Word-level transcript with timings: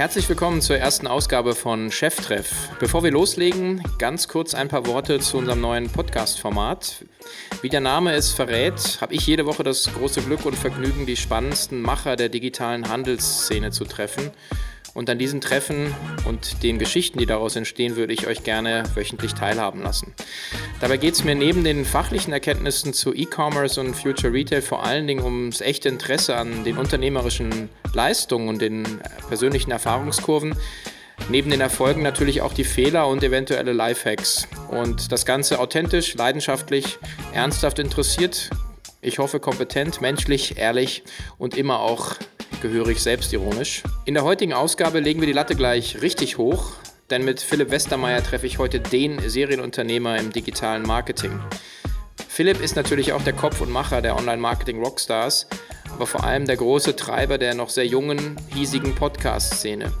Herzlich 0.00 0.30
willkommen 0.30 0.62
zur 0.62 0.78
ersten 0.78 1.06
Ausgabe 1.06 1.54
von 1.54 1.90
Cheftreff. 1.90 2.70
Bevor 2.78 3.04
wir 3.04 3.10
loslegen, 3.10 3.82
ganz 3.98 4.28
kurz 4.28 4.54
ein 4.54 4.68
paar 4.68 4.86
Worte 4.86 5.20
zu 5.20 5.36
unserem 5.36 5.60
neuen 5.60 5.90
Podcast-Format. 5.90 7.04
Wie 7.60 7.68
der 7.68 7.82
Name 7.82 8.14
es 8.14 8.32
verrät, 8.32 9.02
habe 9.02 9.12
ich 9.12 9.26
jede 9.26 9.44
Woche 9.44 9.62
das 9.62 9.92
große 9.92 10.22
Glück 10.22 10.46
und 10.46 10.56
Vergnügen, 10.56 11.04
die 11.04 11.18
spannendsten 11.18 11.82
Macher 11.82 12.16
der 12.16 12.30
digitalen 12.30 12.88
Handelsszene 12.88 13.72
zu 13.72 13.84
treffen 13.84 14.30
und 14.94 15.08
an 15.08 15.18
diesen 15.18 15.40
Treffen 15.40 15.94
und 16.24 16.62
den 16.62 16.78
Geschichten, 16.78 17.18
die 17.18 17.26
daraus 17.26 17.56
entstehen, 17.56 17.96
würde 17.96 18.12
ich 18.12 18.26
euch 18.26 18.42
gerne 18.42 18.82
wöchentlich 18.94 19.34
teilhaben 19.34 19.82
lassen. 19.82 20.14
Dabei 20.80 20.96
geht 20.96 21.14
es 21.14 21.24
mir 21.24 21.34
neben 21.34 21.64
den 21.64 21.84
fachlichen 21.84 22.32
Erkenntnissen 22.32 22.92
zu 22.92 23.14
E-Commerce 23.14 23.80
und 23.80 23.94
Future 23.94 24.32
Retail 24.32 24.62
vor 24.62 24.84
allen 24.84 25.06
Dingen 25.06 25.24
ums 25.24 25.60
echte 25.60 25.88
Interesse 25.88 26.36
an 26.36 26.64
den 26.64 26.76
unternehmerischen 26.76 27.68
Leistungen 27.94 28.48
und 28.48 28.60
den 28.60 29.00
persönlichen 29.28 29.70
Erfahrungskurven. 29.70 30.56
Neben 31.28 31.50
den 31.50 31.60
Erfolgen 31.60 32.02
natürlich 32.02 32.40
auch 32.40 32.54
die 32.54 32.64
Fehler 32.64 33.06
und 33.06 33.22
eventuelle 33.22 33.72
Lifehacks. 33.72 34.48
Und 34.68 35.12
das 35.12 35.26
Ganze 35.26 35.60
authentisch, 35.60 36.14
leidenschaftlich, 36.14 36.98
ernsthaft 37.32 37.78
interessiert. 37.78 38.50
Ich 39.02 39.18
hoffe 39.18 39.38
kompetent, 39.38 40.00
menschlich, 40.00 40.58
ehrlich 40.58 41.04
und 41.38 41.56
immer 41.56 41.80
auch 41.80 42.16
gehörig 42.60 43.02
selbstironisch. 43.02 43.82
In 44.04 44.14
der 44.14 44.24
heutigen 44.24 44.52
Ausgabe 44.52 45.00
legen 45.00 45.20
wir 45.20 45.26
die 45.26 45.32
Latte 45.32 45.54
gleich 45.54 46.00
richtig 46.02 46.38
hoch, 46.38 46.72
denn 47.10 47.24
mit 47.24 47.40
Philipp 47.40 47.70
Westermeier 47.70 48.22
treffe 48.22 48.46
ich 48.46 48.58
heute 48.58 48.80
den 48.80 49.18
Serienunternehmer 49.18 50.18
im 50.18 50.32
digitalen 50.32 50.82
Marketing. 50.82 51.40
Philipp 52.28 52.60
ist 52.60 52.76
natürlich 52.76 53.12
auch 53.12 53.22
der 53.22 53.32
Kopf 53.32 53.60
und 53.60 53.70
Macher 53.70 54.02
der 54.02 54.16
Online-Marketing-Rockstars, 54.16 55.48
aber 55.92 56.06
vor 56.06 56.24
allem 56.24 56.46
der 56.46 56.56
große 56.56 56.96
Treiber 56.96 57.38
der 57.38 57.54
noch 57.54 57.70
sehr 57.70 57.86
jungen, 57.86 58.36
hiesigen 58.54 58.94
Podcast-Szene. 58.94 59.92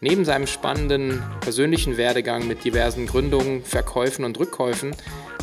Neben 0.00 0.24
seinem 0.24 0.46
spannenden 0.46 1.22
persönlichen 1.40 1.96
Werdegang 1.96 2.46
mit 2.46 2.64
diversen 2.64 3.06
Gründungen, 3.06 3.64
Verkäufen 3.64 4.24
und 4.24 4.38
Rückkäufen 4.38 4.94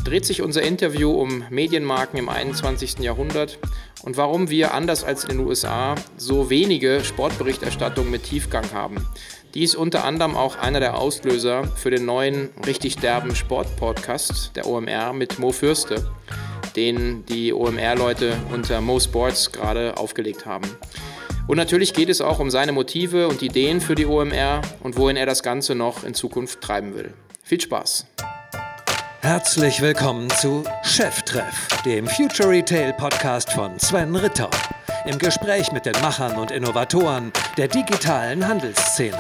dreht 0.03 0.25
sich 0.25 0.41
unser 0.41 0.61
Interview 0.61 1.11
um 1.11 1.43
Medienmarken 1.49 2.17
im 2.17 2.29
21. 2.29 2.99
Jahrhundert 2.99 3.59
und 4.03 4.17
warum 4.17 4.49
wir, 4.49 4.73
anders 4.73 5.03
als 5.03 5.23
in 5.23 5.37
den 5.37 5.47
USA, 5.47 5.95
so 6.17 6.49
wenige 6.49 7.03
Sportberichterstattungen 7.03 8.09
mit 8.09 8.23
Tiefgang 8.23 8.71
haben. 8.73 9.05
Dies 9.53 9.75
unter 9.75 10.05
anderem 10.05 10.35
auch 10.35 10.57
einer 10.57 10.79
der 10.79 10.97
Auslöser 10.97 11.65
für 11.75 11.91
den 11.91 12.05
neuen, 12.05 12.49
richtig 12.65 12.97
derben 12.97 13.35
Sport-Podcast 13.35 14.55
der 14.55 14.65
OMR 14.65 15.13
mit 15.13 15.39
Mo 15.39 15.51
Fürste, 15.51 16.09
den 16.75 17.25
die 17.25 17.53
OMR-Leute 17.53 18.37
unter 18.53 18.81
Mo 18.81 18.99
Sports 18.99 19.51
gerade 19.51 19.97
aufgelegt 19.97 20.45
haben. 20.45 20.67
Und 21.47 21.57
natürlich 21.57 21.93
geht 21.93 22.09
es 22.09 22.21
auch 22.21 22.39
um 22.39 22.49
seine 22.49 22.71
Motive 22.71 23.27
und 23.27 23.41
Ideen 23.41 23.81
für 23.81 23.95
die 23.95 24.05
OMR 24.05 24.61
und 24.81 24.97
wohin 24.97 25.17
er 25.17 25.25
das 25.25 25.43
Ganze 25.43 25.75
noch 25.75 26.05
in 26.05 26.13
Zukunft 26.13 26.61
treiben 26.61 26.95
will. 26.95 27.13
Viel 27.43 27.59
Spaß! 27.59 28.05
Herzlich 29.23 29.81
willkommen 29.81 30.31
zu 30.31 30.63
Cheftreff, 30.81 31.67
dem 31.85 32.07
Future 32.07 32.49
Retail 32.49 32.91
Podcast 32.93 33.53
von 33.53 33.79
Sven 33.79 34.15
Ritter. 34.15 34.49
Im 35.05 35.19
Gespräch 35.19 35.71
mit 35.71 35.85
den 35.85 35.93
Machern 36.01 36.39
und 36.39 36.49
Innovatoren 36.49 37.31
der 37.55 37.67
digitalen 37.67 38.47
Handelsszene. 38.47 39.19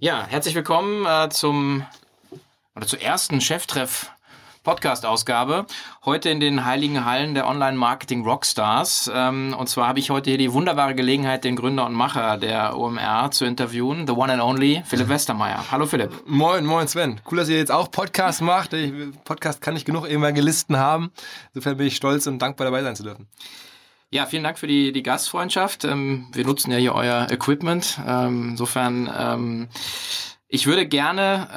Ja, 0.00 0.26
herzlich 0.28 0.54
willkommen 0.54 1.06
äh, 1.06 1.30
zum 1.30 1.86
oder 2.76 2.86
zur 2.86 3.00
ersten 3.00 3.40
Cheftreff 3.40 4.10
Podcast-Ausgabe. 4.64 5.66
Heute 6.06 6.30
in 6.30 6.40
den 6.40 6.64
heiligen 6.64 7.04
Hallen 7.04 7.34
der 7.34 7.46
Online-Marketing-Rockstars. 7.46 9.10
Ähm, 9.14 9.54
und 9.56 9.68
zwar 9.68 9.86
habe 9.86 9.98
ich 9.98 10.08
heute 10.08 10.30
hier 10.30 10.38
die 10.38 10.52
wunderbare 10.52 10.94
Gelegenheit, 10.94 11.44
den 11.44 11.54
Gründer 11.54 11.84
und 11.84 11.92
Macher 11.92 12.38
der 12.38 12.76
OMR 12.76 13.30
zu 13.30 13.44
interviewen, 13.44 14.06
the 14.06 14.14
one 14.14 14.32
and 14.32 14.42
only 14.42 14.82
Philipp 14.86 15.10
Westermeier. 15.10 15.70
Hallo 15.70 15.84
Philipp. 15.84 16.10
Moin, 16.26 16.64
moin 16.64 16.88
Sven. 16.88 17.20
Cool, 17.30 17.36
dass 17.36 17.50
ihr 17.50 17.58
jetzt 17.58 17.70
auch 17.70 17.90
Podcast 17.90 18.40
macht. 18.40 18.72
Ich, 18.72 18.92
Podcast 19.24 19.60
kann 19.60 19.76
ich 19.76 19.84
genug 19.84 20.08
Evangelisten 20.08 20.78
haben. 20.78 21.12
Insofern 21.52 21.76
bin 21.76 21.86
ich 21.86 21.96
stolz 21.96 22.26
und 22.26 22.38
dankbar 22.40 22.64
dabei 22.64 22.82
sein 22.82 22.96
zu 22.96 23.02
dürfen. 23.02 23.28
Ja, 24.10 24.24
vielen 24.24 24.44
Dank 24.44 24.58
für 24.58 24.66
die, 24.66 24.92
die 24.92 25.02
Gastfreundschaft. 25.02 25.84
Ähm, 25.84 26.28
wir 26.32 26.46
nutzen 26.46 26.70
ja 26.70 26.78
hier 26.78 26.94
euer 26.94 27.26
Equipment. 27.30 28.00
Ähm, 28.06 28.50
insofern, 28.52 29.68
ich 30.48 30.66
würde 30.66 30.86
gerne 30.86 31.48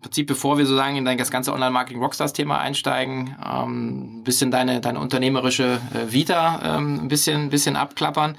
Prinzip, 0.00 0.26
bevor 0.26 0.58
wir 0.58 0.66
sozusagen 0.66 0.96
in 0.96 1.04
das 1.04 1.30
ganze 1.30 1.52
Online-Marketing-Rockstars-Thema 1.52 2.58
einsteigen, 2.58 3.36
ähm, 3.44 4.20
ein 4.20 4.24
bisschen 4.24 4.50
deine, 4.50 4.80
deine 4.80 4.98
unternehmerische 5.00 5.80
äh, 5.94 6.12
Vita 6.12 6.76
ähm, 6.76 7.00
ein 7.02 7.08
bisschen, 7.08 7.42
ein 7.42 7.50
bisschen 7.50 7.76
abklappern. 7.76 8.36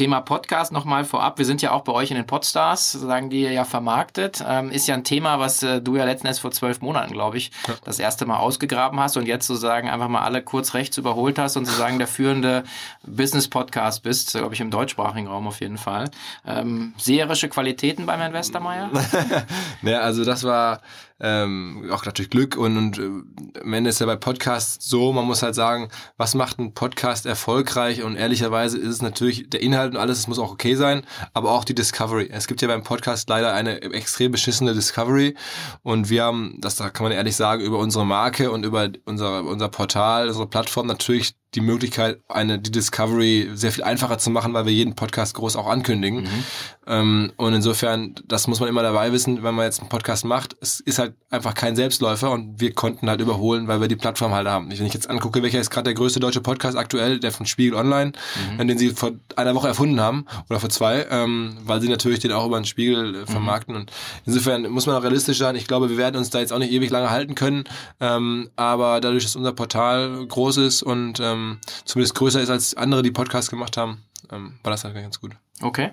Thema 0.00 0.22
Podcast 0.22 0.72
nochmal 0.72 1.04
vorab. 1.04 1.36
Wir 1.36 1.44
sind 1.44 1.60
ja 1.60 1.72
auch 1.72 1.82
bei 1.82 1.92
euch 1.92 2.10
in 2.10 2.16
den 2.16 2.26
Podstars, 2.26 2.92
sagen 2.92 3.28
die 3.28 3.42
ja 3.42 3.66
vermarktet. 3.66 4.42
Ähm, 4.48 4.70
ist 4.70 4.86
ja 4.86 4.94
ein 4.94 5.04
Thema, 5.04 5.40
was 5.40 5.62
äh, 5.62 5.82
du 5.82 5.94
ja 5.94 6.06
letzten 6.06 6.26
Endes 6.26 6.38
vor 6.38 6.52
zwölf 6.52 6.80
Monaten, 6.80 7.12
glaube 7.12 7.36
ich, 7.36 7.50
ja. 7.68 7.74
das 7.84 7.98
erste 7.98 8.24
Mal 8.24 8.38
ausgegraben 8.38 8.98
hast 8.98 9.18
und 9.18 9.26
jetzt 9.26 9.46
sozusagen 9.46 9.90
einfach 9.90 10.08
mal 10.08 10.22
alle 10.22 10.40
kurz 10.40 10.72
rechts 10.72 10.96
überholt 10.96 11.38
hast 11.38 11.58
und 11.58 11.66
sozusagen 11.66 11.98
der 11.98 12.06
führende 12.06 12.64
Business-Podcast 13.06 14.02
bist, 14.02 14.32
glaube 14.32 14.54
ich, 14.54 14.62
im 14.62 14.70
deutschsprachigen 14.70 15.26
Raum 15.26 15.46
auf 15.46 15.60
jeden 15.60 15.76
Fall. 15.76 16.10
Ähm, 16.46 16.94
seherische 16.96 17.50
Qualitäten 17.50 18.06
beim 18.06 18.20
Herrn 18.20 18.32
Westermeier? 18.32 18.88
naja, 19.82 19.98
also 19.98 20.24
das 20.24 20.44
war 20.44 20.80
ähm, 21.20 21.88
auch 21.90 22.04
natürlich 22.04 22.30
Glück 22.30 22.56
und, 22.56 22.76
und 22.76 22.98
äh, 22.98 23.60
am 23.60 23.72
Ende 23.72 23.90
ist 23.90 24.00
ja 24.00 24.06
bei 24.06 24.16
Podcasts 24.16 24.88
so, 24.88 25.12
man 25.12 25.26
muss 25.26 25.42
halt 25.42 25.54
sagen, 25.54 25.88
was 26.16 26.34
macht 26.34 26.58
ein 26.58 26.74
Podcast 26.74 27.26
erfolgreich 27.26 28.02
und 28.02 28.16
ehrlicherweise 28.16 28.78
ist 28.78 28.88
es 28.88 29.02
natürlich 29.02 29.50
der 29.50 29.62
Inhalt 29.62 29.92
und 29.92 29.98
alles, 29.98 30.18
es 30.18 30.28
muss 30.28 30.38
auch 30.38 30.52
okay 30.52 30.74
sein, 30.74 31.02
aber 31.34 31.50
auch 31.50 31.64
die 31.64 31.74
Discovery. 31.74 32.28
Es 32.30 32.46
gibt 32.46 32.62
ja 32.62 32.68
beim 32.68 32.82
Podcast 32.82 33.28
leider 33.28 33.52
eine 33.52 33.82
extrem 33.82 34.32
beschissene 34.32 34.74
Discovery 34.74 35.34
und 35.82 36.10
wir 36.10 36.24
haben, 36.24 36.56
das 36.58 36.76
da 36.76 36.90
kann 36.90 37.04
man 37.04 37.12
ehrlich 37.12 37.36
sagen, 37.36 37.62
über 37.62 37.78
unsere 37.78 38.06
Marke 38.06 38.50
und 38.50 38.64
über 38.64 38.88
unser, 39.04 39.44
unser 39.44 39.68
Portal, 39.68 40.28
unsere 40.28 40.48
Plattform 40.48 40.86
natürlich 40.86 41.34
die 41.54 41.60
Möglichkeit, 41.60 42.20
eine 42.28 42.58
die 42.60 42.70
Discovery 42.70 43.50
sehr 43.54 43.72
viel 43.72 43.82
einfacher 43.82 44.18
zu 44.18 44.30
machen, 44.30 44.54
weil 44.54 44.66
wir 44.66 44.72
jeden 44.72 44.94
Podcast 44.94 45.34
groß 45.34 45.56
auch 45.56 45.66
ankündigen. 45.66 46.22
Mhm. 46.22 46.44
Ähm, 46.86 47.32
und 47.36 47.54
insofern, 47.54 48.14
das 48.24 48.46
muss 48.46 48.60
man 48.60 48.68
immer 48.68 48.82
dabei 48.82 49.12
wissen, 49.12 49.42
wenn 49.42 49.54
man 49.54 49.64
jetzt 49.64 49.80
einen 49.80 49.88
Podcast 49.88 50.24
macht. 50.24 50.56
Es 50.60 50.78
ist 50.78 50.98
halt 50.98 51.14
einfach 51.28 51.54
kein 51.54 51.74
Selbstläufer 51.74 52.30
und 52.30 52.60
wir 52.60 52.72
konnten 52.72 53.10
halt 53.10 53.20
überholen, 53.20 53.66
weil 53.66 53.80
wir 53.80 53.88
die 53.88 53.96
Plattform 53.96 54.32
halt 54.32 54.46
haben. 54.46 54.70
Wenn 54.70 54.86
ich 54.86 54.94
jetzt 54.94 55.10
angucke, 55.10 55.42
welcher 55.42 55.60
ist 55.60 55.70
gerade 55.70 55.84
der 55.84 55.94
größte 55.94 56.20
deutsche 56.20 56.40
Podcast 56.40 56.76
aktuell, 56.76 57.18
der 57.18 57.32
von 57.32 57.46
Spiegel 57.46 57.74
Online, 57.74 58.12
mhm. 58.56 58.68
den 58.68 58.78
sie 58.78 58.90
vor 58.90 59.12
einer 59.34 59.54
Woche 59.56 59.68
erfunden 59.68 60.00
haben 60.00 60.26
oder 60.48 60.60
vor 60.60 60.70
zwei, 60.70 61.06
ähm, 61.10 61.56
weil 61.64 61.80
sie 61.80 61.88
natürlich 61.88 62.20
den 62.20 62.30
auch 62.30 62.46
über 62.46 62.60
den 62.60 62.64
Spiegel 62.64 63.16
äh, 63.16 63.26
vermarkten. 63.26 63.74
Mhm. 63.74 63.80
Und 63.80 63.92
insofern 64.24 64.70
muss 64.70 64.86
man 64.86 64.94
auch 64.94 65.02
realistisch 65.02 65.38
sein. 65.38 65.56
Ich 65.56 65.66
glaube, 65.66 65.90
wir 65.90 65.96
werden 65.96 66.16
uns 66.16 66.30
da 66.30 66.38
jetzt 66.38 66.52
auch 66.52 66.58
nicht 66.58 66.72
ewig 66.72 66.90
lange 66.90 67.10
halten 67.10 67.34
können, 67.34 67.64
ähm, 67.98 68.50
aber 68.54 69.00
dadurch, 69.00 69.24
dass 69.24 69.34
unser 69.34 69.52
Portal 69.52 70.26
groß 70.26 70.58
ist 70.58 70.82
und 70.82 71.18
ähm, 71.20 71.39
ähm, 71.40 71.60
zumindest 71.84 72.14
größer 72.14 72.40
ist 72.40 72.50
als 72.50 72.74
andere, 72.74 73.02
die 73.02 73.10
Podcasts 73.10 73.50
gemacht 73.50 73.76
haben, 73.76 74.04
ähm, 74.30 74.58
war 74.62 74.70
das 74.70 74.84
halt 74.84 74.94
ganz 74.94 75.20
gut. 75.20 75.32
Okay, 75.62 75.90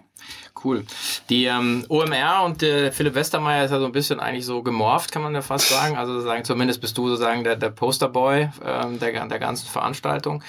cool. 0.63 0.85
Die 1.29 1.45
ähm, 1.45 1.85
OMR 1.89 2.43
und 2.45 2.61
der 2.61 2.93
Philipp 2.93 3.15
Westermeier 3.15 3.65
ist 3.65 3.71
ja 3.71 3.79
so 3.79 3.85
ein 3.85 3.91
bisschen 3.91 4.21
eigentlich 4.21 4.45
so 4.45 4.63
gemorpht, 4.63 5.11
kann 5.11 5.21
man 5.21 5.33
ja 5.33 5.41
fast 5.41 5.67
sagen. 5.67 5.97
Also 5.97 6.21
sagen, 6.21 6.45
zumindest 6.45 6.79
bist 6.79 6.97
du 6.97 7.09
sozusagen 7.09 7.43
der, 7.43 7.57
der 7.57 7.71
Posterboy 7.71 8.49
ähm, 8.63 8.99
der, 8.99 9.27
der 9.27 9.39
ganzen 9.39 9.67
Veranstaltung. 9.67 10.41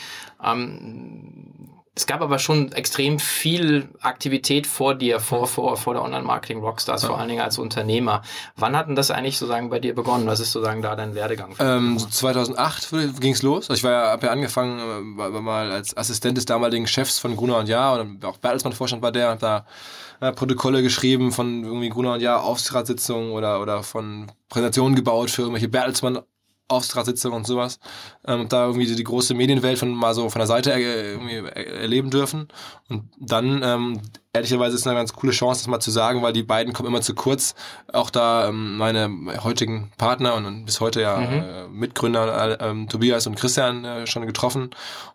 Ähm, 0.43 1.58
es 1.99 2.07
gab 2.07 2.23
aber 2.23 2.39
schon 2.39 2.71
extrem 2.71 3.19
viel 3.19 3.89
Aktivität 4.01 4.69
vor 4.69 4.95
dir, 4.95 5.19
vor, 5.19 5.49
vor, 5.49 5.77
vor 5.77 5.95
der 5.95 6.05
Online-Marketing-Rockstars, 6.05 7.03
ja. 7.03 7.09
vor 7.09 7.19
allen 7.19 7.29
Dingen 7.29 7.41
als 7.41 7.59
Unternehmer. 7.59 8.23
Wann 8.55 8.77
hat 8.77 8.87
denn 8.87 8.95
das 8.95 9.11
eigentlich 9.11 9.37
sozusagen 9.37 9.69
bei 9.69 9.81
dir 9.81 9.97
begonnen? 9.97 10.29
Was 10.29 10.39
ist 10.39 10.53
sozusagen 10.53 10.81
da 10.81 10.95
dein 10.95 11.17
Werdegang? 11.17 11.57
Ähm, 11.59 11.99
2008 11.99 13.19
ging 13.19 13.33
es 13.33 13.43
los. 13.43 13.69
Also 13.69 13.75
ich 13.75 13.83
war 13.83 13.91
ja, 13.91 14.11
habe 14.13 14.27
ja 14.27 14.33
angefangen 14.33 14.79
äh, 14.79 15.19
war, 15.19 15.33
war 15.33 15.41
mal 15.41 15.73
als 15.73 15.97
Assistent 15.97 16.37
des 16.37 16.45
damaligen 16.45 16.87
Chefs 16.87 17.19
von 17.19 17.37
Gruner 17.37 17.59
und 17.59 17.69
Jahr 17.69 17.99
und 17.99 18.25
auch 18.25 18.37
Bertelsmann-Vorstand 18.37 19.03
war 19.03 19.11
der 19.11 19.33
und 19.33 19.43
da 19.43 19.67
äh, 20.21 20.31
Protokolle 20.31 20.83
geschrieben 20.83 21.33
von 21.33 21.65
irgendwie 21.65 21.89
Gruner 21.89 22.13
und 22.13 22.21
Jahr 22.21 22.45
Aufsichtsratssitzungen 22.45 23.33
oder, 23.33 23.61
oder 23.61 23.83
von 23.83 24.31
Präsentationen 24.49 24.95
gebaut 24.95 25.31
für 25.31 25.43
irgendwelche 25.43 25.69
Bertelsmann 25.69 26.21
Aufsichtsratssitzung 26.69 27.33
und 27.33 27.47
sowas. 27.47 27.81
Ähm, 28.27 28.49
da 28.49 28.67
irgendwie 28.67 28.95
die 28.95 29.05
große 29.05 29.35
Medienwelt 29.35 29.79
von 29.79 29.91
mal 29.91 30.15
so 30.15 30.29
von 30.29 30.41
der 30.41 30.47
Seite 30.47 30.71
er, 30.71 30.79
irgendwie 30.79 31.37
erleben 31.37 32.11
dürfen. 32.11 32.49
Und 32.89 33.11
dann 33.19 33.63
ähm, 33.63 34.01
ehrlicherweise 34.39 34.75
ist 34.75 34.83
es 34.83 34.87
eine 34.87 34.97
ganz 34.97 35.13
coole 35.13 35.33
Chance, 35.33 35.61
das 35.61 35.69
mal 35.69 35.81
zu 35.81 35.91
sagen, 35.91 36.23
weil 36.23 36.33
die 36.33 36.43
beiden 36.43 36.73
kommen 36.73 36.89
immer 36.89 37.03
zu 37.03 37.15
kurz. 37.15 37.55
Auch 37.93 38.11
da 38.11 38.49
ähm, 38.49 38.77
meine 38.77 39.11
heutigen 39.43 39.93
Partner 39.99 40.35
und, 40.35 40.47
und 40.47 40.65
bis 40.65 40.81
heute 40.81 41.01
ja 41.01 41.19
mhm. 41.19 41.27
äh, 41.27 41.69
Mitgründer 41.69 42.61
äh, 42.61 42.87
Tobias 42.87 43.27
und 43.27 43.37
Christian 43.37 43.85
äh, 43.85 44.07
schon 44.07 44.27
getroffen. 44.27 44.71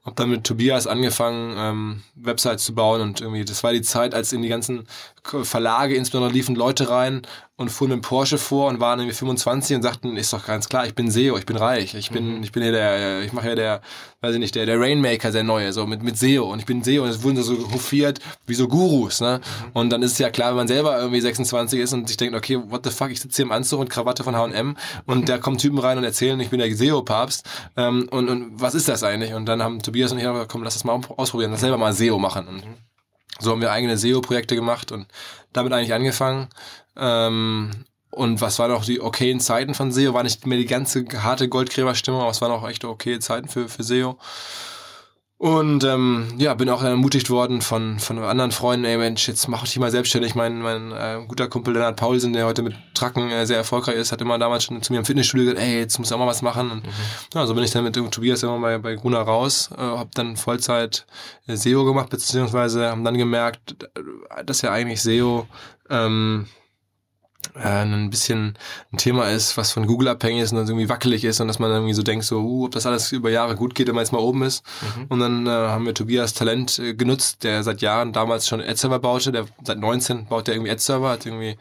Hab 0.05 0.15
dann 0.15 0.29
mit 0.29 0.43
Tobias 0.43 0.85
angefangen, 0.87 1.55
ähm, 1.57 2.03
Websites 2.15 2.65
zu 2.65 2.75
bauen 2.75 3.01
und 3.01 3.21
irgendwie, 3.21 3.45
das 3.45 3.63
war 3.63 3.73
die 3.73 3.81
Zeit, 3.81 4.13
als 4.13 4.33
in 4.33 4.41
die 4.41 4.49
ganzen 4.49 4.87
Verlage 5.23 5.95
insbesondere 5.95 6.33
liefen 6.33 6.55
Leute 6.55 6.89
rein 6.89 7.21
und 7.55 7.69
fuhren 7.69 7.91
mit 7.91 8.01
Porsche 8.01 8.37
vor 8.37 8.67
und 8.69 8.79
waren 8.79 8.99
irgendwie 8.99 9.15
25 9.15 9.77
und 9.77 9.83
sagten, 9.83 10.17
ist 10.17 10.33
doch 10.33 10.45
ganz 10.45 10.69
klar, 10.69 10.85
ich 10.85 10.95
bin 10.95 11.11
SEO, 11.11 11.37
ich 11.37 11.45
bin 11.45 11.55
reich, 11.55 11.93
ich 11.93 12.09
bin, 12.09 12.37
mhm. 12.37 12.43
ich 12.43 12.51
bin 12.51 12.63
hier 12.63 12.71
der, 12.71 13.21
ich 13.21 13.31
mache 13.31 13.49
ja 13.49 13.55
der, 13.55 13.81
weiß 14.21 14.33
ich 14.33 14.39
nicht, 14.39 14.55
der, 14.55 14.65
der 14.65 14.79
Rainmaker, 14.79 15.31
der 15.31 15.43
neue, 15.43 15.71
so 15.71 15.85
mit, 15.85 16.01
mit 16.01 16.17
SEO 16.17 16.51
und 16.51 16.59
ich 16.59 16.65
bin 16.65 16.83
SEO 16.83 17.03
und 17.03 17.09
es 17.09 17.23
wurden 17.23 17.41
so 17.41 17.71
hofiert 17.71 18.19
wie 18.47 18.55
so 18.55 18.67
Gurus, 18.67 19.12
ne? 19.21 19.39
Mhm. 19.39 19.69
Und 19.73 19.89
dann 19.89 20.03
ist 20.03 20.13
es 20.13 20.17
ja 20.17 20.29
klar, 20.29 20.49
wenn 20.49 20.57
man 20.57 20.67
selber 20.67 20.97
irgendwie 20.97 21.21
26 21.21 21.79
ist 21.79 21.93
und 21.93 22.07
sich 22.07 22.17
denkt, 22.17 22.35
okay, 22.35 22.59
what 22.67 22.81
the 22.83 22.91
fuck, 22.91 23.11
ich 23.11 23.19
sitze 23.21 23.37
hier 23.37 23.45
im 23.45 23.51
Anzug 23.51 23.79
und 23.79 23.89
Krawatte 23.89 24.23
von 24.23 24.35
H&M 24.35 24.77
und 25.05 25.29
da 25.29 25.37
kommen 25.37 25.57
Typen 25.57 25.79
rein 25.79 25.97
und 25.97 26.03
erzählen, 26.03 26.39
ich 26.39 26.49
bin 26.49 26.59
der 26.59 26.75
SEO-Papst 26.75 27.47
ähm, 27.77 28.07
und, 28.11 28.29
und 28.29 28.61
was 28.61 28.75
ist 28.75 28.87
das 28.87 29.03
eigentlich? 29.03 29.33
Und 29.33 29.45
dann 29.45 29.61
haben 29.61 29.81
Tobias 29.81 30.11
und 30.11 30.19
ich 30.19 30.23
gesagt, 30.23 30.51
komm, 30.51 30.63
lass 30.63 30.73
das 30.73 30.83
mal 30.83 30.99
ausprobieren, 31.17 31.51
lass 31.51 31.61
selber 31.61 31.77
mal 31.77 31.93
SEO 31.93 32.19
machen 32.19 32.47
und 32.47 32.65
mhm. 32.65 32.75
so 33.39 33.51
haben 33.51 33.61
wir 33.61 33.71
eigene 33.71 33.97
SEO-Projekte 33.97 34.55
gemacht 34.55 34.91
und 34.91 35.07
damit 35.51 35.73
eigentlich 35.73 35.93
angefangen. 35.93 36.47
Ähm, 36.95 37.71
und 38.13 38.41
was 38.41 38.59
waren 38.59 38.71
auch 38.71 38.85
die 38.85 39.01
okayen 39.01 39.39
Zeiten 39.39 39.73
von 39.73 39.91
SEO? 39.91 40.13
War 40.13 40.21
nicht 40.21 40.45
mehr 40.45 40.59
die 40.59 40.67
ganze 40.67 41.03
harte 41.23 41.49
Goldgräberstimmung, 41.49 42.21
aber 42.21 42.29
es 42.29 42.41
waren 42.41 42.51
auch 42.51 42.67
echt 42.67 42.85
okay 42.85 43.19
Zeiten 43.19 43.49
für, 43.49 43.67
für 43.67 43.83
SEO. 43.83 44.19
Und 45.43 45.83
ähm, 45.83 46.29
ja, 46.37 46.53
bin 46.53 46.69
auch 46.69 46.83
ermutigt 46.83 47.29
worden 47.29 47.61
von, 47.61 47.99
von 47.99 48.17
anderen 48.17 48.53
Freunden, 48.53 48.85
ey 48.85 48.95
Mensch, 48.95 49.27
jetzt 49.27 49.49
mach 49.49 49.65
dich 49.65 49.77
mal 49.77 49.91
selbstständig. 49.91 50.35
Mein, 50.35 50.61
mein 50.61 50.93
äh, 50.93 51.19
guter 51.27 51.49
Kumpel 51.49 51.73
Lennart 51.73 51.97
Paulsen, 51.97 52.31
der 52.31 52.45
heute 52.45 52.61
mit 52.61 52.75
Tracken 52.93 53.29
äh, 53.29 53.45
sehr 53.45 53.57
erfolgreich 53.57 53.97
ist, 53.97 54.13
hat 54.13 54.21
immer 54.21 54.39
damals 54.39 54.63
schon 54.63 54.81
zu 54.81 54.93
mir 54.93 54.99
im 54.99 55.05
Fitnessstudio 55.05 55.47
gesagt, 55.47 55.61
ey, 55.61 55.79
jetzt 55.79 55.99
musst 55.99 56.11
du 56.11 56.15
auch 56.15 56.19
mal 56.19 56.27
was 56.27 56.43
machen. 56.43 56.71
Und 56.71 56.85
mhm. 56.85 56.91
ja, 57.33 57.45
so 57.45 57.53
bin 57.55 57.65
ich 57.65 57.71
dann 57.71 57.83
mit 57.83 57.93
Tobias 57.93 58.41
immer 58.41 58.57
bei, 58.57 58.77
bei 58.77 58.95
Gruner 58.95 59.19
raus, 59.19 59.69
äh, 59.77 59.81
habe 59.81 60.11
dann 60.13 60.37
Vollzeit 60.37 61.05
äh, 61.47 61.57
SEO 61.57 61.83
gemacht, 61.83 62.09
beziehungsweise 62.09 62.87
haben 62.87 63.03
dann 63.03 63.17
gemerkt, 63.17 63.75
dass 64.45 64.61
ja 64.61 64.71
eigentlich 64.71 65.01
SEO 65.01 65.45
ähm, 65.89 66.47
äh, 67.55 67.83
ein 67.83 68.09
bisschen 68.09 68.57
ein 68.91 68.97
Thema 68.97 69.29
ist, 69.29 69.57
was 69.57 69.71
von 69.71 69.85
Google 69.85 70.07
abhängig 70.07 70.43
ist 70.43 70.51
und 70.51 70.57
dann 70.57 70.67
irgendwie 70.67 70.89
wackelig 70.89 71.23
ist 71.23 71.39
und 71.39 71.47
dass 71.47 71.59
man 71.59 71.71
irgendwie 71.71 71.93
so 71.93 72.03
denkt, 72.03 72.25
so, 72.25 72.39
uh, 72.39 72.65
ob 72.65 72.71
das 72.71 72.85
alles 72.85 73.11
über 73.11 73.29
Jahre 73.29 73.55
gut 73.55 73.75
geht, 73.75 73.87
wenn 73.87 73.95
man 73.95 74.03
jetzt 74.03 74.11
mal 74.11 74.19
oben 74.19 74.43
ist. 74.43 74.63
Mhm. 74.81 75.05
Und 75.09 75.19
dann 75.19 75.47
äh, 75.47 75.49
haben 75.49 75.85
wir 75.85 75.93
Tobias 75.93 76.33
Talent 76.33 76.79
äh, 76.79 76.93
genutzt, 76.93 77.43
der 77.43 77.63
seit 77.63 77.81
Jahren 77.81 78.13
damals 78.13 78.47
schon 78.47 78.61
Ad-Server 78.61 78.99
baute, 78.99 79.31
der 79.31 79.45
seit 79.63 79.79
19 79.79 80.25
baut 80.25 80.47
der 80.47 80.55
irgendwie 80.55 80.71
Ad-Server, 80.71 81.09
hat 81.09 81.25
irgendwie 81.25 81.57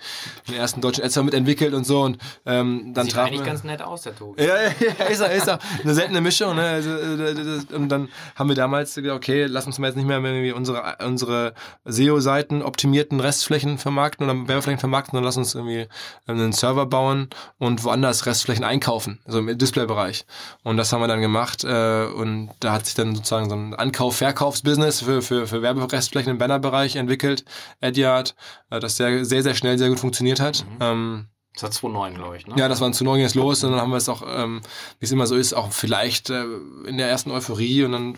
den 0.49 0.55
ersten 0.55 0.81
deutschen 0.81 1.05
Ad-Server 1.05 1.27
mitentwickelt 1.27 1.75
und 1.75 1.87
so 1.87 2.03
und 2.03 2.19
ähm, 2.47 2.93
dann 2.95 3.07
Sieht 3.07 3.19
eigentlich 3.19 3.41
wir, 3.41 3.47
ganz 3.47 3.65
nett 3.65 3.83
aus, 3.83 4.03
der 4.03 4.17
Tobi. 4.17 4.43
Ja, 4.43 4.57
ja, 4.57 4.71
ja, 4.99 5.05
ist 5.07 5.21
er, 5.21 5.33
ist 5.33 5.49
er. 5.49 5.59
Eine 5.83 5.95
seltene 5.95 6.21
Mischung, 6.21 6.57
ne? 6.57 6.63
Also, 6.63 6.91
äh, 6.91 7.75
und 7.75 7.89
dann 7.89 8.09
haben 8.35 8.49
wir 8.49 8.57
damals 8.57 8.95
gesagt, 8.95 9.15
okay, 9.15 9.47
lass 9.47 9.67
uns 9.67 9.79
mal 9.79 9.89
jetzt 9.89 9.97
nicht 9.97 10.07
mehr 10.07 10.19
irgendwie 10.19 10.53
unsere, 10.53 10.97
unsere 11.05 11.55
SEO-Seiten 11.85 12.63
optimierten 12.63 13.21
Restflächen 13.21 13.79
vermarkten 13.79 14.29
oder 14.29 14.49
Werbeflächen 14.49 14.79
vermarkten, 14.79 15.13
sondern 15.13 15.25
lass 15.25 15.37
uns 15.37 15.55
irgendwie 15.55 15.72
irgendwie 15.81 15.89
einen 16.27 16.53
Server 16.53 16.87
bauen 16.87 17.29
und 17.59 17.85
woanders 17.85 18.27
Restflächen 18.27 18.65
einkaufen, 18.65 19.21
also 19.27 19.39
im 19.39 19.59
Displaybereich. 19.59 20.27
Und 20.63 20.77
das 20.77 20.93
haben 20.93 21.01
wir 21.01 21.09
dann 21.09 21.21
gemacht 21.21 21.65
äh, 21.65 22.05
und 22.05 22.51
da 22.61 22.73
hat 22.73 22.87
sich 22.87 22.95
dann 22.95 23.15
sozusagen 23.15 23.49
so 23.49 23.57
ein 23.57 23.75
Ankauf-Verkaufsbusiness 23.75 25.03
für, 25.03 25.23
für, 25.23 25.47
für 25.47 25.63
Werberestflächen 25.63 26.33
im 26.33 26.39
Bannerbereich 26.39 26.97
entwickelt, 26.97 27.45
Adyard, 27.81 28.35
äh, 28.71 28.81
das 28.81 28.97
sehr, 28.97 29.25
sehr, 29.25 29.43
sehr 29.43 29.55
schnell, 29.55 29.79
sehr 29.79 29.89
gut 29.89 30.01
funktioniert 30.01 30.41
hat. 30.41 30.65
Mhm. 30.65 30.77
Ähm, 30.81 31.27
das 31.55 31.65
war 31.65 31.71
2009, 31.71 32.15
glaube 32.15 32.37
ich, 32.37 32.47
ne? 32.47 32.55
Ja, 32.57 32.69
das 32.69 32.81
war 32.81 32.91
2009 32.91 33.21
jetzt 33.21 33.35
los 33.35 33.63
und 33.63 33.73
dann 33.73 33.81
haben 33.81 33.91
wir 33.91 33.99
es 33.99 34.09
auch, 34.09 34.23
ähm, 34.27 34.63
wie 35.01 35.05
es 35.05 35.13
immer 35.13 35.27
so 35.27 35.37
ist, 35.37 35.53
auch 35.53 35.71
vielleicht 35.73 36.31
äh, 36.31 36.45
in 36.87 36.97
der 36.97 37.09
ersten 37.09 37.31
Euphorie 37.31 37.85
und 37.85 37.93
dann 37.93 38.17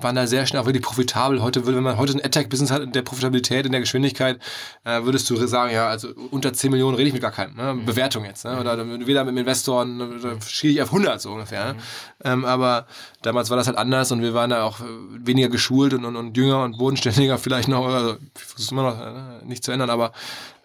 waren 0.00 0.14
da 0.14 0.26
sehr 0.26 0.46
schnell 0.46 0.62
auch 0.62 0.66
wirklich 0.66 0.84
profitabel. 0.84 1.42
Heute 1.42 1.66
würde, 1.66 1.76
wenn 1.76 1.84
man 1.84 1.98
heute 1.98 2.12
ein 2.14 2.24
AdTech-Business 2.24 2.70
hat 2.70 2.82
in 2.82 2.92
der 2.92 3.02
Profitabilität, 3.02 3.66
in 3.66 3.72
der 3.72 3.80
Geschwindigkeit, 3.80 4.38
äh, 4.84 5.02
würdest 5.02 5.28
du 5.28 5.36
sagen, 5.46 5.72
ja, 5.72 5.88
also 5.88 6.08
unter 6.30 6.52
10 6.52 6.70
Millionen 6.70 6.96
rede 6.96 7.08
ich 7.08 7.12
mit 7.12 7.22
gar 7.22 7.32
keinem. 7.32 7.56
Ne? 7.56 7.74
Mhm. 7.74 7.84
Bewertung 7.84 8.24
jetzt. 8.24 8.44
Ne? 8.44 8.58
Oder 8.60 8.78
wieder 9.06 9.24
mit 9.24 9.32
dem 9.34 9.38
Investoren, 9.38 10.20
da 10.22 10.40
schiebe 10.46 10.72
ich 10.74 10.82
auf 10.82 10.88
100 10.88 11.20
so 11.20 11.32
ungefähr. 11.32 11.66
Ne? 11.66 11.72
Mhm. 11.74 11.78
Ähm, 12.24 12.44
aber 12.44 12.86
damals 13.22 13.50
war 13.50 13.56
das 13.56 13.66
halt 13.66 13.76
anders 13.76 14.12
und 14.12 14.22
wir 14.22 14.34
waren 14.34 14.50
da 14.50 14.62
auch 14.62 14.78
weniger 15.10 15.48
geschult 15.48 15.92
und, 15.94 16.04
und, 16.04 16.16
und 16.16 16.36
jünger 16.36 16.62
und 16.62 16.78
bodenständiger 16.78 17.38
vielleicht 17.38 17.68
noch. 17.68 17.86
Also, 17.86 18.16
ich 18.36 18.42
versuche 18.42 18.74
immer 18.74 18.82
noch 18.90 19.00
äh, 19.00 19.44
nicht 19.44 19.64
zu 19.64 19.72
ändern, 19.72 19.90
aber 19.90 20.12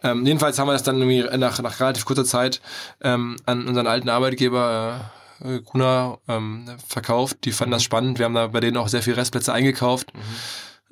ähm, 0.04 0.26
jedenfalls 0.26 0.60
haben 0.60 0.68
wir 0.68 0.74
das 0.74 0.84
dann 0.84 0.98
irgendwie 0.98 1.38
nach, 1.38 1.62
nach 1.62 1.80
relativ 1.80 2.06
kurzer 2.06 2.26
Zeit 2.26 2.62
ähm, 3.02 3.36
an 3.46 3.68
unseren 3.68 3.88
alten 3.88 4.10
Arbeitgeber 4.10 5.12
äh, 5.44 5.60
Kuna 5.60 6.18
ähm, 6.28 6.66
verkauft. 6.88 7.38
Die 7.46 7.52
fanden 7.52 7.72
das 7.72 7.84
spannend. 7.84 8.20
Wir 8.20 8.26
haben 8.26 8.36
da 8.36 8.48
bei 8.48 8.60
denen 8.60 8.78
auch 8.78 8.88
sehr 8.88 9.02
viele 9.02 9.18
Restplätze 9.18 9.54
eingekauft. 9.54 10.14
Mhm. 10.14 10.20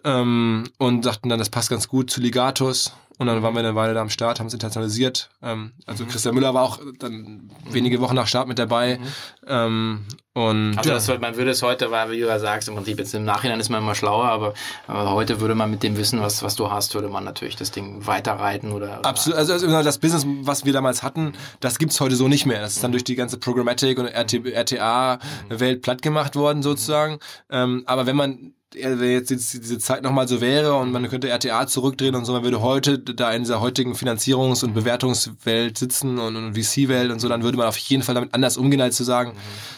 Ähm, 0.04 0.64
und 0.78 1.04
sagten 1.04 1.30
dann, 1.30 1.40
das 1.40 1.50
passt 1.50 1.70
ganz 1.70 1.88
gut 1.88 2.10
zu 2.10 2.22
Ligatus. 2.22 2.94
Und 3.18 3.28
dann 3.28 3.42
waren 3.42 3.54
wir 3.54 3.60
eine 3.60 3.76
Weile 3.76 3.94
da 3.94 4.02
am 4.02 4.10
Start, 4.10 4.40
haben 4.40 4.48
es 4.48 4.54
internationalisiert. 4.54 5.30
Ähm, 5.42 5.74
also 5.86 6.04
mhm. 6.04 6.10
Christian 6.10 6.36
Müller 6.36 6.54
war 6.54 6.64
auch 6.64 6.80
dann 7.00 7.50
wenige 7.70 8.00
Wochen 8.00 8.16
nach 8.16 8.28
Start 8.28 8.48
mit 8.48 8.60
dabei. 8.60 9.00
Mhm. 9.00 9.06
Ähm, 9.48 10.06
und 10.34 10.78
also 10.78 10.92
das, 10.92 11.08
man 11.20 11.36
würde 11.36 11.50
es 11.50 11.64
heute, 11.64 11.90
weil 11.90 12.12
wie 12.12 12.20
du 12.20 12.28
ja 12.28 12.38
sagst, 12.38 12.68
im 12.68 12.76
Prinzip 12.76 13.00
jetzt 13.00 13.16
im 13.16 13.24
Nachhinein 13.24 13.60
ist 13.60 13.70
man 13.70 13.82
immer 13.82 13.96
schlauer, 13.96 14.26
aber, 14.26 14.54
aber, 14.86 15.14
heute 15.14 15.40
würde 15.40 15.56
man 15.56 15.72
mit 15.72 15.82
dem 15.82 15.98
Wissen, 15.98 16.22
was, 16.22 16.44
was 16.44 16.56
du 16.56 16.70
hast, 16.70 16.94
würde 16.94 17.10
man 17.10 17.24
natürlich 17.24 17.56
das 17.56 17.72
Ding 17.72 18.06
weiterreiten 18.06 18.72
oder. 18.72 19.00
oder 19.00 19.06
Absolut, 19.10 19.40
also, 19.40 19.54
also, 19.54 19.68
das 19.82 19.98
Business, 19.98 20.28
was 20.42 20.64
wir 20.64 20.74
damals 20.74 21.02
hatten, 21.02 21.34
das 21.60 21.80
gibt's 21.80 22.00
heute 22.00 22.16
so 22.16 22.28
nicht 22.28 22.46
mehr. 22.46 22.62
Das 22.62 22.76
ist 22.76 22.84
dann 22.84 22.92
durch 22.92 23.04
die 23.04 23.16
ganze 23.16 23.40
Programmatic 23.40 23.98
und 23.98 24.06
RTA-Welt 24.06 25.82
platt 25.82 26.04
gemacht 26.04 26.36
worden 26.36 26.62
sozusagen. 26.62 27.18
Ähm, 27.50 27.82
aber 27.88 28.06
wenn 28.06 28.16
man 28.16 28.54
wenn 28.74 29.12
jetzt 29.12 29.30
diese 29.30 29.80
Zeit 29.80 30.04
nochmal 30.04 30.28
so 30.28 30.42
wäre 30.42 30.76
und 30.76 30.92
man 30.92 31.08
könnte 31.10 31.30
RTA 31.30 31.68
zurückdrehen 31.68 32.16
und 32.16 32.26
so, 32.26 32.34
man 32.34 32.44
würde 32.44 32.62
heute 32.62 33.00
da 33.00 33.32
in 33.32 33.44
dieser 33.44 33.62
heutigen 33.62 33.94
Finanzierungs- 33.94 34.64
und 34.64 34.74
Bewertungswelt 34.74 35.78
sitzen 35.78 36.18
und, 36.20 36.36
und 36.36 36.56
VC-Welt 36.56 37.12
und 37.12 37.20
so, 37.20 37.30
dann 37.30 37.44
würde 37.44 37.58
man 37.58 37.68
auf 37.68 37.78
jeden 37.78 38.04
Fall 38.04 38.16
damit 38.16 38.34
anders 38.34 38.58
umgehen, 38.58 38.82
als 38.82 38.98
zu 38.98 39.04
sagen, 39.04 39.32
mhm. 39.32 39.36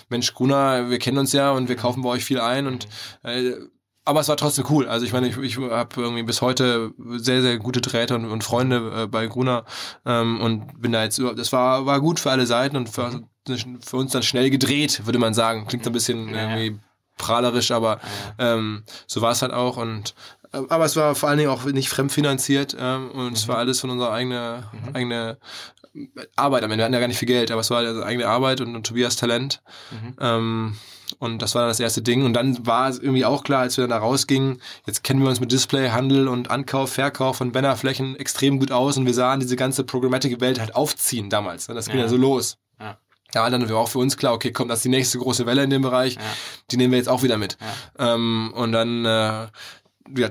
Mensch, 0.10 0.34
Gruner, 0.34 0.90
wir 0.90 1.00
kennen 1.00 1.20
uns 1.20 1.34
ja 1.34 1.52
und 1.52 1.70
wir 1.70 1.76
kaufen 1.76 2.02
bei 2.02 2.10
euch 2.10 2.26
viel 2.26 2.40
ein 2.40 2.66
und 2.68 2.88
äh, 3.24 3.54
aber 4.06 4.22
es 4.22 4.28
war 4.28 4.38
trotzdem 4.38 4.66
cool. 4.72 4.88
Also 4.88 5.06
ich 5.06 5.14
meine, 5.14 5.28
ich, 5.28 5.38
ich 5.38 5.58
habe 5.58 6.02
irgendwie 6.02 6.24
bis 6.24 6.42
heute 6.42 6.94
sehr, 7.18 7.44
sehr 7.44 7.60
gute 7.60 7.80
Drähte 7.80 8.16
und, 8.16 8.26
und 8.26 8.44
Freunde 8.44 9.04
äh, 9.04 9.08
bei 9.08 9.28
Gruner 9.28 9.66
ähm, 10.04 10.42
und 10.42 10.82
bin 10.82 10.92
da 10.92 11.04
jetzt, 11.04 11.20
das 11.20 11.52
war, 11.52 11.86
war 11.86 12.02
gut 12.02 12.20
für 12.20 12.32
alle 12.32 12.48
Seiten 12.48 12.76
und 12.76 12.90
für, 12.90 13.22
für 13.46 13.98
uns 13.98 14.12
dann 14.12 14.24
schnell 14.24 14.50
gedreht, 14.50 15.06
würde 15.06 15.20
man 15.20 15.36
sagen. 15.36 15.68
Klingt 15.68 15.84
so 15.84 15.92
ein 15.92 15.94
bisschen 15.94 16.30
irgendwie 16.30 16.80
prahlerisch, 17.20 17.70
aber 17.70 18.00
ähm, 18.40 18.84
so 19.06 19.22
war 19.22 19.32
es 19.32 19.44
halt 19.44 19.54
auch 19.54 19.78
und 19.78 20.16
äh, 20.52 20.62
aber 20.70 20.86
es 20.86 20.96
war 20.96 21.14
vor 21.14 21.30
allen 21.30 21.38
Dingen 21.38 21.52
auch 21.52 21.66
nicht 21.66 21.90
fremdfinanziert 21.90 22.76
ähm, 22.80 23.12
und 23.12 23.28
mhm. 23.28 23.34
es 23.34 23.48
war 23.48 23.58
alles 23.58 23.80
von 23.80 23.92
unserer 23.92 24.12
eigenen 24.12 24.64
mhm. 24.72 24.96
eigene 24.96 25.38
Arbeit. 26.36 26.64
Am 26.64 26.72
Ende 26.72 26.82
wir 26.82 26.86
hatten 26.86 26.94
ja 26.94 27.00
gar 27.00 27.08
nicht 27.08 27.20
viel 27.20 27.28
Geld, 27.28 27.52
aber 27.52 27.62
es 27.62 27.70
war 27.70 27.80
also 27.80 28.04
eigene 28.04 28.28
Arbeit 28.28 28.62
und, 28.62 28.76
und 28.76 28.88
Tobias 28.88 29.16
Talent. 29.16 29.62
Mhm. 29.92 30.16
Ähm, 30.20 30.78
und 31.18 31.42
das 31.42 31.56
war 31.56 31.64
dann 31.64 31.70
das 31.70 31.80
erste 31.80 32.02
Ding. 32.02 32.24
Und 32.24 32.34
dann 32.34 32.66
war 32.66 32.88
es 32.88 33.00
irgendwie 33.00 33.26
auch 33.26 33.44
klar, 33.44 33.62
als 33.62 33.78
wir 33.78 33.84
dann 33.84 33.90
da 33.90 33.98
rausgingen, 33.98 34.62
jetzt 34.86 35.04
kennen 35.04 35.22
wir 35.22 35.30
uns 35.30 35.40
mit 35.40 35.52
Display, 35.52 35.90
Handel 35.90 36.28
und 36.28 36.52
Ankauf, 36.52 36.94
Verkauf 36.94 37.38
von 37.38 37.52
Bannerflächen 37.52 38.16
extrem 38.16 38.60
gut 38.60 38.72
aus 38.72 38.98
und 38.98 39.06
wir 39.06 39.14
sahen 39.14 39.40
diese 39.40 39.56
ganze 39.56 39.84
Programmatic-Welt 39.84 40.60
halt 40.60 40.76
aufziehen 40.76 41.30
damals. 41.30 41.66
Das 41.66 41.88
ging 41.88 41.98
ja, 41.98 42.04
ja 42.04 42.10
so 42.10 42.18
los. 42.18 42.58
Ja. 43.34 43.42
Da 43.42 43.44
war 43.44 43.52
dann 43.52 43.72
auch 43.72 43.90
für 43.90 44.00
uns 44.00 44.18
klar, 44.18 44.34
okay, 44.34 44.52
komm, 44.52 44.68
das 44.68 44.80
ist 44.80 44.86
die 44.86 44.90
nächste 44.90 45.20
große 45.20 45.46
Welle 45.46 45.64
in 45.64 45.70
dem 45.70 45.82
Bereich, 45.82 46.16
ja. 46.16 46.22
die 46.72 46.78
nehmen 46.78 46.92
wir 46.92 46.98
jetzt 46.98 47.10
auch 47.10 47.24
wieder 47.24 47.38
mit. 47.38 47.58
Ja. 47.98 48.14
Ähm, 48.16 48.52
und 48.56 48.72
dann 48.72 49.06
äh, 49.06 49.48
ja, 50.18 50.30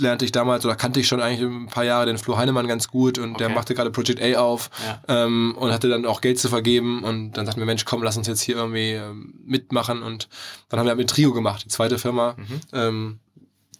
lernte 0.00 0.24
ich 0.24 0.32
damals 0.32 0.64
oder 0.64 0.76
kannte 0.76 1.00
ich 1.00 1.08
schon 1.08 1.20
eigentlich 1.20 1.40
ein 1.40 1.66
paar 1.66 1.84
Jahre 1.84 2.06
den 2.06 2.18
Flo 2.18 2.36
Heinemann 2.36 2.68
ganz 2.68 2.88
gut 2.88 3.18
und 3.18 3.30
okay. 3.30 3.38
der 3.38 3.48
machte 3.48 3.74
gerade 3.74 3.90
Project 3.90 4.22
A 4.22 4.40
auf 4.40 4.70
ja. 4.84 5.24
ähm, 5.24 5.54
und 5.58 5.72
hatte 5.72 5.88
dann 5.88 6.06
auch 6.06 6.20
Geld 6.20 6.38
zu 6.38 6.48
vergeben 6.48 7.02
und 7.02 7.32
dann 7.32 7.46
sagten 7.46 7.60
wir, 7.60 7.66
Mensch, 7.66 7.84
komm, 7.84 8.02
lass 8.02 8.16
uns 8.16 8.26
jetzt 8.26 8.40
hier 8.40 8.56
irgendwie 8.56 8.92
ähm, 8.92 9.34
mitmachen 9.44 10.02
und 10.02 10.28
dann 10.68 10.80
haben 10.80 10.86
wir 10.86 10.94
mit 10.94 11.10
Trio 11.10 11.32
gemacht, 11.32 11.64
die 11.64 11.68
zweite 11.68 11.98
Firma. 11.98 12.36
Mhm. 12.36 12.60
Ähm, 12.72 13.18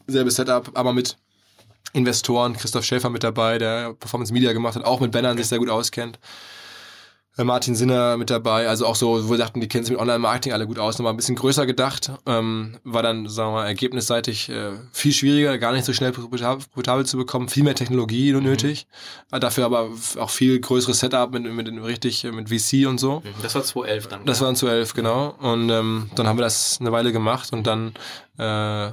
selbe 0.07 0.31
Setup, 0.31 0.71
aber 0.75 0.93
mit 0.93 1.17
Investoren, 1.93 2.57
Christoph 2.57 2.85
Schäfer 2.85 3.11
mit 3.11 3.23
dabei, 3.23 3.59
der 3.59 3.95
Performance 3.95 4.33
Media 4.33 4.52
gemacht 4.52 4.75
hat, 4.75 4.85
auch 4.85 5.00
mit 5.00 5.12
Bannern 5.12 5.33
okay. 5.33 5.43
sich 5.43 5.49
sehr 5.49 5.59
gut 5.59 5.71
auskennt. 5.71 6.19
Äh, 7.38 7.45
Martin 7.45 7.76
Sinner 7.76 8.16
mit 8.16 8.30
dabei, 8.30 8.68
also 8.68 8.85
auch 8.85 8.97
so, 8.97 9.26
wo 9.26 9.30
wir 9.30 9.38
dachten, 9.38 9.61
die 9.61 9.68
kennen 9.68 9.85
sich 9.85 9.92
mit 9.92 10.00
Online-Marketing 10.00 10.52
alle 10.52 10.66
gut 10.66 10.78
aus, 10.78 10.99
nochmal 10.99 11.12
ein 11.12 11.16
bisschen 11.16 11.37
größer 11.37 11.66
gedacht, 11.66 12.11
ähm, 12.26 12.78
war 12.83 13.02
dann, 13.02 13.28
sagen 13.28 13.50
wir 13.50 13.61
mal, 13.61 13.66
ergebnisseitig 13.66 14.49
äh, 14.49 14.73
viel 14.92 15.12
schwieriger, 15.12 15.57
gar 15.59 15.73
nicht 15.73 15.85
so 15.85 15.92
schnell 15.92 16.12
profitabel 16.12 17.07
zu 17.07 17.16
bekommen, 17.16 17.49
viel 17.49 17.62
mehr 17.62 17.76
Technologie 17.76 18.33
mhm. 18.33 18.42
nötig, 18.42 18.88
äh, 19.30 19.38
dafür 19.38 19.66
aber 19.66 19.90
auch 20.18 20.30
viel 20.30 20.59
größeres 20.59 20.99
Setup 20.99 21.33
mit, 21.33 21.45
mit, 21.45 21.73
mit 21.73 21.85
richtig, 21.85 22.25
äh, 22.25 22.33
mit 22.33 22.49
VC 22.49 22.88
und 22.88 22.99
so. 22.99 23.21
Mhm. 23.21 23.42
Das 23.42 23.54
war 23.54 23.62
2011 23.62 24.09
dann. 24.09 24.25
Das 24.26 24.40
war 24.40 24.52
2011, 24.52 24.95
genau, 24.95 25.35
und 25.38 25.71
ähm, 25.71 26.11
dann 26.16 26.26
haben 26.26 26.38
wir 26.38 26.42
das 26.42 26.78
eine 26.80 26.90
Weile 26.90 27.12
gemacht 27.12 27.52
und 27.52 27.66
dann 27.66 27.95
äh, 28.37 28.90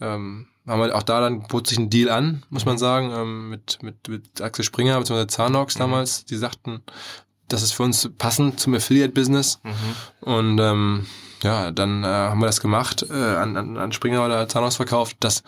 ähm, 0.00 0.48
haben 0.66 0.80
wir 0.80 0.96
auch 0.96 1.02
da 1.04 1.20
dann 1.20 1.42
bot 1.42 1.68
sich 1.68 1.78
ein 1.78 1.90
Deal 1.90 2.10
an, 2.10 2.42
muss 2.50 2.64
man 2.64 2.76
sagen, 2.76 3.12
ähm, 3.14 3.50
mit, 3.50 3.82
mit, 3.82 4.08
mit 4.08 4.40
Axel 4.40 4.64
Springer 4.64 4.98
bzw. 4.98 5.28
Zanox 5.28 5.76
mhm. 5.76 5.78
damals. 5.78 6.24
Die 6.24 6.36
sagten, 6.36 6.82
das 7.48 7.62
ist 7.62 7.72
für 7.72 7.82
uns 7.82 8.10
passend 8.18 8.60
zum 8.60 8.74
Affiliate-Business. 8.74 9.60
Mhm. 9.62 9.72
Und 10.20 10.58
ähm, 10.60 11.06
ja, 11.42 11.70
dann 11.70 12.02
äh, 12.02 12.06
haben 12.06 12.40
wir 12.40 12.46
das 12.46 12.60
gemacht, 12.60 13.06
äh, 13.08 13.12
an, 13.12 13.56
an, 13.56 13.76
an 13.76 13.92
Springer 13.92 14.24
oder 14.24 14.48
Zahnhaus 14.48 14.76
verkauft. 14.76 15.18
Das 15.20 15.42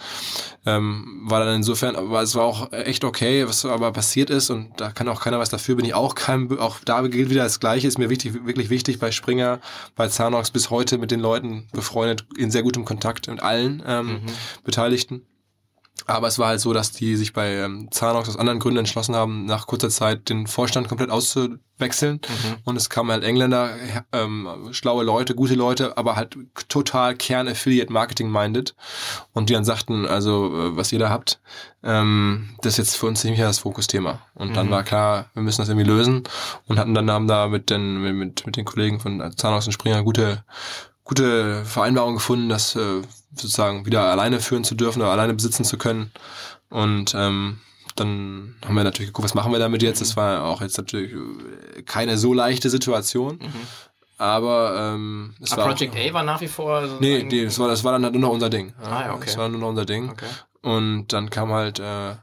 ähm, 0.67 1.23
war 1.25 1.45
dann 1.45 1.57
insofern, 1.57 1.97
aber 1.97 2.23
es 2.23 2.35
war 2.35 2.45
auch 2.45 2.73
echt 2.73 3.05
okay, 3.05 3.49
was 3.49 3.64
aber 3.64 3.93
passiert 3.93 4.31
ist 4.31 4.50
und 4.50 4.81
da 4.81 4.90
kann 4.90 5.09
auch 5.09 5.21
keiner 5.21 5.38
was 5.38 5.49
dafür, 5.49 5.76
bin 5.76 5.85
ich 5.85 5.95
auch 5.95 6.14
kein, 6.14 6.57
auch 6.59 6.76
da 6.85 7.00
gilt 7.02 7.31
wieder 7.31 7.45
das 7.45 7.59
Gleiche, 7.59 7.88
ist 7.88 7.99
mir 7.99 8.11
wichtig, 8.11 8.35
wirklich 8.47 8.71
wichtig 8.71 8.99
bei 8.99 9.11
Springer, 9.11 9.61
bei 9.97 10.09
Zanox 10.09 10.50
bis 10.50 10.71
heute 10.71 10.99
mit 10.99 11.11
den 11.11 11.21
Leuten 11.21 11.69
befreundet, 11.73 12.26
in 12.37 12.50
sehr 12.50 12.62
gutem 12.62 12.85
Kontakt 12.85 13.28
mit 13.28 13.43
allen 13.43 13.83
ähm, 13.87 14.07
mhm. 14.07 14.21
Beteiligten. 14.64 15.23
Aber 16.07 16.28
es 16.28 16.38
war 16.38 16.49
halt 16.49 16.61
so, 16.61 16.73
dass 16.73 16.93
die 16.93 17.17
sich 17.17 17.33
bei 17.33 17.55
ähm, 17.55 17.88
Zanox 17.90 18.28
aus 18.28 18.37
anderen 18.37 18.61
Gründen 18.61 18.78
entschlossen 18.78 19.14
haben, 19.14 19.45
nach 19.47 19.67
kurzer 19.67 19.90
Zeit 19.90 20.28
den 20.28 20.47
Vorstand 20.47 20.88
komplett 20.88 21.11
auszuwechseln. 21.11 22.21
Mhm. 22.28 22.57
Und 22.64 22.76
es 22.76 22.88
kamen 22.88 23.11
halt 23.11 23.25
Engländer, 23.25 23.75
ähm, 24.12 24.69
schlaue 24.73 25.05
Leute, 25.05 25.35
gute 25.35 25.55
Leute, 25.55 25.99
aber 25.99 26.17
halt 26.17 26.37
total 26.69 27.14
Kern-Affiliate-Marketing-minded. 27.17 28.75
Und 29.33 29.50
die 29.50 29.55
dann 29.55 29.64
sagten, 29.64 30.07
also 30.07 30.47
äh, 30.47 30.76
was 30.76 30.93
ihr 30.93 30.99
da 30.99 31.11
habt, 31.11 31.40
ähm, 31.83 32.50
das 32.62 32.75
ist 32.75 32.78
jetzt 32.78 32.97
für 32.97 33.07
uns 33.07 33.23
nicht 33.25 33.37
mehr 33.37 33.47
das 33.47 33.59
Fokusthema. 33.59 34.21
Und 34.35 34.50
mhm. 34.50 34.55
dann 34.55 34.71
war 34.71 34.85
klar, 34.85 35.26
wir 35.35 35.43
müssen 35.43 35.61
das 35.61 35.69
irgendwie 35.69 35.88
lösen. 35.88 36.23
Und 36.67 36.78
hatten 36.78 36.95
dann 36.95 37.11
haben 37.11 37.28
da 37.28 37.49
mit 37.49 37.71
den, 37.71 38.19
mit, 38.19 38.47
mit 38.47 38.57
den 38.57 38.64
Kollegen 38.64 39.00
von 39.00 39.33
Zanox 39.37 39.67
und 39.67 39.73
Springer 39.73 40.02
gute 40.02 40.45
gute 41.09 41.64
Vereinbarung 41.64 42.14
gefunden, 42.14 42.50
das 42.50 42.76
äh, 42.76 43.00
sozusagen 43.32 43.87
wieder 43.87 44.04
alleine 44.04 44.40
führen 44.40 44.64
zu 44.64 44.75
dürfen 44.75 45.02
oder 45.02 45.11
alleine 45.11 45.35
besitzen 45.35 45.64
zu 45.64 45.78
können. 45.78 46.12
Und 46.70 47.14
ähm, 47.14 47.61
dann 47.97 48.54
haben 48.64 48.75
wir 48.75 48.85
natürlich 48.85 49.11
geguckt, 49.11 49.25
was 49.25 49.35
machen 49.35 49.52
wir 49.52 49.58
damit 49.58 49.82
jetzt? 49.82 50.00
Das 50.00 50.16
war 50.16 50.44
auch 50.44 50.61
jetzt 50.61 50.78
natürlich 50.78 51.12
äh, 51.12 51.82
keine 51.82 52.18
so 52.18 52.32
leichte 52.32 52.70
Situation. 52.70 53.38
Mhm. 53.42 53.66
Aber 54.18 54.94
ähm, 54.94 55.35
es 55.40 55.52
Aber 55.52 55.62
war 55.62 55.68
Project 55.68 55.94
auch, 55.94 56.11
A 56.11 56.14
war 56.14 56.23
nach 56.25 56.40
wie 56.40 56.49
vor. 56.49 56.88
So 56.88 56.97
nee, 57.00 57.23
nee 57.23 57.44
das, 57.44 57.58
war, 57.58 57.68
das 57.68 57.85
war 57.85 57.92
dann 57.92 58.04
halt 58.04 58.14
nur 58.14 58.23
noch 58.23 58.30
unser 58.30 58.50
Ding. 58.50 58.75
Ah, 58.82 59.02
ja, 59.06 59.14
okay. 59.14 59.26
Das 59.26 59.38
war 59.38 59.49
nur 59.49 59.61
noch 59.61 59.68
unser 59.68 59.85
Ding. 59.85 60.11
Okay. 60.11 60.26
Und 60.62 61.08
dann 61.12 61.30
kam 61.30 61.52
halt 61.52 61.78
äh, 61.78 62.16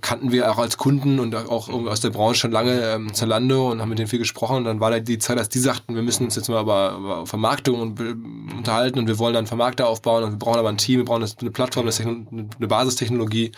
kannten 0.00 0.32
wir 0.32 0.50
auch 0.50 0.56
als 0.56 0.78
Kunden 0.78 1.20
und 1.20 1.34
auch 1.34 1.68
aus 1.68 2.00
der 2.00 2.08
Branche 2.08 2.40
schon 2.40 2.50
lange 2.50 2.80
ähm, 2.80 3.12
Zalando 3.12 3.70
und 3.70 3.82
haben 3.82 3.90
mit 3.90 3.98
denen 3.98 4.08
viel 4.08 4.18
gesprochen. 4.18 4.56
Und 4.56 4.64
dann 4.64 4.80
war 4.80 4.90
da 4.90 5.00
die 5.00 5.18
Zeit, 5.18 5.38
dass 5.38 5.50
die 5.50 5.58
sagten, 5.58 5.94
wir 5.94 6.02
müssen 6.02 6.24
uns 6.24 6.34
jetzt 6.36 6.48
mal 6.48 6.62
über, 6.62 6.96
über 6.98 7.26
Vermarktung 7.26 7.80
und, 7.80 8.00
unterhalten 8.00 8.98
und 8.98 9.06
wir 9.06 9.18
wollen 9.18 9.34
dann 9.34 9.46
Vermarkter 9.46 9.86
aufbauen 9.86 10.24
und 10.24 10.30
wir 10.30 10.38
brauchen 10.38 10.58
aber 10.58 10.70
ein 10.70 10.78
Team, 10.78 10.98
wir 10.98 11.04
brauchen 11.04 11.22
eine 11.40 11.50
Plattform, 11.50 11.86
eine 11.86 12.68
Basistechnologie. 12.68 13.52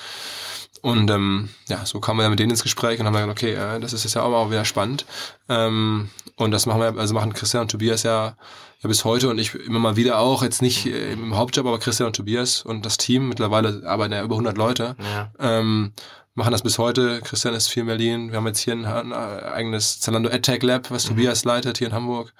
Und 0.82 1.10
ähm, 1.10 1.50
ja, 1.68 1.86
so 1.86 2.00
kamen 2.00 2.18
wir 2.18 2.24
dann 2.24 2.32
mit 2.32 2.40
denen 2.40 2.50
ins 2.50 2.62
Gespräch 2.62 2.98
und 2.98 3.06
haben 3.06 3.14
gesagt, 3.14 3.30
okay, 3.30 3.54
äh, 3.54 3.80
das 3.80 3.92
ist 3.92 4.04
jetzt 4.04 4.14
ja 4.14 4.22
auch 4.22 4.30
mal 4.30 4.50
wieder 4.50 4.64
spannend. 4.64 5.06
Ähm, 5.48 6.10
und 6.36 6.50
das 6.50 6.66
machen 6.66 6.80
wir, 6.80 6.98
also 6.98 7.14
machen 7.14 7.32
Christian 7.32 7.62
und 7.62 7.70
Tobias 7.70 8.02
ja 8.02 8.36
ja 8.82 8.88
bis 8.88 9.04
heute 9.04 9.28
und 9.28 9.38
ich 9.38 9.54
immer 9.54 9.78
mal 9.78 9.96
wieder 9.96 10.18
auch, 10.18 10.42
jetzt 10.42 10.62
nicht 10.62 10.86
äh, 10.86 11.12
im 11.12 11.36
Hauptjob, 11.36 11.66
aber 11.66 11.78
Christian 11.78 12.08
und 12.08 12.16
Tobias 12.16 12.62
und 12.62 12.84
das 12.84 12.96
Team, 12.96 13.28
mittlerweile 13.28 13.82
arbeiten 13.86 14.12
ja 14.12 14.22
über 14.22 14.34
100 14.34 14.56
Leute, 14.56 14.96
ja. 15.00 15.30
ähm, 15.38 15.92
machen 16.36 16.52
das 16.52 16.62
bis 16.62 16.78
heute. 16.78 17.20
Christian 17.22 17.54
ist 17.54 17.68
viel 17.68 17.80
in 17.80 17.86
Berlin. 17.86 18.30
Wir 18.30 18.36
haben 18.36 18.46
jetzt 18.46 18.60
hier 18.60 18.74
ein, 18.74 18.84
ein 18.84 19.12
eigenes 19.12 20.00
Zalando 20.00 20.28
AdTech 20.28 20.62
Lab, 20.62 20.90
was 20.90 21.06
mhm. 21.06 21.16
Tobias 21.16 21.44
leitet 21.44 21.78
hier 21.78 21.88
in 21.88 21.94
Hamburg. 21.94 22.32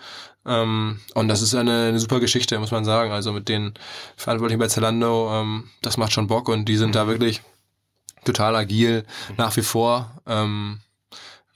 Ähm, 0.44 1.00
und 1.14 1.28
das 1.28 1.42
ist 1.42 1.54
eine, 1.54 1.88
eine, 1.88 1.98
super 1.98 2.20
Geschichte, 2.20 2.58
muss 2.58 2.70
man 2.70 2.84
sagen. 2.84 3.10
Also 3.10 3.32
mit 3.32 3.48
den 3.48 3.74
Verantwortlichen 4.16 4.60
bei 4.60 4.68
Zalando, 4.68 5.30
ähm, 5.32 5.70
das 5.82 5.96
macht 5.96 6.12
schon 6.12 6.28
Bock 6.28 6.48
und 6.48 6.66
die 6.66 6.76
sind 6.76 6.90
mhm. 6.90 6.92
da 6.92 7.08
wirklich 7.08 7.42
total 8.24 8.54
agil 8.54 9.04
mhm. 9.30 9.34
nach 9.38 9.56
wie 9.56 9.62
vor. 9.62 10.20
Ähm, 10.26 10.80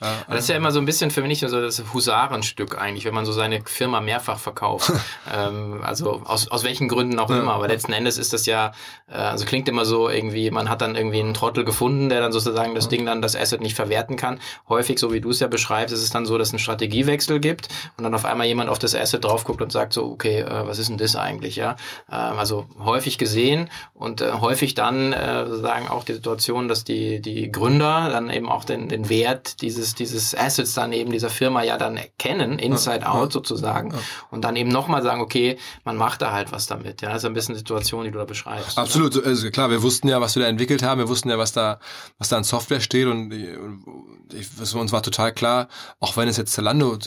ja, 0.03 0.25
das 0.29 0.41
ist 0.41 0.49
ja 0.49 0.57
immer 0.57 0.73
so 0.73 0.79
ein 0.79 0.87
bisschen 0.87 1.11
für 1.11 1.21
mich 1.21 1.41
so 1.41 1.61
das 1.61 1.83
Husarenstück 1.93 2.81
eigentlich, 2.81 3.05
wenn 3.05 3.13
man 3.13 3.27
so 3.27 3.33
seine 3.33 3.63
Firma 3.67 4.01
mehrfach 4.01 4.39
verkauft. 4.39 4.93
ähm, 5.35 5.81
also 5.83 6.23
aus, 6.25 6.49
aus 6.49 6.65
welchen 6.65 6.89
Gründen 6.89 7.19
auch 7.19 7.29
immer. 7.29 7.53
Aber 7.53 7.69
letzten 7.69 7.93
Endes 7.93 8.17
ist 8.17 8.33
das 8.33 8.47
ja, 8.47 8.73
äh, 9.09 9.17
also 9.17 9.45
klingt 9.45 9.69
immer 9.69 9.85
so 9.85 10.09
irgendwie, 10.09 10.51
man 10.51 10.71
hat 10.71 10.81
dann 10.81 10.97
irgendwie 10.97 11.21
einen 11.21 11.35
Trottel 11.35 11.65
gefunden, 11.65 12.09
der 12.09 12.21
dann 12.21 12.33
sozusagen 12.33 12.75
das 12.75 12.89
Ding 12.89 13.05
dann, 13.05 13.21
das 13.21 13.37
Asset 13.37 13.61
nicht 13.61 13.77
verwerten 13.77 14.17
kann. 14.17 14.41
Häufig, 14.71 14.99
so 14.99 15.13
wie 15.13 15.21
du 15.21 15.29
es 15.29 15.41
ja 15.41 15.49
beschreibst, 15.49 15.95
ist 15.95 16.03
es 16.03 16.09
dann 16.09 16.25
so, 16.25 16.39
dass 16.39 16.49
es 16.49 16.55
einen 16.55 16.61
Strategiewechsel 16.61 17.39
gibt 17.39 17.69
und 17.99 18.05
dann 18.05 18.15
auf 18.15 18.25
einmal 18.25 18.47
jemand 18.47 18.71
auf 18.71 18.79
das 18.79 18.95
Asset 18.95 19.23
drauf 19.23 19.45
guckt 19.45 19.61
und 19.61 19.71
sagt 19.71 19.93
so, 19.93 20.07
okay, 20.07 20.41
äh, 20.41 20.67
was 20.67 20.79
ist 20.79 20.89
denn 20.89 20.97
das 20.97 21.15
eigentlich, 21.15 21.57
ja? 21.57 21.77
Ähm, 22.11 22.39
also 22.39 22.65
häufig 22.83 23.19
gesehen 23.19 23.69
und 23.93 24.23
äh, 24.23 24.33
häufig 24.33 24.73
dann 24.73 25.13
äh, 25.13 25.47
sozusagen 25.47 25.89
auch 25.89 26.05
die 26.05 26.15
Situation, 26.15 26.69
dass 26.69 26.85
die, 26.85 27.21
die 27.21 27.53
Gründer 27.53 28.09
dann 28.11 28.31
eben 28.31 28.49
auch 28.49 28.65
den, 28.65 28.89
den 28.89 29.11
Wert 29.11 29.61
dieses 29.61 29.90
dieses, 29.95 30.21
dieses 30.21 30.35
Assets 30.35 30.75
dann 30.75 30.93
eben 30.93 31.13
dieser 31.13 31.31
Firma 31.31 31.63
ja 31.63 31.77
dann 31.77 31.97
erkennen, 31.97 32.59
inside 32.59 33.01
ja, 33.01 33.13
out 33.13 33.29
ja, 33.29 33.33
sozusagen, 33.33 33.93
ja. 33.93 33.99
und 34.31 34.43
dann 34.43 34.57
eben 34.57 34.71
nochmal 34.71 35.03
sagen, 35.03 35.21
okay, 35.21 35.59
man 35.85 35.97
macht 35.97 36.23
da 36.23 36.33
halt 36.33 36.53
was 36.53 36.67
damit. 36.67 37.03
Ja, 37.03 37.11
das 37.11 37.19
ist 37.19 37.25
ein 37.25 37.35
bisschen 37.35 37.55
Situation, 37.55 38.05
die 38.05 38.11
du 38.11 38.19
da 38.19 38.25
beschreibst. 38.25 38.79
Absolut, 38.79 39.17
oder? 39.17 39.27
also 39.27 39.51
klar, 39.51 39.71
wir 39.71 39.83
wussten 39.83 40.09
ja, 40.09 40.21
was 40.21 40.37
wir 40.37 40.43
da 40.43 40.49
entwickelt 40.49 40.83
haben, 40.83 40.99
wir 40.99 41.09
wussten 41.09 41.31
ja, 41.31 41.39
was 41.39 41.53
da, 41.53 41.81
was 42.19 42.29
da 42.29 42.37
an 42.37 42.45
Software 42.45 42.81
steht 42.81 43.07
und 43.07 43.33
ich, 43.33 44.47
für 44.47 44.79
uns 44.79 44.93
war 44.93 45.03
total 45.03 45.33
klar, 45.33 45.69
auch 45.99 46.17
wenn 46.17 46.29
es 46.29 46.37
jetzt 46.37 46.53
Zalando, 46.53 46.95
äh, 46.95 46.99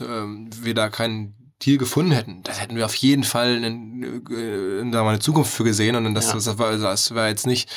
wir 0.62 0.74
da 0.74 0.90
keinen 0.90 1.36
Deal 1.63 1.78
gefunden 1.78 2.12
hätten, 2.12 2.44
das 2.44 2.60
hätten 2.60 2.75
wir 2.75 2.86
auf 2.86 2.96
jeden 2.96 3.24
Fall 3.24 3.63
in, 3.63 4.24
äh, 4.30 4.80
in, 4.80 4.92
da 4.92 5.04
mal 5.04 5.12
eine 5.12 5.20
Zukunft 5.20 5.54
für 5.54 5.63
gesehen 5.63 5.96
und 5.96 6.13
das, 6.13 6.28
ja. 6.28 6.34
das, 6.34 6.58
war, 6.58 6.78
das 6.78 7.16
war 7.16 7.30
jetzt 7.30 7.48
nicht 7.48 7.70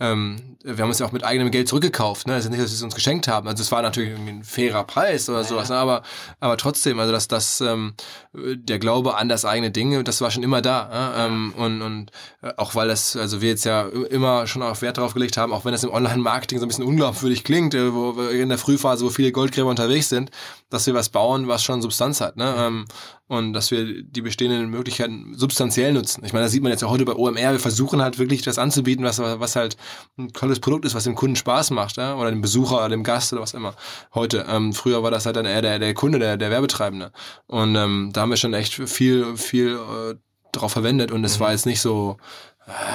ähm, 0.00 0.56
wir 0.64 0.82
haben 0.82 0.90
es 0.90 0.98
ja 0.98 1.06
auch 1.06 1.12
mit 1.12 1.24
eigenem 1.24 1.50
Geld 1.50 1.68
zurückgekauft, 1.68 2.26
ne? 2.26 2.36
Es 2.36 2.44
ist 2.44 2.50
nicht, 2.50 2.62
dass 2.62 2.70
sie 2.70 2.76
es 2.76 2.82
uns 2.82 2.94
geschenkt 2.94 3.28
haben. 3.28 3.48
Also 3.48 3.62
es 3.62 3.70
war 3.70 3.82
natürlich 3.82 4.10
irgendwie 4.10 4.32
ein 4.32 4.44
fairer 4.44 4.84
Preis 4.84 5.28
oder 5.28 5.38
ja, 5.38 5.44
sowas, 5.44 5.68
ne? 5.68 5.76
aber, 5.76 6.02
aber 6.38 6.56
trotzdem, 6.56 6.98
also 6.98 7.12
dass 7.12 7.28
das 7.28 7.60
ähm, 7.60 7.94
der 8.32 8.78
Glaube 8.78 9.16
an 9.16 9.28
das 9.28 9.44
eigene 9.44 9.70
Ding, 9.70 10.02
das 10.04 10.20
war 10.20 10.30
schon 10.30 10.42
immer 10.42 10.62
da. 10.62 10.88
Ne? 10.88 11.12
Ähm, 11.16 11.54
und, 11.56 11.82
und 11.82 12.10
äh, 12.42 12.52
auch 12.56 12.74
weil 12.74 12.88
das, 12.88 13.16
also 13.16 13.40
wir 13.40 13.50
jetzt 13.50 13.64
ja 13.64 13.86
immer 13.88 14.46
schon 14.46 14.62
auch 14.62 14.80
Wert 14.82 14.98
darauf 14.98 15.14
gelegt 15.14 15.36
haben, 15.36 15.52
auch 15.52 15.64
wenn 15.64 15.72
das 15.72 15.84
im 15.84 15.90
Online-Marketing 15.90 16.58
so 16.58 16.64
ein 16.64 16.68
bisschen 16.68 16.84
unglaubwürdig 16.84 17.44
klingt, 17.44 17.74
äh, 17.74 17.92
wo 17.94 18.12
in 18.28 18.48
der 18.48 18.58
Frühphase, 18.58 19.04
wo 19.04 19.10
viele 19.10 19.32
Goldgräber 19.32 19.68
unterwegs 19.68 20.08
sind, 20.08 20.30
dass 20.70 20.86
wir 20.86 20.94
was 20.94 21.10
bauen, 21.10 21.48
was 21.48 21.62
schon 21.62 21.82
Substanz 21.82 22.20
hat. 22.20 22.36
Ne? 22.36 22.54
Ähm, 22.56 22.86
und 23.30 23.52
dass 23.52 23.70
wir 23.70 24.02
die 24.02 24.22
bestehenden 24.22 24.70
Möglichkeiten 24.70 25.34
substanziell 25.36 25.92
nutzen. 25.92 26.24
Ich 26.24 26.32
meine, 26.32 26.46
das 26.46 26.52
sieht 26.52 26.64
man 26.64 26.72
jetzt 26.72 26.80
ja 26.80 26.88
heute 26.88 27.04
bei 27.04 27.14
OMR. 27.14 27.52
Wir 27.52 27.60
versuchen 27.60 28.02
halt 28.02 28.18
wirklich 28.18 28.42
das 28.42 28.58
anzubieten, 28.58 29.04
was, 29.04 29.20
was 29.20 29.54
halt 29.54 29.76
ein 30.18 30.32
tolles 30.32 30.60
Produkt 30.60 30.84
ist, 30.84 30.94
was 30.94 31.04
dem 31.04 31.14
Kunden 31.14 31.36
Spaß 31.36 31.70
macht, 31.70 31.96
ja? 31.96 32.14
oder 32.14 32.30
dem 32.30 32.40
Besucher 32.40 32.76
oder 32.76 32.88
dem 32.88 33.04
Gast 33.04 33.32
oder 33.32 33.42
was 33.42 33.54
immer. 33.54 33.74
Heute. 34.14 34.46
Ähm, 34.48 34.72
früher 34.72 35.02
war 35.02 35.10
das 35.10 35.26
halt 35.26 35.36
dann 35.36 35.46
eher 35.46 35.62
der, 35.62 35.78
der 35.78 35.94
Kunde, 35.94 36.18
der, 36.18 36.36
der 36.36 36.50
Werbetreibende. 36.50 37.12
Und 37.46 37.74
ähm, 37.76 38.10
da 38.12 38.22
haben 38.22 38.30
wir 38.30 38.36
schon 38.36 38.54
echt 38.54 38.74
viel, 38.74 39.36
viel 39.36 39.76
äh, 39.76 40.14
drauf 40.52 40.72
verwendet 40.72 41.12
und 41.12 41.24
es 41.24 41.38
mhm. 41.38 41.44
war 41.44 41.52
jetzt 41.52 41.66
nicht 41.66 41.80
so, 41.80 42.16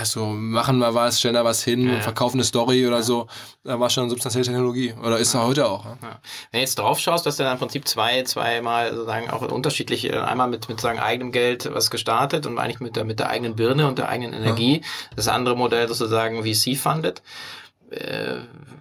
so 0.04 0.26
machen 0.26 0.80
wir 0.80 0.94
was, 0.94 1.20
stellen 1.20 1.36
da 1.36 1.44
was 1.44 1.64
hin, 1.64 1.88
ja, 1.88 2.00
verkaufen 2.02 2.38
eine 2.38 2.44
Story 2.44 2.86
oder 2.86 2.98
ja. 2.98 3.02
so. 3.02 3.28
Da 3.64 3.80
war 3.80 3.90
schon 3.90 4.10
substanzielle 4.10 4.46
Technologie. 4.46 4.94
Oder 5.04 5.18
ist 5.18 5.34
ja. 5.34 5.44
heute 5.44 5.68
auch. 5.68 5.86
Ja. 5.86 5.98
Wenn 6.02 6.20
du 6.54 6.60
jetzt 6.60 6.80
drauf 6.80 7.00
schaust, 7.00 7.26
dass 7.26 7.38
du 7.38 7.44
dann 7.44 7.54
im 7.54 7.60
Prinzip 7.60 7.88
zwei, 7.88 8.24
zweimal 8.24 8.94
sozusagen 8.94 9.30
auch 9.30 9.42
unterschiedlich, 9.42 10.12
äh, 10.12 10.18
einmal 10.18 10.48
mit, 10.48 10.70
mit 10.70 10.80
sagen 10.80 11.00
eigenem 11.00 11.32
Geld 11.32 11.70
was 11.74 11.90
gestartet 11.90 12.46
und 12.46 12.58
eigentlich 12.60 12.80
mit 12.80 12.96
der, 12.96 13.06
mit 13.06 13.20
der 13.20 13.30
eigenen 13.30 13.56
Birne 13.56 13.88
und 13.88 13.98
der 13.98 14.10
eigenen 14.10 14.34
Energie. 14.34 14.82
Das 15.16 15.28
andere 15.28 15.56
Modell 15.56 15.88
sozusagen 15.88 16.44
VC-funded. 16.44 17.22
Äh, 17.92 18.38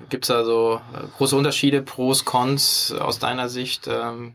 Gibt 0.09 0.25
es 0.25 0.29
da 0.29 0.45
so 0.45 0.81
äh, 0.95 1.07
große 1.17 1.37
Unterschiede, 1.37 1.83
Pros, 1.83 2.25
Cons 2.25 2.93
aus 2.93 3.19
deiner 3.19 3.49
Sicht? 3.49 3.89
Ähm, 3.89 4.35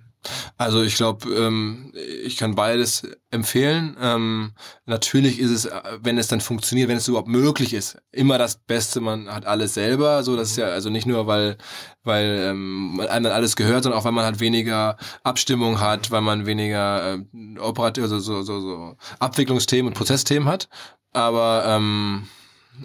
also 0.58 0.84
ich 0.84 0.96
glaube, 0.96 1.30
ähm, 1.34 1.94
ich 2.24 2.38
kann 2.38 2.56
beides 2.56 3.08
empfehlen. 3.32 3.96
Ähm, 4.02 4.54
natürlich 4.86 5.40
ist 5.40 5.52
es, 5.52 5.70
wenn 6.02 6.18
es 6.18 6.28
dann 6.28 6.42
funktioniert, 6.42 6.90
wenn 6.90 6.98
es 6.98 7.08
überhaupt 7.08 7.30
möglich 7.30 7.74
ist, 7.74 7.98
immer 8.12 8.38
das 8.38 8.58
Beste. 8.58 9.00
Man 9.00 9.30
hat 9.30 9.46
alles 9.46 9.76
selber. 9.76 10.24
So, 10.24 10.36
das 10.36 10.52
ist 10.52 10.58
ja 10.58 10.68
also 10.68 10.90
nicht 10.90 11.06
nur, 11.06 11.28
weil 11.28 11.58
weil 12.04 12.40
ähm, 12.44 13.02
einem 13.10 13.26
dann 13.26 13.34
alles 13.34 13.56
gehört, 13.56 13.84
sondern 13.84 14.00
auch 14.00 14.06
weil 14.06 14.12
man 14.12 14.26
halt 14.26 14.40
weniger 14.40 14.98
Abstimmung 15.24 15.80
hat, 15.80 16.12
weil 16.12 16.22
man 16.22 16.46
weniger 16.46 17.14
äh, 17.14 17.60
operativ, 17.60 18.04
also 18.04 18.20
so, 18.20 18.42
so, 18.42 18.60
so 18.60 18.96
Abwicklungsthemen 19.20 19.90
und 19.90 19.98
Prozessthemen 19.98 20.48
hat. 20.48 20.70
Aber 21.14 21.64
ähm, 21.66 22.28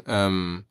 ähm, 0.07 0.65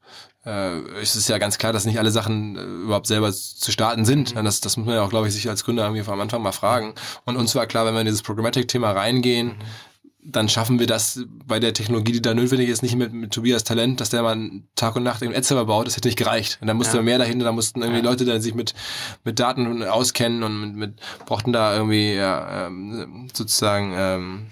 äh, 0.46 0.80
es 1.02 1.16
ist 1.16 1.30
ja 1.30 1.38
ganz 1.38 1.58
klar, 1.58 1.74
dass 1.74 1.86
nicht 1.86 2.00
alle 2.00 2.12
Sachen 2.12 2.56
äh, 2.56 2.64
überhaupt 2.64 3.08
selber 3.08 3.32
zu 3.32 3.72
starten 3.72 4.06
sind. 4.06 4.36
Mhm. 4.36 4.44
Das, 4.44 4.62
das 4.62 4.78
muss 4.78 4.86
man 4.86 4.96
ja 4.96 5.02
auch, 5.04 5.10
glaube 5.10 5.28
ich, 5.28 5.34
sich 5.34 5.50
als 5.50 5.64
Gründer 5.64 5.84
irgendwie 5.86 6.10
am 6.10 6.20
Anfang 6.20 6.42
mal 6.42 6.52
fragen. 6.52 6.94
Und 7.26 7.38
uns 7.38 7.56
war 7.56 7.66
klar, 7.66 7.86
wenn 7.86 7.94
wir 7.94 8.02
in 8.02 8.08
dieses 8.08 8.24
Programmatic-Thema 8.24 8.92
reingehen, 8.92 9.48
mhm 9.48 9.62
dann 10.26 10.48
schaffen 10.50 10.80
wir 10.80 10.88
das 10.88 11.22
bei 11.46 11.60
der 11.60 11.74
Technologie, 11.74 12.14
die 12.14 12.22
da 12.22 12.34
notwendig 12.34 12.70
ist, 12.70 12.82
nicht 12.82 12.96
mit, 12.96 13.14
mit 13.14 13.34
Tobias 13.34 13.64
Talent, 13.64 14.00
dass 14.00 14.10
der 14.10 14.24
mal 14.24 14.38
Tag 14.76 14.96
und 14.96 15.04
Nacht 15.04 15.22
einen 15.22 15.36
Ad-Server 15.36 15.66
baut, 15.66 15.88
das 15.88 15.98
hätte 15.98 16.08
nicht 16.08 16.18
gereicht. 16.18 16.60
Und 16.62 16.68
da 16.68 16.74
musste 16.74 16.98
ja. 16.98 17.04
mehr 17.04 17.18
dahinter, 17.18 17.46
da 17.46 17.52
mussten 17.52 17.82
irgendwie 17.82 18.02
ja. 18.02 18.10
Leute, 18.10 18.26
die 18.26 18.42
sich 18.42 18.56
mit, 18.56 18.74
mit 19.24 19.40
Daten 19.40 19.84
auskennen 19.84 20.44
und 20.44 20.62
mit, 20.62 20.76
mit 20.76 21.02
brauchten 21.26 21.52
da 21.52 21.76
irgendwie 21.76 22.14
ja, 22.14 22.68
ähm, 22.68 23.30
sozusagen 23.34 23.94
ähm, 23.96 24.46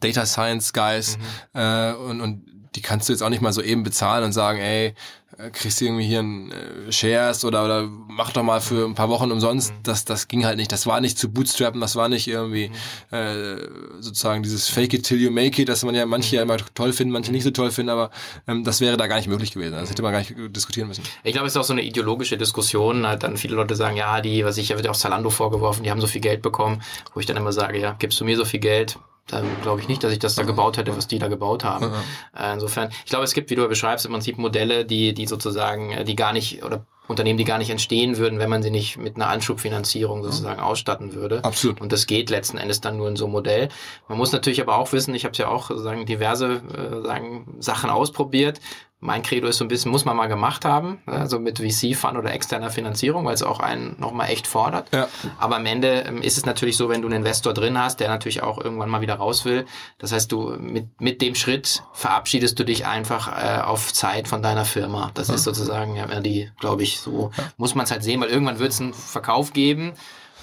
Data 0.00 0.24
Science 0.24 0.72
Guys 0.72 1.18
mhm. 1.18 1.60
äh, 1.60 1.92
und, 1.92 2.20
und 2.20 2.61
die 2.74 2.82
kannst 2.82 3.08
du 3.08 3.12
jetzt 3.12 3.22
auch 3.22 3.28
nicht 3.28 3.42
mal 3.42 3.52
so 3.52 3.62
eben 3.62 3.82
bezahlen 3.82 4.24
und 4.24 4.32
sagen, 4.32 4.58
ey, 4.58 4.94
äh, 5.38 5.50
kriegst 5.50 5.80
du 5.80 5.86
irgendwie 5.86 6.04
hier 6.04 6.20
ein 6.20 6.50
äh, 6.50 6.92
Shares 6.92 7.44
oder, 7.44 7.64
oder 7.64 7.88
mach 8.08 8.32
doch 8.32 8.42
mal 8.42 8.60
für 8.60 8.86
ein 8.86 8.94
paar 8.94 9.08
Wochen 9.08 9.30
umsonst. 9.30 9.72
Mhm. 9.72 9.78
Das, 9.82 10.04
das 10.04 10.28
ging 10.28 10.44
halt 10.44 10.56
nicht. 10.56 10.72
Das 10.72 10.86
war 10.86 11.00
nicht 11.00 11.18
zu 11.18 11.30
bootstrappen, 11.30 11.80
das 11.80 11.96
war 11.96 12.08
nicht 12.08 12.28
irgendwie 12.28 12.68
mhm. 12.68 13.16
äh, 13.16 13.56
sozusagen 14.00 14.42
dieses 14.42 14.68
Fake 14.68 14.94
it 14.94 15.04
till 15.04 15.20
you 15.20 15.30
make 15.30 15.60
it, 15.60 15.68
dass 15.68 15.84
man 15.84 15.94
ja 15.94 16.06
manche 16.06 16.36
ja 16.36 16.42
immer 16.42 16.56
toll 16.74 16.92
finden, 16.92 17.12
manche 17.12 17.32
nicht 17.32 17.44
so 17.44 17.50
toll 17.50 17.70
finden, 17.70 17.90
aber 17.90 18.10
ähm, 18.46 18.64
das 18.64 18.80
wäre 18.80 18.96
da 18.96 19.06
gar 19.06 19.16
nicht 19.16 19.28
möglich 19.28 19.52
gewesen. 19.52 19.72
Das 19.72 19.90
hätte 19.90 20.02
man 20.02 20.12
gar 20.12 20.18
nicht 20.18 20.34
diskutieren 20.36 20.88
müssen. 20.88 21.04
Ich 21.24 21.32
glaube, 21.32 21.46
es 21.46 21.54
ist 21.54 21.60
auch 21.60 21.64
so 21.64 21.72
eine 21.72 21.82
ideologische 21.82 22.36
Diskussion. 22.36 23.06
Halt 23.06 23.22
dann 23.22 23.36
viele 23.36 23.54
Leute 23.54 23.76
sagen, 23.76 23.96
ja, 23.96 24.20
die, 24.20 24.44
was 24.44 24.58
ich, 24.58 24.70
ja 24.70 24.76
wird 24.76 24.88
auch 24.88 24.96
Zalando 24.96 25.30
vorgeworfen, 25.30 25.82
die 25.82 25.90
haben 25.90 26.00
so 26.00 26.06
viel 26.06 26.20
Geld 26.20 26.42
bekommen, 26.42 26.82
wo 27.14 27.20
ich 27.20 27.26
dann 27.26 27.36
immer 27.36 27.52
sage, 27.52 27.78
ja, 27.78 27.96
gibst 27.98 28.20
du 28.20 28.24
mir 28.24 28.36
so 28.36 28.44
viel 28.44 28.60
Geld, 28.60 28.98
dann 29.26 29.46
glaube 29.62 29.80
ich 29.80 29.88
nicht, 29.88 30.02
dass 30.04 30.12
ich 30.12 30.18
das 30.18 30.34
da 30.34 30.42
gebaut 30.42 30.76
hätte, 30.76 30.96
was 30.96 31.06
die 31.06 31.18
da 31.18 31.28
gebaut 31.28 31.64
haben. 31.64 31.92
Äh, 32.36 32.54
insofern, 32.54 32.90
ich 33.04 33.10
glaube, 33.10 33.24
es 33.24 33.34
gibt, 33.34 33.50
wie 33.50 33.54
du 33.54 33.66
beschreibst, 33.68 34.04
im 34.06 34.12
Prinzip 34.12 34.38
Modelle, 34.38 34.84
die, 34.84 35.14
die 35.14 35.26
sozusagen, 35.26 35.92
äh, 35.92 36.04
die 36.04 36.16
gar 36.16 36.32
nicht 36.32 36.64
oder 36.64 36.84
Unternehmen, 37.08 37.36
die 37.36 37.44
gar 37.44 37.58
nicht 37.58 37.70
entstehen 37.70 38.16
würden, 38.16 38.38
wenn 38.38 38.48
man 38.48 38.62
sie 38.62 38.70
nicht 38.70 38.96
mit 38.96 39.16
einer 39.16 39.28
Anschubfinanzierung 39.28 40.22
sozusagen 40.22 40.60
ausstatten 40.60 41.14
würde. 41.14 41.44
Absolut. 41.44 41.80
Und 41.80 41.92
das 41.92 42.06
geht 42.06 42.30
letzten 42.30 42.58
Endes 42.58 42.80
dann 42.80 42.96
nur 42.96 43.08
in 43.08 43.16
so 43.16 43.24
einem 43.24 43.32
Modell. 43.32 43.68
Man 44.08 44.18
muss 44.18 44.32
natürlich 44.32 44.60
aber 44.60 44.76
auch 44.76 44.92
wissen, 44.92 45.14
ich 45.14 45.24
habe 45.24 45.36
ja 45.36 45.48
auch 45.48 45.68
sozusagen 45.68 46.06
diverse 46.06 46.62
äh, 46.76 47.06
sagen, 47.06 47.56
Sachen 47.58 47.90
ausprobiert 47.90 48.60
mein 49.02 49.22
Credo 49.24 49.48
ist 49.48 49.58
so 49.58 49.64
ein 49.64 49.68
bisschen, 49.68 49.90
muss 49.90 50.04
man 50.04 50.16
mal 50.16 50.28
gemacht 50.28 50.64
haben, 50.64 51.02
also 51.06 51.40
mit 51.40 51.58
VC-Fund 51.58 52.16
oder 52.16 52.32
externer 52.32 52.70
Finanzierung, 52.70 53.24
weil 53.24 53.34
es 53.34 53.42
auch 53.42 53.58
einen 53.58 53.96
nochmal 53.98 54.30
echt 54.30 54.46
fordert. 54.46 54.86
Ja. 54.92 55.08
Aber 55.38 55.56
am 55.56 55.66
Ende 55.66 56.04
ähm, 56.06 56.22
ist 56.22 56.38
es 56.38 56.46
natürlich 56.46 56.76
so, 56.76 56.88
wenn 56.88 57.02
du 57.02 57.08
einen 57.08 57.16
Investor 57.16 57.52
drin 57.52 57.76
hast, 57.76 57.98
der 57.98 58.08
natürlich 58.08 58.44
auch 58.44 58.58
irgendwann 58.58 58.88
mal 58.88 59.00
wieder 59.00 59.16
raus 59.16 59.44
will. 59.44 59.66
Das 59.98 60.12
heißt, 60.12 60.30
du 60.30 60.56
mit, 60.56 61.00
mit 61.00 61.20
dem 61.20 61.34
Schritt 61.34 61.82
verabschiedest 61.92 62.56
du 62.60 62.64
dich 62.64 62.86
einfach 62.86 63.28
äh, 63.36 63.60
auf 63.62 63.92
Zeit 63.92 64.28
von 64.28 64.40
deiner 64.40 64.64
Firma. 64.64 65.10
Das 65.14 65.28
ja. 65.28 65.34
ist 65.34 65.42
sozusagen, 65.42 65.96
ja, 65.96 66.06
die, 66.20 66.52
glaube 66.60 66.84
ich, 66.84 66.91
so 67.00 67.30
ja. 67.36 67.44
muss 67.56 67.74
man 67.74 67.84
es 67.84 67.90
halt 67.90 68.02
sehen, 68.02 68.20
weil 68.20 68.28
irgendwann 68.28 68.58
wird 68.58 68.72
es 68.72 68.80
einen 68.80 68.94
Verkauf 68.94 69.52
geben. 69.52 69.92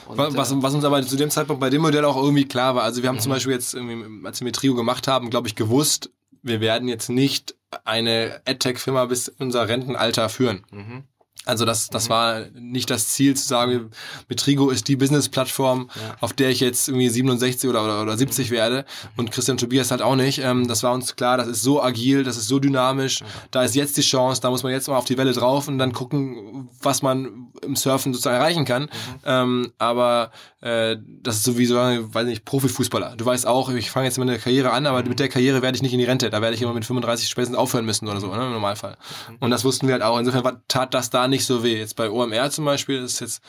Und, 0.08 0.18
was, 0.18 0.54
was, 0.62 0.74
uns 0.74 0.84
aber 0.84 1.04
zu 1.04 1.18
dem 1.18 1.30
Zeitpunkt 1.30 1.60
bei 1.60 1.70
dem 1.70 1.84
Modell 1.84 2.04
auch 2.04 2.18
irgendwie 2.18 2.46
klar 2.46 2.74
war, 2.74 2.84
also 2.84 3.04
wir 3.04 3.10
haben 3.10 3.18
mhm. 3.18 3.22
zum 3.22 3.32
Beispiel 3.32 3.54
jetzt, 3.54 3.76
als 3.76 4.40
wir 4.42 4.46
mit 4.46 4.56
Trio 4.56 4.74
gemacht 4.74 5.08
haben, 5.08 5.30
glaube 5.30 5.48
ich, 5.48 5.56
gewusst, 5.56 6.10
wir 6.42 6.62
werden 6.62 6.88
jetzt 6.88 7.10
nicht 7.10 7.56
eine 7.86 8.42
AdTech-Firma 8.46 9.06
bis 9.06 9.30
unser 9.30 9.68
Rentenalter 9.68 10.30
führen. 10.30 10.66
Mhm. 10.72 11.04
Also 11.46 11.66
das, 11.66 11.90
das 11.90 12.06
mhm. 12.06 12.10
war 12.10 12.42
nicht 12.54 12.90
das 12.90 13.08
Ziel 13.08 13.36
zu 13.36 13.48
sagen, 13.48 13.92
Metrigo 14.28 14.70
ist 14.70 14.88
die 14.88 14.96
Business-Plattform, 14.96 15.90
ja. 15.96 16.16
auf 16.20 16.34
der 16.34 16.50
ich 16.50 16.60
jetzt 16.60 16.88
irgendwie 16.90 17.10
67 17.10 17.70
oder, 17.70 17.84
oder, 17.84 18.02
oder 18.02 18.18
70 18.18 18.50
mhm. 18.50 18.54
werde 18.54 18.86
und 19.18 19.32
Christian 19.32 19.58
Tobias 19.58 19.90
halt 19.90 20.02
auch 20.02 20.16
nicht. 20.16 20.40
Ähm, 20.40 20.68
das 20.68 20.84
war 20.84 20.94
uns 20.94 21.16
klar, 21.16 21.38
das 21.38 21.48
ist 21.48 21.62
so 21.62 21.82
agil, 21.82 22.24
das 22.24 22.38
ist 22.38 22.50
so 22.50 22.60
dynamisch, 22.60 23.24
da 23.52 23.64
ist 23.64 23.76
jetzt 23.76 23.98
die 23.98 24.02
Chance, 24.02 24.42
da 24.42 24.50
muss 24.50 24.64
man 24.64 24.74
jetzt 24.74 24.88
mal 24.90 24.98
auf 24.98 25.06
die 25.06 25.18
Welle 25.18 25.32
drauf 25.32 25.68
und 25.68 25.78
dann 25.80 25.94
gucken, 25.94 26.70
was 26.82 27.02
man 27.02 27.48
im 27.64 27.76
Surfen 27.76 28.14
sozusagen 28.14 28.36
erreichen 28.36 28.66
kann. 28.66 28.84
Mhm. 28.84 28.90
Ähm, 29.26 29.74
aber 29.78 30.32
äh, 30.62 30.98
das 31.24 31.38
ist 31.38 31.46
sowieso, 31.46 31.76
weiß 31.76 32.26
nicht, 32.26 32.44
Profifußballer. 32.44 33.16
Du 33.16 33.26
weißt 33.26 33.48
auch, 33.48 33.70
ich 33.70 33.92
fange 33.92 34.08
jetzt 34.08 34.18
meine 34.18 34.38
Karriere 34.38 34.72
an, 34.72 34.86
aber 34.86 35.02
mhm. 35.02 35.10
mit 35.10 35.20
der 35.20 35.30
Karriere 35.30 35.62
werde 35.62 35.78
ich 35.78 35.82
nicht 35.82 35.94
in 35.94 36.00
die 36.00 36.06
Rente. 36.06 36.30
Da 36.30 36.42
werde 36.42 36.56
ich 36.56 36.62
immer 36.62 36.74
mit 36.74 36.86
35 36.86 37.30
spätestens 37.30 37.58
aufhören 37.58 37.86
müssen 37.86 38.08
oder 38.08 38.20
so, 38.20 38.28
ne, 38.28 38.46
im 38.46 38.52
Normalfall. 38.52 38.98
Und 39.40 39.52
das 39.52 39.64
wussten 39.64 39.88
wir 39.88 39.94
halt 39.94 40.04
auch. 40.04 40.20
Insofern 40.20 40.62
tat 40.68 40.94
das 40.94 41.10
da 41.10 41.29
nicht 41.30 41.46
so 41.46 41.64
weh. 41.64 41.78
Jetzt 41.78 41.96
bei 41.96 42.10
OMR 42.10 42.50
zum 42.52 42.66
Beispiel 42.66 43.04
ist 43.04 43.20
jetzt 43.20 43.42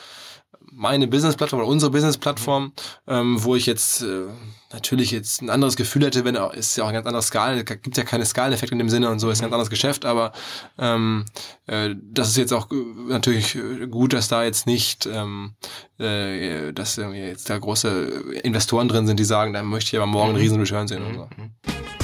meine 0.71 1.07
Business-Plattform 1.07 1.61
oder 1.61 1.69
unsere 1.69 1.91
Business-Plattform, 1.91 2.73
ähm, 3.07 3.43
wo 3.43 3.55
ich 3.55 3.65
jetzt 3.65 4.01
äh, 4.03 4.27
natürlich 4.73 5.11
jetzt 5.11 5.41
ein 5.41 5.49
anderes 5.49 5.75
Gefühl 5.75 6.05
hätte, 6.05 6.25
wenn 6.25 6.35
er 6.35 6.53
ist 6.53 6.75
ja 6.77 6.83
auch 6.83 6.87
ein 6.87 6.93
ganz 6.93 7.05
anderes 7.07 7.27
Skalen, 7.27 7.63
gibt 7.65 7.97
ja 7.97 8.03
keine 8.03 8.25
Skaleneffekte 8.25 8.73
in 8.73 8.79
dem 8.79 8.89
Sinne 8.89 9.09
und 9.09 9.19
so, 9.19 9.29
ist 9.29 9.39
ein 9.39 9.43
ganz 9.43 9.53
anderes 9.53 9.69
Geschäft, 9.69 10.05
aber 10.05 10.31
ähm, 10.77 11.25
äh, 11.67 11.95
das 12.01 12.29
ist 12.29 12.37
jetzt 12.37 12.53
auch 12.53 12.67
natürlich 13.07 13.57
gut, 13.89 14.13
dass 14.13 14.27
da 14.27 14.43
jetzt 14.43 14.67
nicht, 14.67 15.07
ähm, 15.11 15.55
äh, 15.99 16.71
dass 16.73 16.95
jetzt 16.97 17.49
da 17.49 17.57
große 17.57 18.39
Investoren 18.43 18.87
drin 18.87 19.07
sind, 19.07 19.19
die 19.19 19.25
sagen, 19.25 19.53
da 19.53 19.63
möchte 19.63 19.95
ich 19.95 20.01
aber 20.01 20.07
morgen 20.07 20.29
einen 20.29 20.37
mhm. 20.37 20.41
riesen 20.41 20.59
Return 20.59 20.87
sehen 20.87 21.03
und 21.03 21.15
so. 21.15 21.29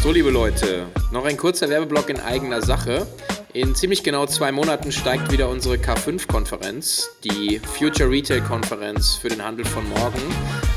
So, 0.04 0.12
liebe 0.12 0.30
Leute, 0.30 0.88
noch 1.12 1.26
ein 1.26 1.38
kurzer 1.38 1.70
Werbeblock 1.70 2.10
in 2.10 2.20
eigener 2.20 2.62
Sache. 2.62 3.08
In 3.54 3.74
ziemlich 3.74 4.04
genau 4.04 4.26
zwei 4.28 4.52
Monaten 4.52 4.92
steigt 4.92 5.32
wieder 5.32 5.50
unsere 5.50 5.76
K5-Konferenz, 5.76 7.10
die 7.24 7.60
Future 7.60 8.10
Retail 8.10 8.42
Konferenz 8.42 9.16
für 9.16 9.30
den 9.30 9.44
Handel 9.44 9.66
von 9.66 9.88
morgen. 9.90 10.22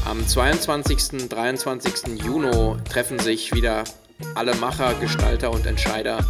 Am 0.05 0.27
22. 0.27 1.29
23. 1.29 2.23
Juni 2.25 2.77
treffen 2.89 3.19
sich 3.19 3.53
wieder 3.55 3.85
alle 4.35 4.55
Macher, 4.57 4.95
Gestalter 4.95 5.51
und 5.51 5.67
Entscheider 5.67 6.25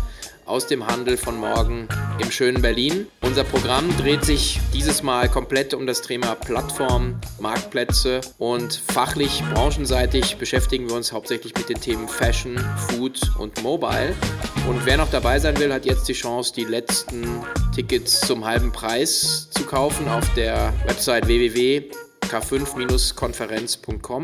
aus 0.45 0.67
dem 0.67 0.87
Handel 0.87 1.17
von 1.17 1.39
morgen 1.39 1.89
im 2.19 2.31
schönen 2.31 2.61
Berlin. 2.61 3.07
Unser 3.21 3.45
Programm 3.45 3.97
dreht 3.97 4.25
sich 4.25 4.59
dieses 4.75 5.03
Mal 5.03 5.29
komplett 5.29 5.75
um 5.75 5.87
das 5.87 6.03
Thema 6.03 6.35
Plattform, 6.35 7.21
Marktplätze 7.39 8.21
und 8.39 8.75
fachlich, 8.75 9.43
branchenseitig 9.55 10.37
beschäftigen 10.37 10.89
wir 10.89 10.97
uns 10.97 11.13
hauptsächlich 11.13 11.55
mit 11.55 11.69
den 11.69 11.81
Themen 11.81 12.09
Fashion, 12.09 12.59
Food 12.89 13.21
und 13.39 13.63
Mobile. 13.63 14.15
Und 14.69 14.85
wer 14.85 14.97
noch 14.97 15.11
dabei 15.11 15.39
sein 15.39 15.59
will, 15.59 15.73
hat 15.73 15.87
jetzt 15.87 16.09
die 16.09 16.15
Chance, 16.15 16.53
die 16.53 16.65
letzten 16.65 17.45
Tickets 17.75 18.21
zum 18.21 18.45
halben 18.45 18.73
Preis 18.73 19.49
zu 19.51 19.65
kaufen 19.65 20.09
auf 20.09 20.29
der 20.35 20.73
Website 20.87 21.29
www.k5-konferenz.com. 22.23 24.23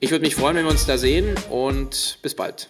Ich 0.00 0.10
würde 0.10 0.24
mich 0.24 0.34
freuen, 0.34 0.56
wenn 0.56 0.64
wir 0.64 0.70
uns 0.70 0.86
da 0.86 0.98
sehen 0.98 1.34
und 1.50 2.18
bis 2.22 2.34
bald. 2.34 2.66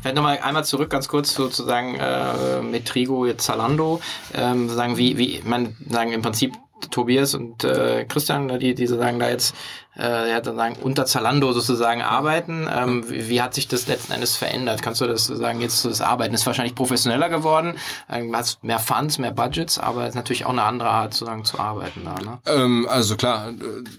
Vielleicht 0.00 0.16
nochmal 0.16 0.38
einmal 0.38 0.64
zurück, 0.64 0.90
ganz 0.90 1.08
kurz 1.08 1.34
sozusagen 1.34 1.94
äh, 1.94 2.60
mit 2.60 2.86
Trigo, 2.86 3.26
jetzt 3.26 3.44
Zalando. 3.44 4.00
Ähm, 4.34 4.68
sagen, 4.68 4.96
wie, 4.96 5.16
wie, 5.16 5.40
man 5.44 5.76
sagen 5.88 6.12
im 6.12 6.22
Prinzip 6.22 6.54
Tobias 6.90 7.34
und 7.34 7.62
äh, 7.62 8.04
Christian, 8.06 8.58
die, 8.58 8.74
die 8.74 8.86
sozusagen 8.86 9.20
da 9.20 9.30
jetzt 9.30 9.54
äh, 9.98 10.30
ja, 10.30 10.42
sozusagen 10.42 10.76
unter 10.76 11.06
Zalando 11.06 11.52
sozusagen 11.52 12.02
arbeiten. 12.02 12.68
Ähm, 12.70 13.08
wie, 13.08 13.28
wie, 13.28 13.42
hat 13.42 13.54
sich 13.54 13.68
das 13.68 13.86
letzten 13.86 14.12
Endes 14.12 14.36
verändert? 14.36 14.82
Kannst 14.82 15.00
du 15.00 15.06
das 15.06 15.26
sagen, 15.26 15.60
jetzt 15.60 15.84
das 15.84 16.00
Arbeiten 16.00 16.34
ist 16.34 16.46
wahrscheinlich 16.46 16.74
professioneller 16.74 17.28
geworden, 17.28 17.74
ähm, 18.10 18.34
hast 18.34 18.62
mehr 18.64 18.78
Funds, 18.78 19.18
mehr 19.18 19.32
Budgets, 19.32 19.78
aber 19.78 20.06
ist 20.06 20.14
natürlich 20.14 20.46
auch 20.46 20.50
eine 20.50 20.62
andere 20.62 20.88
Art 20.88 21.14
sozusagen 21.14 21.44
zu 21.44 21.58
arbeiten 21.58 22.02
da. 22.04 22.14
Ne? 22.14 22.38
Ähm, 22.46 22.86
also 22.88 23.16
klar, 23.16 23.50
äh, 23.50 23.54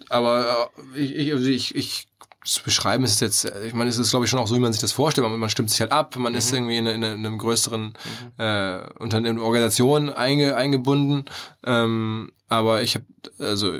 aber 0.09 0.69
äh, 0.95 0.99
ich, 0.99 1.15
ich, 1.15 1.33
also 1.33 1.47
ich, 1.47 1.75
ich 1.75 2.07
zu 2.43 2.61
beschreiben 2.63 3.03
ist 3.03 3.21
jetzt, 3.21 3.45
äh, 3.45 3.67
ich 3.67 3.73
meine, 3.73 3.89
es 3.89 3.97
ist 3.97 4.09
glaube 4.09 4.25
ich 4.25 4.31
schon 4.31 4.39
auch 4.39 4.47
so, 4.47 4.55
wie 4.55 4.59
man 4.59 4.73
sich 4.73 4.81
das 4.81 4.91
vorstellt. 4.91 5.27
Man, 5.27 5.39
man 5.39 5.49
stimmt 5.49 5.69
sich 5.69 5.79
halt 5.79 5.91
ab, 5.91 6.15
man 6.17 6.33
mhm. 6.33 6.37
ist 6.37 6.51
irgendwie 6.51 6.77
in, 6.77 6.87
in, 6.87 7.03
in 7.03 7.25
einem 7.25 7.37
größeren 7.37 7.81
mhm. 7.83 8.43
äh, 8.43 8.79
Unternehmen, 8.99 9.39
Organisation 9.39 10.09
einge, 10.09 10.55
eingebunden. 10.55 11.25
Ähm, 11.65 12.31
aber 12.49 12.81
ich 12.81 12.95
habe, 12.95 13.05
also 13.39 13.73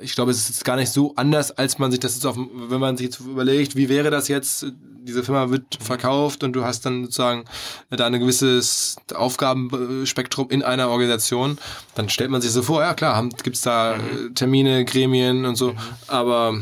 ich 0.00 0.14
glaube, 0.14 0.30
es 0.30 0.50
ist 0.50 0.64
gar 0.64 0.76
nicht 0.76 0.92
so 0.92 1.14
anders, 1.16 1.50
als 1.52 1.78
man 1.78 1.90
sich 1.90 2.00
das 2.00 2.14
jetzt 2.14 2.26
auf, 2.26 2.36
wenn 2.36 2.80
man 2.80 2.96
sich 2.96 3.06
jetzt 3.06 3.20
überlegt, 3.20 3.76
wie 3.76 3.88
wäre 3.88 4.10
das 4.10 4.28
jetzt, 4.28 4.66
diese 5.02 5.22
Firma 5.22 5.50
wird 5.50 5.78
verkauft 5.80 6.44
und 6.44 6.52
du 6.52 6.64
hast 6.64 6.86
dann 6.86 7.04
sozusagen 7.04 7.44
da 7.90 8.06
ein 8.06 8.18
gewisses 8.18 8.96
Aufgabenspektrum 9.14 10.50
in 10.50 10.62
einer 10.62 10.88
Organisation, 10.88 11.58
dann 11.94 12.08
stellt 12.08 12.30
man 12.30 12.40
sich 12.40 12.50
so 12.50 12.62
vor, 12.62 12.82
ja 12.82 12.94
klar, 12.94 13.28
gibt 13.42 13.56
es 13.56 13.62
da 13.62 13.96
mhm. 13.96 14.34
Termine, 14.34 14.84
Gremien 14.84 15.44
und 15.44 15.56
so, 15.56 15.72
mhm. 15.72 15.78
aber 16.08 16.60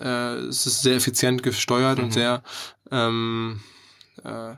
äh, 0.00 0.34
es 0.46 0.66
ist 0.66 0.82
sehr 0.82 0.96
effizient 0.96 1.42
gesteuert 1.42 1.98
mhm. 1.98 2.04
und 2.04 2.12
sehr 2.12 2.42
ähm, 2.90 3.60
äh, 4.24 4.54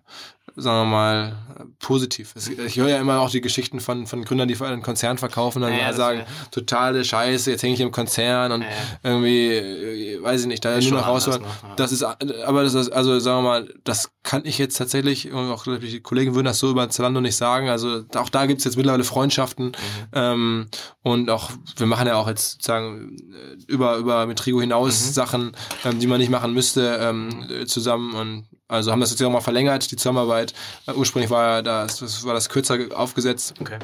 sagen 0.58 0.88
wir 0.88 0.96
mal, 0.96 1.36
positiv. 1.78 2.34
Ich 2.66 2.76
höre 2.76 2.88
ja 2.88 2.98
immer 2.98 3.20
auch 3.20 3.30
die 3.30 3.42
Geschichten 3.42 3.78
von, 3.78 4.06
von 4.06 4.24
Gründern, 4.24 4.48
die 4.48 4.58
einen 4.58 4.82
Konzern 4.82 5.18
verkaufen 5.18 5.62
und 5.62 5.70
dann 5.70 5.78
ja, 5.78 5.92
sagen, 5.92 6.20
ja. 6.20 6.26
totale 6.50 7.04
Scheiße, 7.04 7.50
jetzt 7.50 7.62
hänge 7.62 7.74
ich 7.74 7.80
im 7.80 7.92
Konzern 7.92 8.52
und 8.52 8.62
ja, 8.62 8.68
irgendwie, 9.02 9.48
äh, 9.48 10.22
weiß 10.22 10.42
ich 10.42 10.46
nicht, 10.46 10.64
da 10.64 10.80
nur 10.80 10.92
noch 10.92 11.06
raus. 11.06 11.28
Das 11.76 11.92
ist, 11.92 12.02
aber 12.02 12.62
das 12.62 12.72
ist, 12.72 12.90
also 12.90 13.18
sagen 13.18 13.44
wir 13.44 13.48
mal, 13.48 13.74
das 13.84 14.10
kann 14.22 14.42
ich 14.44 14.56
jetzt 14.56 14.78
tatsächlich, 14.78 15.30
und 15.30 15.50
auch 15.50 15.64
die 15.64 16.00
Kollegen 16.00 16.34
würden 16.34 16.46
das 16.46 16.58
so 16.58 16.70
über 16.70 16.88
Zalando 16.88 17.20
nicht 17.20 17.36
sagen, 17.36 17.68
also 17.68 18.04
auch 18.14 18.30
da 18.30 18.46
gibt 18.46 18.60
es 18.60 18.64
jetzt 18.64 18.76
mittlerweile 18.76 19.04
Freundschaften 19.04 19.66
mhm. 19.66 19.72
ähm, 20.14 20.66
und 21.02 21.28
auch, 21.28 21.50
wir 21.76 21.86
machen 21.86 22.06
ja 22.06 22.16
auch 22.16 22.28
jetzt 22.28 22.52
sozusagen 22.52 23.16
äh, 23.30 23.72
über, 23.72 23.98
über 23.98 24.26
Metrigo 24.26 24.60
hinaus 24.60 25.06
mhm. 25.06 25.12
Sachen, 25.12 25.56
ähm, 25.84 25.98
die 25.98 26.06
man 26.06 26.18
nicht 26.18 26.30
machen 26.30 26.54
müsste, 26.54 26.98
ähm, 27.00 27.66
zusammen 27.66 28.14
und 28.14 28.46
also 28.68 28.90
haben 28.90 29.00
das 29.00 29.10
jetzt 29.10 29.20
ja 29.20 29.26
auch 29.26 29.32
mal 29.32 29.40
verlängert, 29.40 29.90
die 29.90 29.96
Zusammenarbeit. 29.96 30.54
Uh, 30.88 30.92
ursprünglich 30.92 31.30
war 31.30 31.62
das, 31.62 31.98
das 31.98 32.24
war 32.24 32.34
das 32.34 32.48
kürzer 32.48 32.78
aufgesetzt, 32.94 33.54
okay. 33.60 33.78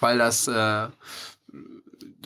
weil 0.00 0.18
das 0.18 0.46
äh, 0.48 0.86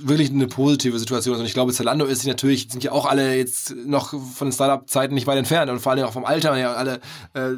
wirklich 0.01 0.31
eine 0.31 0.49
positive 0.49 0.99
Situation 0.99 1.35
ist. 1.35 1.41
Und 1.41 1.47
ich 1.47 1.55
glaube, 1.55 1.73
Zalando 1.73 2.05
ist 2.05 2.27
natürlich, 2.27 2.69
sind 2.71 2.83
ja 2.83 2.93
auch 2.93 3.07
alle 3.07 3.37
jetzt 3.37 3.75
noch 3.77 4.15
von 4.35 4.53
Startup-Zeiten 4.53 5.15
nicht 5.15 5.27
weit 5.27 5.39
entfernt 5.39 5.71
und 5.71 5.81
vor 5.81 5.93
allem 5.93 6.05
auch 6.05 6.13
vom 6.13 6.25
Alter 6.25 6.57
ja 6.57 6.75
alle 6.75 7.01
äh, 7.35 7.53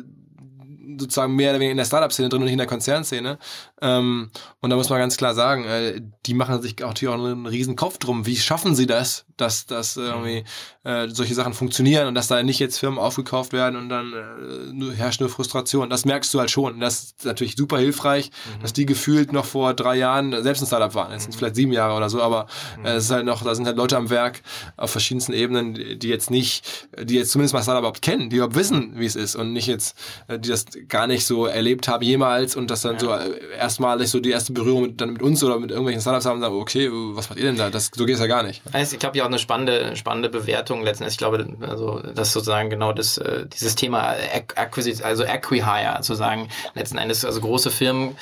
sozusagen 0.99 1.35
mehr 1.35 1.51
oder 1.51 1.61
weniger 1.61 1.73
in 1.73 1.79
der 1.79 1.85
Startup-Szene 1.85 2.29
drin 2.29 2.41
und 2.41 2.45
nicht 2.45 2.53
in 2.53 2.59
der 2.59 2.67
Konzernszene. 2.67 3.39
Ähm, 3.83 4.31
und 4.61 4.71
da 4.71 4.77
muss 4.77 4.89
man 4.89 4.99
ganz 4.99 5.17
klar 5.17 5.35
sagen, 5.35 5.65
äh, 5.65 6.01
die 6.25 6.35
machen 6.35 6.63
sich 6.63 6.83
auch 6.83 6.89
natürlich 6.89 7.15
auch 7.15 7.23
einen 7.23 7.47
riesen 7.47 7.77
Kopf 7.77 7.99
drum. 7.99 8.25
Wie 8.25 8.37
schaffen 8.37 8.75
sie 8.75 8.87
das, 8.87 9.27
dass, 9.37 9.67
dass 9.67 9.97
äh, 9.97 10.01
irgendwie 10.01 10.45
äh, 10.85 11.09
solche 11.09 11.35
Sachen 11.35 11.53
funktionieren 11.53 12.07
und 12.09 12.15
dass 12.15 12.29
da 12.29 12.43
nicht 12.43 12.59
jetzt 12.59 12.79
Firmen 12.79 12.99
aufgekauft 12.99 13.53
werden 13.53 13.77
und 13.77 13.91
dann 13.91 14.13
äh, 14.13 14.73
nur, 14.73 14.95
herrscht 14.95 15.21
nur 15.21 15.29
Frustration. 15.29 15.91
Das 15.91 16.07
merkst 16.07 16.33
du 16.33 16.41
halt 16.41 16.51
schon. 16.51 16.75
Und 16.75 16.81
das 16.81 17.03
ist 17.03 17.25
natürlich 17.25 17.57
super 17.57 17.79
hilfreich, 17.79 18.31
mhm. 18.31 18.63
dass 18.63 18.73
die 18.73 18.87
gefühlt 18.87 19.33
noch 19.33 19.45
vor 19.45 19.75
drei 19.75 19.97
Jahren 19.97 20.43
selbst 20.43 20.63
ein 20.63 20.67
Startup 20.67 20.95
waren. 20.95 21.13
Jetzt 21.13 21.23
sind 21.25 21.33
es 21.33 21.37
vielleicht 21.37 21.57
sieben 21.57 21.73
Jahre 21.73 21.95
oder 21.95 22.09
so, 22.09 22.23
aber 22.23 22.47
äh, 22.83 22.93
es 22.93 23.05
ist 23.05 23.11
halt 23.11 23.27
noch, 23.27 23.43
da 23.43 23.55
sind 23.55 23.67
halt 23.67 23.77
Leute 23.77 23.99
am 23.99 24.09
Werk 24.09 24.43
auf 24.79 24.91
verschiedensten 24.91 25.35
Ebenen, 25.35 25.99
die 25.99 26.09
jetzt 26.09 26.31
nicht, 26.31 26.89
die 26.99 27.17
jetzt 27.17 27.33
zumindest 27.33 27.53
mal 27.53 27.63
Startup 27.63 27.83
überhaupt 27.83 28.03
kennen, 28.03 28.31
die 28.31 28.37
überhaupt 28.37 28.55
wissen, 28.55 28.93
wie 28.97 29.07
es 29.07 29.17
ist 29.17 29.37
und 29.37 29.53
nicht 29.53 29.67
jetzt, 29.67 29.99
äh, 30.29 30.39
die 30.39 30.49
das 30.49 30.65
gar 30.89 31.07
nicht 31.07 31.27
so 31.27 31.45
erlebt 31.45 31.89
haben 31.89 32.03
jemals 32.03 32.57
und 32.57 32.71
das 32.71 32.81
dann 32.81 32.95
ja. 32.95 33.01
so 33.01 33.13
äh, 33.13 33.66
erstmalig 33.67 34.11
so 34.11 34.21
die 34.21 34.31
erste 34.31 34.53
Berührung 34.53 34.83
mit, 34.83 35.01
dann 35.01 35.13
mit 35.13 35.23
uns 35.23 35.43
oder 35.43 35.59
mit 35.59 35.71
irgendwelchen 35.71 36.01
Startups 36.01 36.27
haben 36.27 36.37
und 36.37 36.43
sagen, 36.43 36.55
okay, 36.55 36.89
was 36.93 37.29
macht 37.29 37.39
ihr 37.39 37.45
denn 37.45 37.57
da? 37.57 37.71
Das, 37.71 37.91
so 37.95 38.07
geht 38.07 38.15
es 38.15 38.21
ja 38.21 38.27
gar 38.27 38.43
nicht. 38.43 38.63
Also 38.73 38.95
ich 38.95 39.01
glaube 39.01 39.19
ja 39.19 39.25
auch 39.25 39.29
eine 39.29 39.39
spannende, 39.39 39.97
spannende 39.97 40.29
Bewertung 40.29 40.83
letzten 40.83 41.05
Endes. 41.05 41.15
Ich 41.15 41.19
glaube, 41.19 41.47
also 41.61 42.01
das 42.15 42.33
sozusagen 42.33 42.71
genau 42.71 42.93
das, 42.93 43.19
äh, 43.19 43.47
dieses 43.47 43.75
Thema 43.75 44.15
Acquisition, 44.55 45.05
also 45.07 45.25
Acquihire, 45.25 45.97
sozusagen 45.97 46.49
letzten 46.75 46.99
Endes, 46.99 47.25
also 47.25 47.41
große 47.41 47.71
Firmen 47.71 48.17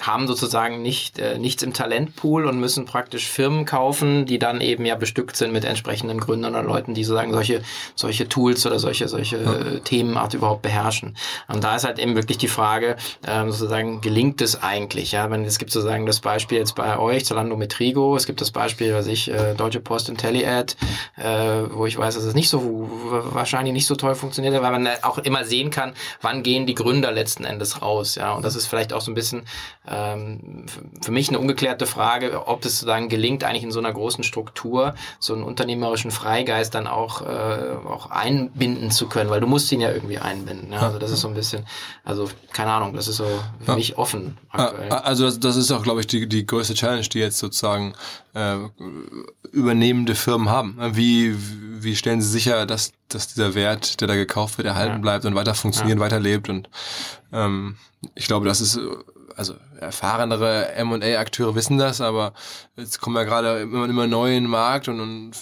haben 0.00 0.26
sozusagen 0.26 0.82
nicht, 0.82 1.18
äh, 1.18 1.38
nichts 1.38 1.62
im 1.62 1.72
Talentpool 1.72 2.46
und 2.46 2.60
müssen 2.60 2.84
praktisch 2.84 3.26
Firmen 3.28 3.64
kaufen, 3.64 4.26
die 4.26 4.38
dann 4.38 4.60
eben 4.60 4.84
ja 4.84 4.94
bestückt 4.94 5.36
sind 5.36 5.52
mit 5.52 5.64
entsprechenden 5.64 6.20
Gründern 6.20 6.54
oder 6.54 6.64
Leuten, 6.64 6.94
die 6.94 7.04
sozusagen 7.04 7.32
solche, 7.32 7.62
solche 7.94 8.28
Tools 8.28 8.64
oder 8.66 8.78
solche, 8.78 9.08
solche 9.08 9.36
äh, 9.36 9.80
Themenart 9.80 10.34
überhaupt 10.34 10.62
beherrschen. 10.62 11.16
Und 11.48 11.64
da 11.64 11.76
ist 11.76 11.84
halt 11.84 11.98
eben 11.98 12.14
wirklich 12.14 12.38
die 12.38 12.48
Frage, 12.48 12.96
ähm, 13.26 13.50
sozusagen, 13.50 14.00
gelingt 14.00 14.40
es 14.40 14.62
eigentlich? 14.62 15.12
Ja, 15.12 15.30
wenn 15.30 15.44
es 15.44 15.58
gibt 15.58 15.72
sozusagen 15.72 16.06
das 16.06 16.20
Beispiel 16.20 16.58
jetzt 16.58 16.74
bei 16.74 16.98
euch, 16.98 17.24
Zalando 17.24 17.56
mit 17.56 17.72
Trigo, 17.72 18.16
es 18.16 18.26
gibt 18.26 18.40
das 18.40 18.50
Beispiel, 18.50 18.94
was 18.94 19.06
ich, 19.06 19.30
äh, 19.30 19.54
Deutsche 19.54 19.80
Post 19.80 20.08
IntelliAd, 20.08 20.76
äh, 21.16 21.62
wo 21.70 21.86
ich 21.86 21.98
weiß, 21.98 22.14
dass 22.14 22.24
es 22.24 22.34
nicht 22.34 22.48
so, 22.48 22.88
wahrscheinlich 23.32 23.72
nicht 23.72 23.86
so 23.86 23.96
toll 23.96 24.14
funktioniert, 24.14 24.54
weil 24.62 24.72
man 24.72 24.88
auch 25.02 25.18
immer 25.18 25.44
sehen 25.44 25.70
kann, 25.70 25.92
wann 26.20 26.42
gehen 26.42 26.66
die 26.66 26.74
Gründer 26.74 27.12
letzten 27.12 27.44
Endes 27.44 27.82
raus. 27.82 28.14
Ja, 28.14 28.32
und 28.32 28.44
das 28.44 28.56
ist 28.56 28.66
vielleicht 28.66 28.92
auch 28.92 29.00
so 29.00 29.10
ein 29.10 29.14
bisschen 29.14 29.42
ähm, 29.90 30.66
für 31.00 31.10
mich 31.10 31.28
eine 31.28 31.38
ungeklärte 31.38 31.86
Frage, 31.86 32.46
ob 32.46 32.64
es 32.64 32.78
sozusagen 32.78 33.08
gelingt, 33.08 33.44
eigentlich 33.44 33.62
in 33.62 33.70
so 33.70 33.78
einer 33.78 33.92
großen 33.92 34.24
Struktur 34.24 34.94
so 35.18 35.34
einen 35.34 35.42
unternehmerischen 35.42 36.10
Freigeist 36.10 36.74
dann 36.74 36.86
auch, 36.86 37.22
äh, 37.22 37.76
auch 37.86 38.10
einbinden 38.10 38.90
zu 38.90 39.08
können, 39.08 39.30
weil 39.30 39.40
du 39.40 39.46
musst 39.46 39.70
ihn 39.72 39.80
ja 39.80 39.90
irgendwie 39.90 40.18
einbinden. 40.18 40.72
Ja? 40.72 40.80
Also 40.80 40.98
das 40.98 41.10
ist 41.10 41.20
so 41.20 41.28
ein 41.28 41.34
bisschen, 41.34 41.64
also 42.04 42.28
keine 42.52 42.72
Ahnung, 42.72 42.94
das 42.94 43.08
ist 43.08 43.16
so 43.16 43.26
für 43.60 43.72
ja. 43.72 43.76
mich 43.76 43.96
offen 43.96 44.36
aktuell. 44.50 44.90
Also 44.90 45.24
das, 45.24 45.40
das 45.40 45.56
ist 45.56 45.70
auch, 45.70 45.82
glaube 45.82 46.00
ich, 46.00 46.06
die, 46.06 46.28
die 46.28 46.44
größte 46.44 46.74
Challenge, 46.74 47.02
die 47.02 47.18
jetzt 47.18 47.38
sozusagen 47.38 47.94
äh, 48.34 48.56
übernehmende 49.50 50.14
Firmen 50.14 50.50
haben. 50.50 50.76
Wie, 50.92 51.34
wie 51.82 51.96
stellen 51.96 52.20
sie 52.20 52.28
sicher, 52.28 52.66
dass, 52.66 52.92
dass 53.08 53.28
dieser 53.28 53.54
Wert, 53.54 54.00
der 54.00 54.08
da 54.08 54.14
gekauft 54.14 54.58
wird, 54.58 54.68
erhalten 54.68 54.96
ja. 54.96 54.98
bleibt 54.98 55.24
und 55.24 55.34
weiter 55.34 55.54
funktioniert, 55.54 55.98
weiterlebt 55.98 56.48
und 56.48 56.68
ähm, 57.32 57.76
ich 58.14 58.26
glaube, 58.26 58.46
das 58.46 58.60
ist 58.60 58.78
also 59.38 59.54
erfahrenere 59.78 60.72
M&A-Akteure 60.72 61.54
wissen 61.54 61.78
das, 61.78 62.00
aber 62.00 62.32
jetzt 62.76 63.00
kommen 63.00 63.16
ja 63.16 63.22
gerade 63.22 63.60
immer, 63.60 63.88
immer 63.88 64.06
neu 64.08 64.36
in 64.36 64.44
den 64.44 64.50
Markt 64.50 64.88
und, 64.88 65.00
und 65.00 65.32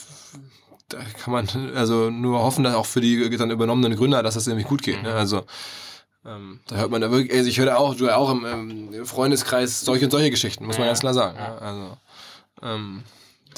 da 0.88 0.98
kann 1.22 1.32
man 1.32 1.48
also 1.74 2.10
nur 2.10 2.40
hoffen, 2.40 2.62
dass 2.62 2.74
auch 2.74 2.86
für 2.86 3.00
die 3.00 3.28
dann 3.36 3.50
übernommenen 3.50 3.96
Gründer, 3.96 4.22
dass 4.22 4.34
das 4.34 4.46
nämlich 4.46 4.66
gut 4.66 4.82
geht. 4.82 5.02
Ne? 5.02 5.14
Also 5.14 5.44
ähm, 6.26 6.60
da 6.68 6.76
hört 6.76 6.90
man 6.90 7.00
da 7.00 7.10
wirklich, 7.10 7.32
also 7.32 7.48
ich 7.48 7.58
höre 7.58 7.78
auch, 7.78 7.94
du 7.94 8.14
auch 8.14 8.30
im, 8.30 8.92
im 8.92 9.06
Freundeskreis 9.06 9.80
solche 9.80 10.04
und 10.04 10.10
solche 10.10 10.30
Geschichten, 10.30 10.66
muss 10.66 10.78
man 10.78 10.88
ganz 10.88 11.00
klar 11.00 11.14
sagen. 11.14 11.38
Ja. 11.38 11.56
Also 11.56 11.96
ähm, 12.62 13.02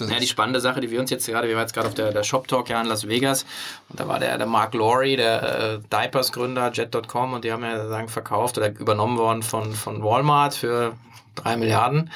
das 0.00 0.10
ja, 0.10 0.18
die 0.18 0.26
spannende 0.26 0.60
Sache, 0.60 0.80
die 0.80 0.90
wir 0.90 1.00
uns 1.00 1.10
jetzt 1.10 1.26
gerade, 1.26 1.48
wir 1.48 1.54
waren 1.54 1.64
jetzt 1.64 1.74
gerade 1.74 1.88
auf 1.88 1.94
der, 1.94 2.12
der 2.12 2.22
Shop 2.22 2.48
Talk 2.48 2.68
ja 2.68 2.80
in 2.80 2.86
Las 2.86 3.06
Vegas 3.08 3.44
und 3.88 4.00
da 4.00 4.08
war 4.08 4.18
der, 4.18 4.38
der 4.38 4.46
Mark 4.46 4.74
Laurie, 4.74 5.16
der 5.16 5.42
äh, 5.42 5.78
Diapers-Gründer, 5.90 6.72
Jet.com 6.72 7.34
und 7.34 7.44
die 7.44 7.52
haben 7.52 7.62
ja 7.62 7.88
sagen 7.88 8.08
verkauft 8.08 8.58
oder 8.58 8.68
übernommen 8.68 9.18
worden 9.18 9.42
von, 9.42 9.72
von 9.72 10.02
Walmart 10.02 10.54
für 10.54 10.94
drei 11.34 11.56
Milliarden. 11.56 12.10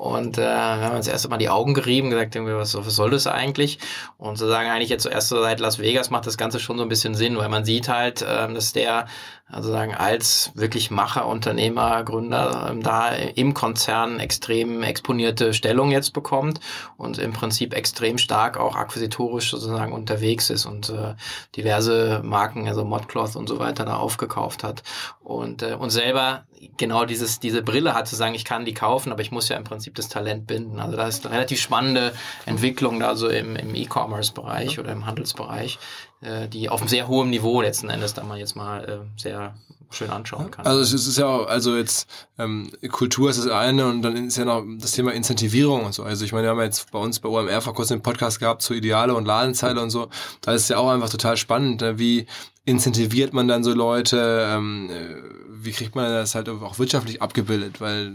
Und 0.00 0.38
äh, 0.38 0.40
wir 0.40 0.80
haben 0.80 0.96
uns 0.96 1.08
erst 1.08 1.26
einmal 1.26 1.38
die 1.38 1.50
Augen 1.50 1.74
gerieben, 1.74 2.08
gesagt, 2.08 2.34
was, 2.34 2.74
was 2.74 2.96
soll 2.96 3.10
das 3.10 3.26
eigentlich? 3.26 3.78
Und 4.16 4.38
zu 4.38 4.48
sagen, 4.48 4.70
eigentlich 4.70 4.88
jetzt 4.88 5.02
zuerst 5.02 5.28
so 5.28 5.42
seit 5.42 5.60
Las 5.60 5.78
Vegas 5.78 6.08
macht 6.08 6.26
das 6.26 6.38
Ganze 6.38 6.58
schon 6.58 6.78
so 6.78 6.82
ein 6.84 6.88
bisschen 6.88 7.14
Sinn, 7.14 7.36
weil 7.36 7.50
man 7.50 7.66
sieht 7.66 7.90
halt, 7.90 8.22
äh, 8.22 8.50
dass 8.50 8.72
der 8.72 9.04
also 9.52 9.70
sagen, 9.70 9.94
als 9.94 10.52
wirklich 10.54 10.90
Macher, 10.90 11.26
Unternehmer, 11.26 12.04
Gründer 12.04 12.68
ähm, 12.70 12.82
da 12.82 13.10
im 13.10 13.52
Konzern 13.52 14.20
extrem 14.20 14.82
exponierte 14.82 15.52
Stellung 15.54 15.90
jetzt 15.90 16.12
bekommt 16.12 16.60
und 16.96 17.18
im 17.18 17.32
Prinzip 17.32 17.74
extrem 17.74 18.16
stark 18.18 18.58
auch 18.58 18.76
akquisitorisch 18.76 19.50
sozusagen 19.50 19.92
unterwegs 19.92 20.50
ist 20.50 20.66
und 20.66 20.90
äh, 20.90 21.14
diverse 21.56 22.20
Marken, 22.24 22.68
also 22.68 22.84
Modcloth 22.84 23.34
und 23.36 23.48
so 23.48 23.58
weiter 23.58 23.84
da 23.84 23.96
aufgekauft 23.96 24.62
hat 24.62 24.82
und, 25.20 25.62
äh, 25.62 25.74
und 25.74 25.90
selber 25.90 26.44
genau 26.76 27.04
dieses, 27.04 27.40
diese 27.40 27.62
Brille 27.62 27.94
hat 27.94 28.08
zu 28.08 28.16
sagen, 28.16 28.34
ich 28.34 28.44
kann 28.44 28.64
die 28.64 28.74
kaufen, 28.74 29.12
aber 29.12 29.22
ich 29.22 29.30
muss 29.30 29.48
ja 29.48 29.56
im 29.56 29.64
Prinzip 29.64 29.94
das 29.94 30.08
Talent 30.08 30.46
binden. 30.46 30.80
Also 30.80 30.96
da 30.96 31.06
ist 31.06 31.24
eine 31.24 31.34
relativ 31.34 31.60
spannende 31.60 32.12
Entwicklung 32.46 33.00
da 33.00 33.16
so 33.16 33.28
im, 33.28 33.56
im 33.56 33.74
E-Commerce-Bereich 33.74 34.78
oder 34.78 34.92
im 34.92 35.06
Handelsbereich, 35.06 35.78
äh, 36.20 36.48
die 36.48 36.68
auf 36.68 36.80
einem 36.80 36.88
sehr 36.88 37.08
hohen 37.08 37.30
Niveau 37.30 37.60
letzten 37.60 37.88
Endes 37.88 38.14
da 38.14 38.24
man 38.24 38.38
jetzt 38.38 38.56
mal 38.56 38.84
äh, 38.84 39.20
sehr 39.20 39.54
schön 39.90 40.10
anschauen 40.10 40.50
kann. 40.50 40.66
Also 40.66 40.80
es 40.80 40.92
ist 40.92 41.18
ja 41.18 41.26
auch, 41.26 41.46
also 41.48 41.76
jetzt 41.76 42.08
ähm, 42.38 42.70
Kultur 42.90 43.28
ist 43.30 43.38
das 43.38 43.48
eine 43.48 43.86
und 43.86 44.02
dann 44.02 44.28
ist 44.28 44.36
ja 44.36 44.44
noch 44.44 44.64
das 44.78 44.92
Thema 44.92 45.12
Incentivierung 45.12 45.84
und 45.84 45.94
so. 45.94 46.04
Also 46.04 46.24
ich 46.24 46.32
meine, 46.32 46.46
wir 46.46 46.50
haben 46.50 46.60
jetzt 46.60 46.90
bei 46.92 46.98
uns 46.98 47.18
bei 47.18 47.28
OMR 47.28 47.60
vor 47.60 47.74
kurzem 47.74 47.96
einen 47.96 48.02
Podcast 48.02 48.38
gehabt 48.38 48.62
zu 48.62 48.72
Ideale 48.72 49.14
und 49.14 49.24
Ladenzeile 49.24 49.80
und 49.80 49.90
so. 49.90 50.08
Da 50.42 50.52
ist 50.52 50.62
es 50.62 50.68
ja 50.68 50.78
auch 50.78 50.90
einfach 50.90 51.10
total 51.10 51.36
spannend, 51.36 51.80
ne? 51.80 51.98
wie 51.98 52.26
incentiviert 52.64 53.32
man 53.32 53.48
dann 53.48 53.64
so 53.64 53.72
Leute, 53.72 54.46
ähm, 54.48 54.90
äh, 54.90 55.49
wie 55.64 55.72
kriegt 55.72 55.94
man 55.94 56.10
das 56.10 56.34
halt 56.34 56.48
auch 56.48 56.78
wirtschaftlich 56.78 57.22
abgebildet, 57.22 57.80
weil 57.80 58.12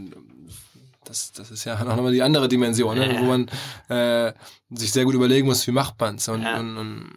das, 1.05 1.31
das 1.33 1.51
ist 1.51 1.65
ja 1.65 1.83
noch 1.83 2.01
mal 2.01 2.11
die 2.11 2.23
andere 2.23 2.47
Dimension, 2.47 2.97
ne? 2.97 3.15
wo 3.19 3.25
man 3.25 3.47
äh, 3.89 4.33
sich 4.71 4.91
sehr 4.91 5.05
gut 5.05 5.13
überlegen 5.13 5.47
muss, 5.47 5.65
wie 5.67 5.71
macht 5.71 5.99
man's 5.99 6.27
und, 6.27 6.41
ja. 6.41 6.59
und, 6.59 6.77
und 6.77 7.13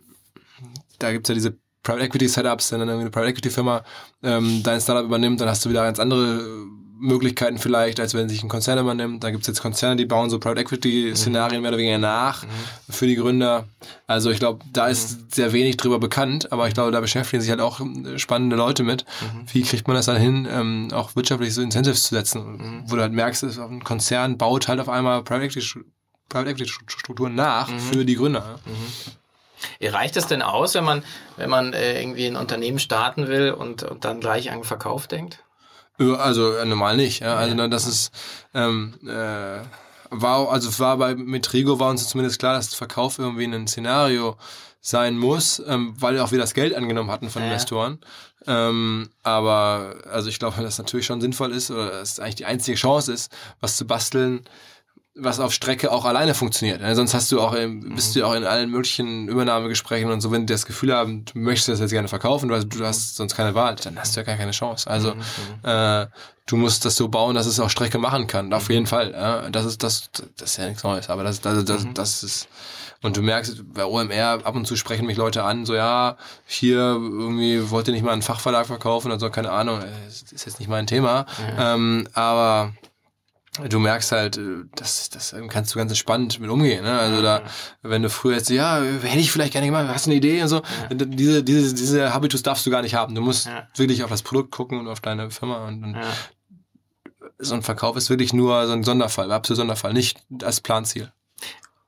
da 0.98 1.12
gibt's 1.12 1.28
ja 1.28 1.34
diese 1.34 1.56
Private 1.82 2.04
Equity 2.04 2.28
Setups, 2.28 2.72
wenn 2.72 2.80
dann 2.80 2.88
irgendwie 2.88 3.04
eine 3.04 3.10
Private 3.10 3.30
Equity 3.30 3.50
Firma 3.50 3.82
ähm, 4.22 4.62
dein 4.62 4.80
Startup 4.80 5.04
übernimmt, 5.04 5.40
dann 5.40 5.48
hast 5.48 5.64
du 5.64 5.70
wieder 5.70 5.84
ganz 5.84 5.98
andere 5.98 6.66
Möglichkeiten 6.98 7.58
vielleicht, 7.58 8.00
als 8.00 8.14
wenn 8.14 8.28
sich 8.28 8.42
ein 8.42 8.48
Konzern 8.48 8.78
übernimmt. 8.78 9.22
Da 9.22 9.30
gibt's 9.30 9.46
jetzt 9.46 9.60
Konzerne, 9.60 9.96
die 9.96 10.04
bauen 10.04 10.30
so 10.30 10.38
Private 10.38 10.60
Equity 10.60 11.14
Szenarien 11.14 11.58
mhm. 11.58 11.62
mehr 11.62 11.70
oder 11.70 11.78
weniger 11.78 11.98
nach 11.98 12.42
mhm. 12.42 12.48
für 12.90 13.06
die 13.06 13.14
Gründer. 13.16 13.66
Also 14.06 14.30
ich 14.30 14.38
glaube, 14.38 14.64
da 14.72 14.88
ist 14.88 15.18
mhm. 15.18 15.26
sehr 15.30 15.52
wenig 15.52 15.76
drüber 15.76 15.98
bekannt, 15.98 16.52
aber 16.52 16.68
ich 16.68 16.74
glaube, 16.74 16.90
da 16.90 17.00
beschäftigen 17.00 17.40
sich 17.40 17.50
halt 17.50 17.60
auch 17.60 17.80
äh, 17.80 18.18
spannende 18.18 18.56
Leute 18.56 18.82
mit. 18.82 19.04
Mhm. 19.20 19.46
Wie 19.52 19.62
kriegt 19.62 19.86
man 19.86 19.96
das 19.96 20.06
dann 20.06 20.16
hin, 20.16 20.48
ähm, 20.50 20.88
auch 20.92 21.14
wirtschaftlich 21.16 21.54
so 21.54 21.62
Incentives 21.62 22.04
zu 22.04 22.14
setzen? 22.14 22.56
Mhm. 22.56 22.82
Wo 22.86 22.96
du 22.96 23.02
halt 23.02 23.12
merkst, 23.12 23.42
dass 23.42 23.58
ein 23.58 23.84
Konzern 23.84 24.38
baut 24.38 24.68
halt 24.68 24.80
auf 24.80 24.88
einmal 24.88 25.22
Private 25.22 25.46
Equity, 25.46 25.80
Private 26.28 26.50
Equity 26.50 26.70
Strukturen 26.86 27.34
nach 27.34 27.70
mhm. 27.70 27.78
für 27.78 28.04
die 28.04 28.16
Gründer. 28.16 28.58
Reicht 29.80 30.16
es 30.16 30.26
denn 30.26 30.42
aus, 30.42 30.74
wenn 30.74 30.84
man, 30.84 31.02
wenn 31.36 31.50
man 31.50 31.72
äh, 31.72 32.00
irgendwie 32.00 32.26
ein 32.26 32.36
Unternehmen 32.36 32.78
starten 32.78 33.26
will 33.28 33.50
und, 33.50 33.82
und 33.82 34.04
dann 34.04 34.20
gleich 34.20 34.50
an 34.52 34.62
Verkauf 34.64 35.06
denkt? 35.06 35.44
Also 35.98 36.52
äh, 36.52 36.64
normal 36.64 36.96
nicht. 36.96 37.20
Ja. 37.20 37.36
Also 37.36 37.56
ja. 37.56 37.68
das 37.68 37.86
ist 37.86 38.12
ähm, 38.54 38.94
äh, 39.04 39.60
war 40.10 40.50
also 40.50 40.78
war 40.78 40.96
bei 40.96 41.14
Metrigo 41.14 41.78
war 41.80 41.90
uns 41.90 42.08
zumindest 42.08 42.38
klar, 42.38 42.54
dass 42.54 42.74
Verkauf 42.74 43.18
irgendwie 43.18 43.44
ein 43.44 43.66
Szenario 43.66 44.36
sein 44.80 45.18
muss, 45.18 45.62
ähm, 45.66 45.94
weil 45.98 46.18
auch 46.20 46.30
wir 46.30 46.38
das 46.38 46.54
Geld 46.54 46.74
angenommen 46.74 47.10
hatten 47.10 47.30
von 47.30 47.42
ja. 47.42 47.48
Investoren. 47.48 47.98
Ähm, 48.46 49.10
aber 49.22 49.96
also 50.10 50.28
ich 50.28 50.38
glaube, 50.38 50.56
dass 50.56 50.64
das 50.64 50.78
natürlich 50.78 51.06
schon 51.06 51.20
sinnvoll 51.20 51.52
ist 51.52 51.70
oder 51.70 51.90
dass 51.90 52.12
es 52.12 52.20
eigentlich 52.20 52.36
die 52.36 52.46
einzige 52.46 52.76
Chance 52.76 53.12
ist, 53.12 53.32
was 53.60 53.76
zu 53.76 53.86
basteln, 53.86 54.44
was 55.18 55.40
auf 55.40 55.52
Strecke 55.52 55.90
auch 55.90 56.04
alleine 56.04 56.34
funktioniert. 56.34 56.80
Ja, 56.80 56.94
sonst 56.94 57.14
hast 57.14 57.30
du 57.32 57.40
auch, 57.40 57.52
im, 57.54 57.94
bist 57.94 58.14
du 58.14 58.24
auch 58.24 58.34
in 58.34 58.44
allen 58.44 58.70
möglichen 58.70 59.28
Übernahmegesprächen 59.28 60.10
und 60.10 60.20
so, 60.20 60.30
wenn 60.30 60.46
du 60.46 60.54
das 60.54 60.64
Gefühl 60.64 60.94
haben, 60.94 61.24
du 61.24 61.38
möchtest 61.38 61.68
das 61.68 61.80
jetzt 61.80 61.90
gerne 61.90 62.08
verkaufen, 62.08 62.48
du, 62.48 62.64
du 62.64 62.84
hast 62.84 63.16
sonst 63.16 63.36
keine 63.36 63.54
Wahl, 63.54 63.76
dann 63.76 63.98
hast 63.98 64.16
du 64.16 64.20
ja 64.20 64.26
gar 64.26 64.36
keine 64.36 64.52
Chance. 64.52 64.88
Also 64.88 65.14
mhm. 65.14 65.20
mhm. 65.62 65.68
äh, 65.68 66.06
du 66.46 66.56
musst 66.56 66.84
das 66.84 66.96
so 66.96 67.08
bauen, 67.08 67.34
dass 67.34 67.46
es 67.46 67.60
auch 67.60 67.70
Strecke 67.70 67.98
machen 67.98 68.26
kann. 68.26 68.52
Auf 68.52 68.68
mhm. 68.68 68.74
jeden 68.74 68.86
Fall. 68.86 69.12
Ja, 69.12 69.50
das 69.50 69.66
ist 69.66 69.82
das, 69.82 70.10
das 70.36 70.50
ist 70.50 70.56
ja 70.56 70.68
nichts 70.68 70.84
Neues, 70.84 71.10
aber 71.10 71.24
das, 71.24 71.40
das, 71.40 71.64
das, 71.64 71.84
mhm. 71.84 71.94
das 71.94 72.22
ist 72.22 72.48
und 73.00 73.16
du 73.16 73.22
merkst, 73.22 73.62
bei 73.74 73.84
OMR 73.84 74.40
ab 74.44 74.56
und 74.56 74.66
zu 74.66 74.74
sprechen 74.74 75.06
mich 75.06 75.16
Leute 75.16 75.44
an, 75.44 75.64
so 75.64 75.76
ja, 75.76 76.16
hier 76.46 76.78
irgendwie 76.78 77.70
wollt 77.70 77.86
ihr 77.86 77.94
nicht 77.94 78.02
mal 78.02 78.10
einen 78.10 78.22
Fachverlag 78.22 78.66
verkaufen 78.66 79.06
oder 79.06 79.20
so, 79.20 79.30
keine 79.30 79.52
Ahnung, 79.52 79.80
das 80.06 80.22
ist 80.32 80.46
jetzt 80.46 80.58
nicht 80.58 80.68
mein 80.68 80.88
Thema. 80.88 81.24
Ähm, 81.56 82.08
aber 82.12 82.72
du 83.68 83.78
merkst 83.78 84.12
halt, 84.12 84.36
äh, 84.36 84.64
das, 84.74 85.10
das 85.10 85.34
kannst 85.48 85.74
du 85.74 85.78
ganz 85.78 85.90
entspannt 85.90 86.40
mit 86.40 86.50
umgehen. 86.50 86.84
Ne? 86.84 86.98
Also 86.98 87.22
da, 87.22 87.42
wenn 87.82 88.02
du 88.02 88.10
früher 88.10 88.36
jetzt, 88.36 88.50
ja, 88.50 88.80
hätte 88.80 89.18
ich 89.18 89.32
vielleicht 89.32 89.52
gerne 89.52 89.66
gemacht, 89.66 89.88
hast 89.88 90.06
du 90.06 90.10
eine 90.10 90.18
Idee 90.18 90.42
und 90.42 90.48
so, 90.48 90.56
ja. 90.56 90.94
diese, 90.94 91.42
diese, 91.42 91.74
diese 91.74 92.14
Habitus 92.14 92.42
darfst 92.42 92.66
du 92.66 92.70
gar 92.70 92.82
nicht 92.82 92.94
haben. 92.94 93.14
Du 93.14 93.20
musst 93.20 93.46
ja. 93.46 93.68
wirklich 93.76 94.04
auf 94.04 94.10
das 94.10 94.22
Produkt 94.22 94.50
gucken 94.50 94.78
und 94.78 94.88
auf 94.88 95.00
deine 95.00 95.30
Firma 95.30 95.66
und, 95.66 95.84
und 95.84 95.94
ja. 95.94 96.02
so 97.38 97.54
ein 97.54 97.62
Verkauf 97.62 97.96
ist 97.96 98.10
wirklich 98.10 98.32
nur 98.32 98.66
so 98.66 98.72
ein 98.72 98.84
Sonderfall, 98.84 99.32
absolut 99.32 99.58
Sonderfall, 99.58 99.92
nicht 99.92 100.18
als 100.42 100.60
Planziel 100.60 101.12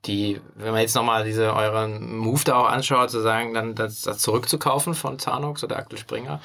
die, 0.05 0.41
wenn 0.55 0.71
man 0.71 0.81
jetzt 0.81 0.95
nochmal 0.95 1.23
diese 1.23 1.53
euren 1.53 2.17
Move 2.17 2.41
da 2.43 2.55
auch 2.55 2.69
anschaut, 2.69 3.11
zu 3.11 3.21
sagen, 3.21 3.53
dann 3.53 3.75
das, 3.75 4.01
das 4.01 4.19
zurückzukaufen 4.19 4.95
von 4.95 5.19
Zanox 5.19 5.63
oder 5.63 5.77
Axel 5.77 5.99
Springer, 5.99 6.41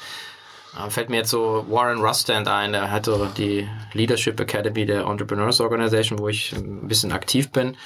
fällt 0.88 1.10
mir 1.10 1.16
jetzt 1.16 1.30
so 1.30 1.64
Warren 1.68 2.00
Rustand 2.00 2.48
ein, 2.48 2.72
der 2.72 2.90
hatte 2.90 3.30
die 3.36 3.68
Leadership 3.92 4.38
Academy 4.40 4.86
der 4.86 5.04
Entrepreneurs 5.06 5.60
Organization, 5.60 6.18
wo 6.18 6.28
ich 6.28 6.52
ein 6.52 6.88
bisschen 6.88 7.12
aktiv 7.12 7.50
bin. 7.50 7.76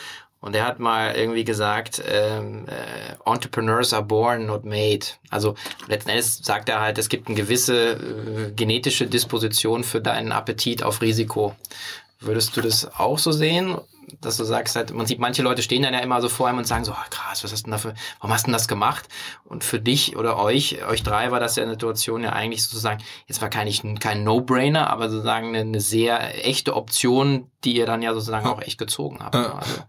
Und 0.40 0.56
er 0.56 0.64
hat 0.64 0.78
mal 0.78 1.14
irgendwie 1.14 1.44
gesagt, 1.44 2.02
ähm, 2.10 2.66
äh, 2.66 3.30
Entrepreneurs 3.30 3.92
are 3.92 4.02
born, 4.02 4.46
not 4.46 4.64
made. 4.64 5.06
Also 5.28 5.54
letzten 5.86 6.10
Endes 6.10 6.38
sagt 6.42 6.70
er 6.70 6.80
halt, 6.80 6.96
es 6.96 7.10
gibt 7.10 7.28
eine 7.28 7.36
gewisse 7.36 7.92
äh, 7.92 8.50
genetische 8.52 9.06
Disposition 9.06 9.84
für 9.84 10.00
deinen 10.00 10.32
Appetit 10.32 10.82
auf 10.82 11.02
Risiko. 11.02 11.54
Würdest 12.20 12.56
du 12.56 12.60
das 12.60 12.92
auch 12.98 13.18
so 13.18 13.32
sehen? 13.32 13.78
dass 14.20 14.36
du 14.36 14.44
sagst 14.44 14.76
halt, 14.76 14.92
man 14.92 15.06
sieht, 15.06 15.18
manche 15.18 15.42
Leute 15.42 15.62
stehen 15.62 15.82
dann 15.82 15.94
ja 15.94 16.00
immer 16.00 16.20
so 16.20 16.28
vor 16.28 16.48
einem 16.48 16.58
und 16.58 16.66
sagen 16.66 16.84
so, 16.84 16.92
oh, 16.92 17.10
krass, 17.10 17.44
was 17.44 17.52
hast 17.52 17.62
du 17.62 17.64
denn 17.64 17.72
dafür, 17.72 17.94
warum 18.18 18.32
hast 18.32 18.42
du 18.42 18.46
denn 18.46 18.54
das 18.54 18.68
gemacht? 18.68 19.08
Und 19.44 19.64
für 19.64 19.80
dich 19.80 20.16
oder 20.16 20.38
euch, 20.38 20.84
euch 20.86 21.02
drei 21.02 21.30
war 21.30 21.40
das 21.40 21.56
ja 21.56 21.62
eine 21.62 21.72
Situation 21.72 22.22
ja 22.22 22.32
eigentlich 22.32 22.64
sozusagen, 22.64 23.02
jetzt 23.26 23.40
war 23.40 23.50
kein, 23.50 23.98
kein 23.98 24.24
No-Brainer, 24.24 24.90
aber 24.90 25.10
sozusagen 25.10 25.48
eine, 25.48 25.60
eine, 25.60 25.80
sehr 25.80 26.46
echte 26.46 26.76
Option, 26.76 27.50
die 27.64 27.74
ihr 27.76 27.86
dann 27.86 28.02
ja 28.02 28.14
sozusagen 28.14 28.46
auch 28.46 28.62
echt 28.62 28.78
gezogen 28.78 29.18
habt. 29.20 29.34
Ja. 29.34 29.54
Also, 29.54 29.82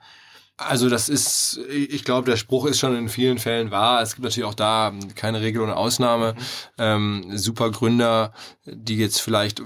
also 0.57 0.89
das 0.89 1.09
ist, 1.09 1.59
ich 1.69 2.03
glaube, 2.03 2.29
der 2.29 2.37
Spruch 2.37 2.65
ist 2.65 2.79
schon 2.79 2.95
in 2.95 3.09
vielen 3.09 3.39
Fällen 3.39 3.71
wahr. 3.71 4.01
Es 4.01 4.13
gibt 4.13 4.23
natürlich 4.23 4.47
auch 4.47 4.53
da 4.53 4.93
keine 5.15 5.41
Regel 5.41 5.63
ohne 5.63 5.75
Ausnahme. 5.75 6.33
Mhm. 6.33 6.39
Ähm, 6.77 7.37
super 7.37 7.71
Gründer, 7.71 8.33
die 8.65 8.97
jetzt 8.97 9.21
vielleicht 9.21 9.63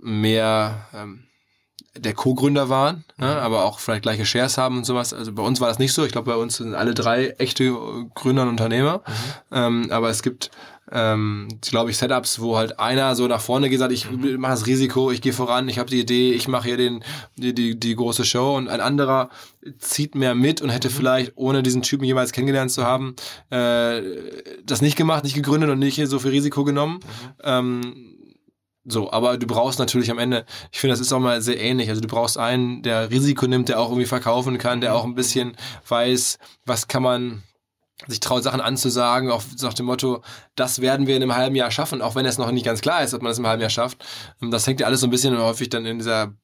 mehr 0.00 0.88
ähm, 0.92 1.28
der 1.96 2.14
Co-Gründer 2.14 2.68
waren, 2.68 3.04
ne, 3.18 3.26
mhm. 3.26 3.32
aber 3.32 3.64
auch 3.64 3.78
vielleicht 3.78 4.02
gleiche 4.02 4.24
Shares 4.24 4.56
haben 4.56 4.78
und 4.78 4.84
sowas. 4.84 5.12
Also 5.12 5.32
bei 5.32 5.42
uns 5.42 5.60
war 5.60 5.68
das 5.68 5.78
nicht 5.78 5.92
so. 5.92 6.04
Ich 6.04 6.12
glaube, 6.12 6.30
bei 6.30 6.36
uns 6.36 6.56
sind 6.56 6.74
alle 6.74 6.94
drei 6.94 7.28
echte 7.38 7.70
Gründer 8.14 8.42
und 8.42 8.48
Unternehmer. 8.48 9.02
Mhm. 9.06 9.56
Ähm, 9.56 9.88
aber 9.90 10.08
es 10.08 10.22
gibt, 10.22 10.50
ähm, 10.90 11.48
glaube 11.60 11.90
ich, 11.90 11.98
Setups, 11.98 12.40
wo 12.40 12.56
halt 12.56 12.78
einer 12.78 13.14
so 13.14 13.26
nach 13.26 13.42
vorne 13.42 13.68
geht, 13.68 13.78
sagt, 13.78 13.92
ich 13.92 14.10
mhm. 14.10 14.40
mache 14.40 14.52
das 14.52 14.66
Risiko, 14.66 15.10
ich 15.10 15.20
gehe 15.20 15.34
voran, 15.34 15.68
ich 15.68 15.78
habe 15.78 15.90
die 15.90 16.00
Idee, 16.00 16.32
ich 16.32 16.48
mache 16.48 16.68
hier 16.68 16.76
den, 16.78 17.04
die, 17.36 17.54
die, 17.54 17.78
die 17.78 17.94
große 17.94 18.24
Show 18.24 18.56
und 18.56 18.68
ein 18.68 18.80
anderer 18.80 19.28
zieht 19.78 20.14
mehr 20.14 20.34
mit 20.34 20.62
und 20.62 20.70
hätte 20.70 20.88
mhm. 20.88 20.94
vielleicht, 20.94 21.32
ohne 21.34 21.62
diesen 21.62 21.82
Typen 21.82 22.04
jemals 22.04 22.32
kennengelernt 22.32 22.70
zu 22.70 22.84
haben, 22.84 23.16
äh, 23.50 24.00
das 24.64 24.80
nicht 24.80 24.96
gemacht, 24.96 25.24
nicht 25.24 25.34
gegründet 25.34 25.68
und 25.68 25.78
nicht 25.78 26.00
so 26.06 26.18
viel 26.18 26.30
Risiko 26.30 26.64
genommen. 26.64 26.94
Mhm. 26.94 27.40
Ähm, 27.44 28.11
so, 28.84 29.12
aber 29.12 29.38
du 29.38 29.46
brauchst 29.46 29.78
natürlich 29.78 30.10
am 30.10 30.18
Ende, 30.18 30.44
ich 30.72 30.80
finde, 30.80 30.92
das 30.92 31.00
ist 31.00 31.12
auch 31.12 31.20
mal 31.20 31.40
sehr 31.40 31.60
ähnlich. 31.60 31.88
Also 31.88 32.00
du 32.00 32.08
brauchst 32.08 32.36
einen, 32.36 32.82
der 32.82 33.10
Risiko 33.10 33.46
nimmt, 33.46 33.68
der 33.68 33.78
auch 33.78 33.88
irgendwie 33.90 34.06
verkaufen 34.06 34.58
kann, 34.58 34.80
der 34.80 34.94
auch 34.94 35.04
ein 35.04 35.14
bisschen 35.14 35.56
weiß, 35.88 36.38
was 36.66 36.88
kann 36.88 37.02
man 37.02 37.42
sich 38.08 38.18
traut, 38.18 38.42
Sachen 38.42 38.60
anzusagen, 38.60 39.30
auch 39.30 39.44
nach 39.60 39.74
dem 39.74 39.86
Motto, 39.86 40.22
das 40.56 40.80
werden 40.80 41.06
wir 41.06 41.16
in 41.16 41.22
einem 41.22 41.36
halben 41.36 41.54
Jahr 41.54 41.70
schaffen, 41.70 42.02
auch 42.02 42.16
wenn 42.16 42.26
es 42.26 42.38
noch 42.38 42.50
nicht 42.50 42.66
ganz 42.66 42.80
klar 42.80 43.04
ist, 43.04 43.14
ob 43.14 43.22
man 43.22 43.30
das 43.30 43.38
im 43.38 43.46
halben 43.46 43.60
Jahr 43.60 43.70
schafft. 43.70 44.04
Das 44.40 44.66
hängt 44.66 44.80
ja 44.80 44.86
alles 44.86 45.00
so 45.00 45.06
ein 45.06 45.10
bisschen 45.10 45.38
häufig 45.38 45.68
dann 45.68 45.86
in 45.86 45.98
dieser 45.98 46.34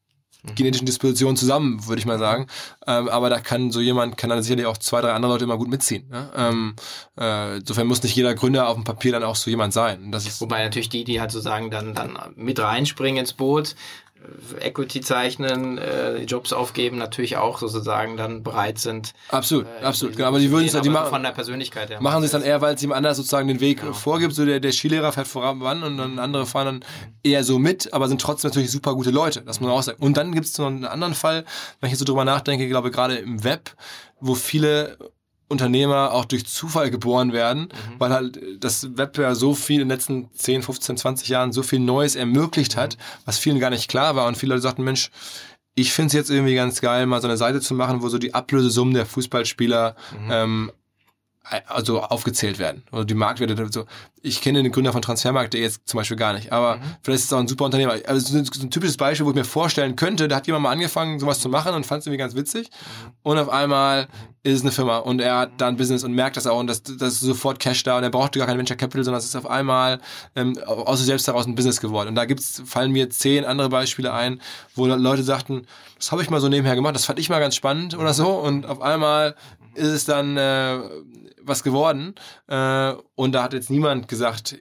genetischen 0.54 0.86
Disposition 0.86 1.36
zusammen, 1.36 1.86
würde 1.86 1.98
ich 1.98 2.06
mal 2.06 2.18
sagen. 2.18 2.46
Ähm, 2.86 3.08
aber 3.08 3.28
da 3.28 3.40
kann 3.40 3.70
so 3.70 3.80
jemand, 3.80 4.16
kann 4.16 4.30
dann 4.30 4.42
sicherlich 4.42 4.66
auch 4.66 4.78
zwei, 4.78 5.00
drei 5.00 5.12
andere 5.12 5.32
Leute 5.32 5.44
immer 5.44 5.58
gut 5.58 5.68
mitziehen. 5.68 6.08
Ne? 6.10 6.30
Ähm, 6.36 6.74
äh, 7.18 7.58
insofern 7.58 7.86
muss 7.86 8.02
nicht 8.02 8.14
jeder 8.14 8.34
Gründer 8.34 8.68
auf 8.68 8.74
dem 8.74 8.84
Papier 8.84 9.12
dann 9.12 9.24
auch 9.24 9.36
so 9.36 9.50
jemand 9.50 9.72
sein. 9.72 10.12
Das 10.12 10.26
ist 10.26 10.40
Wobei 10.40 10.62
natürlich 10.62 10.88
die, 10.88 11.04
die 11.04 11.20
halt 11.20 11.32
sozusagen 11.32 11.70
dann, 11.70 11.94
dann 11.94 12.18
mit 12.36 12.60
reinspringen 12.60 13.20
ins 13.20 13.32
Boot, 13.32 13.74
Equity 14.60 15.00
zeichnen, 15.00 15.78
äh, 15.78 16.22
Jobs 16.22 16.52
aufgeben, 16.52 16.98
natürlich 16.98 17.36
auch 17.36 17.58
sozusagen 17.58 18.16
dann 18.16 18.42
bereit 18.42 18.78
sind. 18.78 19.12
Absolut, 19.28 19.66
äh, 19.66 19.84
absolut. 19.84 20.16
Genau, 20.16 20.28
aber 20.28 20.38
die 20.38 20.50
würden 20.50 20.66
es 20.66 20.72
dann, 20.72 20.82
die 20.82 20.90
machen, 20.90 21.10
von 21.10 21.22
der 21.22 21.30
Persönlichkeit 21.30 21.90
her. 21.90 22.00
Machen 22.00 22.20
sie 22.20 22.26
es 22.26 22.32
dann 22.32 22.42
eher, 22.42 22.60
weil 22.60 22.74
es 22.74 22.82
ihm 22.82 22.92
anders 22.92 23.16
sozusagen 23.16 23.48
den 23.48 23.60
Weg 23.60 23.80
genau. 23.80 23.92
vorgibt. 23.92 24.34
So 24.34 24.44
der, 24.44 24.60
der 24.60 24.72
Skilehrer 24.72 25.12
fährt 25.12 25.28
voran 25.28 25.82
und 25.82 25.96
dann 25.96 26.18
andere 26.18 26.46
fahren 26.46 26.66
dann 26.66 26.84
eher 27.22 27.44
so 27.44 27.58
mit, 27.58 27.92
aber 27.92 28.08
sind 28.08 28.20
trotzdem 28.20 28.50
natürlich 28.50 28.70
super 28.70 28.94
gute 28.94 29.10
Leute. 29.10 29.42
Das 29.42 29.60
muss 29.60 29.68
man 29.68 29.76
auch 29.76 29.82
sagen. 29.82 30.02
Und 30.02 30.16
dann 30.16 30.32
gibt 30.32 30.46
es 30.46 30.58
noch 30.58 30.66
einen 30.66 30.84
anderen 30.84 31.14
Fall, 31.14 31.44
wenn 31.80 31.88
ich 31.88 31.92
jetzt 31.92 32.00
so 32.00 32.04
drüber 32.04 32.24
nachdenke, 32.24 32.64
ich 32.64 32.70
glaube 32.70 32.90
gerade 32.90 33.16
im 33.16 33.44
Web, 33.44 33.74
wo 34.20 34.34
viele 34.34 34.98
Unternehmer 35.48 36.12
auch 36.12 36.26
durch 36.26 36.46
Zufall 36.46 36.90
geboren 36.90 37.32
werden, 37.32 37.62
mhm. 37.62 37.94
weil 37.98 38.10
halt 38.10 38.40
das 38.60 38.96
Web 38.96 39.16
ja 39.18 39.34
so 39.34 39.54
viel 39.54 39.80
in 39.80 39.88
den 39.88 39.96
letzten 39.96 40.30
10, 40.32 40.62
15, 40.62 40.96
20 40.98 41.28
Jahren 41.28 41.52
so 41.52 41.62
viel 41.62 41.80
Neues 41.80 42.16
ermöglicht 42.16 42.76
hat, 42.76 42.96
mhm. 42.96 43.22
was 43.24 43.38
vielen 43.38 43.58
gar 43.58 43.70
nicht 43.70 43.88
klar 43.88 44.14
war. 44.14 44.26
Und 44.26 44.36
viele 44.36 44.54
Leute 44.54 44.62
sagten, 44.62 44.84
Mensch, 44.84 45.10
ich 45.74 45.92
finde 45.92 46.08
es 46.08 46.12
jetzt 46.14 46.30
irgendwie 46.30 46.54
ganz 46.54 46.80
geil, 46.80 47.06
mal 47.06 47.20
so 47.20 47.28
eine 47.28 47.36
Seite 47.36 47.60
zu 47.60 47.74
machen, 47.74 48.02
wo 48.02 48.08
so 48.08 48.18
die 48.18 48.34
Ablösesummen 48.34 48.94
der 48.94 49.06
Fußballspieler 49.06 49.96
mhm. 50.12 50.30
ähm, 50.30 50.72
also 51.66 52.02
aufgezählt 52.02 52.58
werden. 52.58 52.82
Oder 52.92 53.04
die 53.04 53.14
Marktwerte. 53.14 53.68
So. 53.70 53.86
Ich 54.22 54.40
kenne 54.40 54.62
den 54.62 54.72
Gründer 54.72 54.92
von 54.92 55.02
Transfermarkt.de 55.02 55.60
jetzt 55.60 55.88
zum 55.88 55.98
Beispiel 55.98 56.16
gar 56.16 56.32
nicht, 56.32 56.52
aber 56.52 56.76
mhm. 56.76 56.82
vielleicht 57.02 57.20
ist 57.20 57.26
es 57.26 57.32
auch 57.32 57.38
ein 57.38 57.48
super 57.48 57.64
Unternehmer. 57.64 57.94
Also 58.06 58.32
so 58.32 58.38
ein, 58.38 58.44
so 58.44 58.62
ein, 58.62 58.70
typisches 58.70 58.96
Beispiel, 58.96 59.26
wo 59.26 59.30
ich 59.30 59.36
mir 59.36 59.44
vorstellen 59.44 59.96
könnte, 59.96 60.28
da 60.28 60.36
hat 60.36 60.46
jemand 60.46 60.64
mal 60.64 60.70
angefangen, 60.72 61.18
sowas 61.20 61.40
zu 61.40 61.48
machen 61.48 61.74
und 61.74 61.86
fand 61.86 62.00
es 62.00 62.06
irgendwie 62.06 62.18
ganz 62.18 62.34
witzig. 62.34 62.70
Mhm. 62.70 63.12
Und 63.22 63.38
auf 63.38 63.48
einmal 63.48 64.08
ist 64.42 64.58
es 64.58 64.62
eine 64.62 64.70
Firma 64.70 64.98
und 64.98 65.20
er 65.20 65.38
hat 65.38 65.52
da 65.58 65.68
ein 65.68 65.76
Business 65.76 66.04
und 66.04 66.12
merkt 66.12 66.36
das 66.36 66.46
auch 66.46 66.58
und 66.58 66.68
das, 66.68 66.82
das 66.82 67.14
ist 67.14 67.20
sofort 67.20 67.58
Cash 67.58 67.82
da 67.82 67.96
und 67.96 68.02
er 68.02 68.10
braucht 68.10 68.34
gar 68.34 68.46
kein 68.46 68.56
Venture 68.56 68.76
Capital, 68.76 69.04
sondern 69.04 69.18
es 69.18 69.26
ist 69.26 69.36
auf 69.36 69.48
einmal 69.48 70.00
ähm, 70.36 70.58
aus 70.66 70.98
sich 70.98 71.06
selbst 71.06 71.26
heraus 71.26 71.46
ein 71.46 71.54
Business 71.54 71.80
geworden. 71.80 72.08
Und 72.08 72.14
da 72.14 72.24
gibt's, 72.24 72.62
fallen 72.64 72.92
mir 72.92 73.10
zehn 73.10 73.44
andere 73.44 73.68
Beispiele 73.68 74.12
ein, 74.12 74.40
wo 74.74 74.86
Leute 74.86 75.22
sagten, 75.22 75.66
das 75.96 76.12
habe 76.12 76.22
ich 76.22 76.30
mal 76.30 76.40
so 76.40 76.48
nebenher 76.48 76.74
gemacht, 76.74 76.94
das 76.94 77.04
fand 77.04 77.18
ich 77.18 77.28
mal 77.28 77.40
ganz 77.40 77.56
spannend 77.56 77.96
oder 77.96 78.14
so 78.14 78.30
und 78.30 78.66
auf 78.66 78.80
einmal 78.80 79.34
ist 79.74 79.88
es 79.88 80.04
dann 80.04 80.36
äh, 80.36 80.78
was 81.48 81.62
geworden. 81.62 82.14
Äh, 82.46 82.94
und 83.14 83.32
da 83.32 83.42
hat 83.42 83.52
jetzt 83.52 83.70
niemand 83.70 84.08
gesagt, 84.08 84.58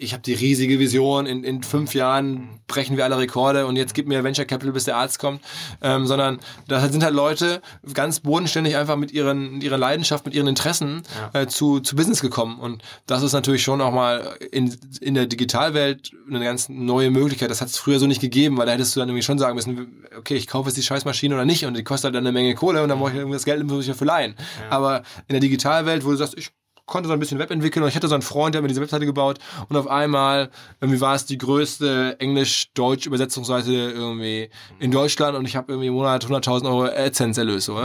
ich 0.00 0.12
habe 0.12 0.22
die 0.22 0.32
riesige 0.32 0.78
Vision, 0.78 1.26
in, 1.26 1.44
in 1.44 1.62
fünf 1.62 1.94
Jahren 1.94 2.60
brechen 2.66 2.96
wir 2.96 3.04
alle 3.04 3.18
Rekorde 3.18 3.66
und 3.66 3.76
jetzt 3.76 3.94
gib 3.94 4.08
mir 4.08 4.24
Venture 4.24 4.46
Capital, 4.46 4.72
bis 4.72 4.84
der 4.84 4.96
Arzt 4.96 5.18
kommt, 5.18 5.42
ähm, 5.82 6.06
sondern 6.06 6.40
da 6.68 6.80
sind 6.88 7.04
halt 7.04 7.14
Leute 7.14 7.60
ganz 7.92 8.20
bodenständig 8.20 8.76
einfach 8.76 8.96
mit 8.96 9.12
ihren, 9.12 9.54
mit 9.54 9.62
ihrer 9.62 9.76
Leidenschaft, 9.76 10.24
mit 10.24 10.34
ihren 10.34 10.46
Interessen 10.46 11.02
ja. 11.34 11.42
äh, 11.42 11.48
zu, 11.48 11.80
zu 11.80 11.96
Business 11.96 12.22
gekommen 12.22 12.58
und 12.58 12.82
das 13.06 13.22
ist 13.22 13.32
natürlich 13.32 13.62
schon 13.62 13.80
auch 13.80 13.92
mal 13.92 14.36
in, 14.50 14.74
in 15.00 15.14
der 15.14 15.26
Digitalwelt 15.26 16.12
eine 16.28 16.44
ganz 16.44 16.68
neue 16.68 17.10
Möglichkeit. 17.10 17.50
Das 17.50 17.60
hat 17.60 17.68
es 17.68 17.76
früher 17.76 17.98
so 17.98 18.06
nicht 18.06 18.20
gegeben, 18.20 18.56
weil 18.56 18.66
da 18.66 18.72
hättest 18.72 18.96
du 18.96 19.00
dann 19.00 19.08
irgendwie 19.08 19.24
schon 19.24 19.38
sagen 19.38 19.54
müssen, 19.54 20.04
okay, 20.16 20.34
ich 20.34 20.46
kaufe 20.46 20.68
jetzt 20.68 20.76
die 20.76 20.82
Scheißmaschine 20.82 21.34
oder 21.34 21.44
nicht 21.44 21.66
und 21.66 21.76
die 21.76 21.84
kostet 21.84 22.06
halt 22.06 22.14
dann 22.14 22.26
eine 22.26 22.32
Menge 22.32 22.54
Kohle 22.54 22.82
und 22.82 22.88
dann 22.88 22.98
brauche 22.98 23.10
ich 23.10 23.16
irgendwie 23.16 23.34
das 23.34 23.44
Geld 23.44 23.64
muss 23.64 23.84
ich 23.84 23.90
dafür 23.90 24.06
leihen. 24.06 24.34
Ja. 24.60 24.76
Aber 24.76 25.02
in 25.28 25.32
der 25.34 25.40
Digitalwelt, 25.40 26.04
wo 26.04 26.10
du 26.10 26.16
sagst, 26.16 26.38
ich 26.38 26.52
konnte 26.90 27.08
so 27.08 27.14
ein 27.14 27.20
bisschen 27.20 27.38
Web 27.38 27.50
entwickeln 27.50 27.82
und 27.82 27.88
ich 27.88 27.96
hatte 27.96 28.08
so 28.08 28.14
einen 28.14 28.22
Freund, 28.22 28.54
der 28.54 28.58
hat 28.58 28.62
mir 28.62 28.68
diese 28.68 28.82
Webseite 28.82 29.06
gebaut 29.06 29.38
und 29.68 29.76
auf 29.76 29.86
einmal 29.86 30.50
irgendwie 30.80 31.00
war 31.00 31.14
es 31.14 31.24
die 31.24 31.38
größte 31.38 32.16
englisch-deutsch 32.18 33.06
Übersetzungsseite 33.06 33.72
irgendwie 33.72 34.50
in 34.78 34.90
Deutschland 34.90 35.36
und 35.38 35.46
ich 35.46 35.56
habe 35.56 35.72
irgendwie 35.72 35.88
im 35.88 35.94
Monat 35.94 36.26
100.000 36.26 36.64
Euro 36.66 36.84
AdSense-Erlös. 36.84 37.64
So, 37.64 37.78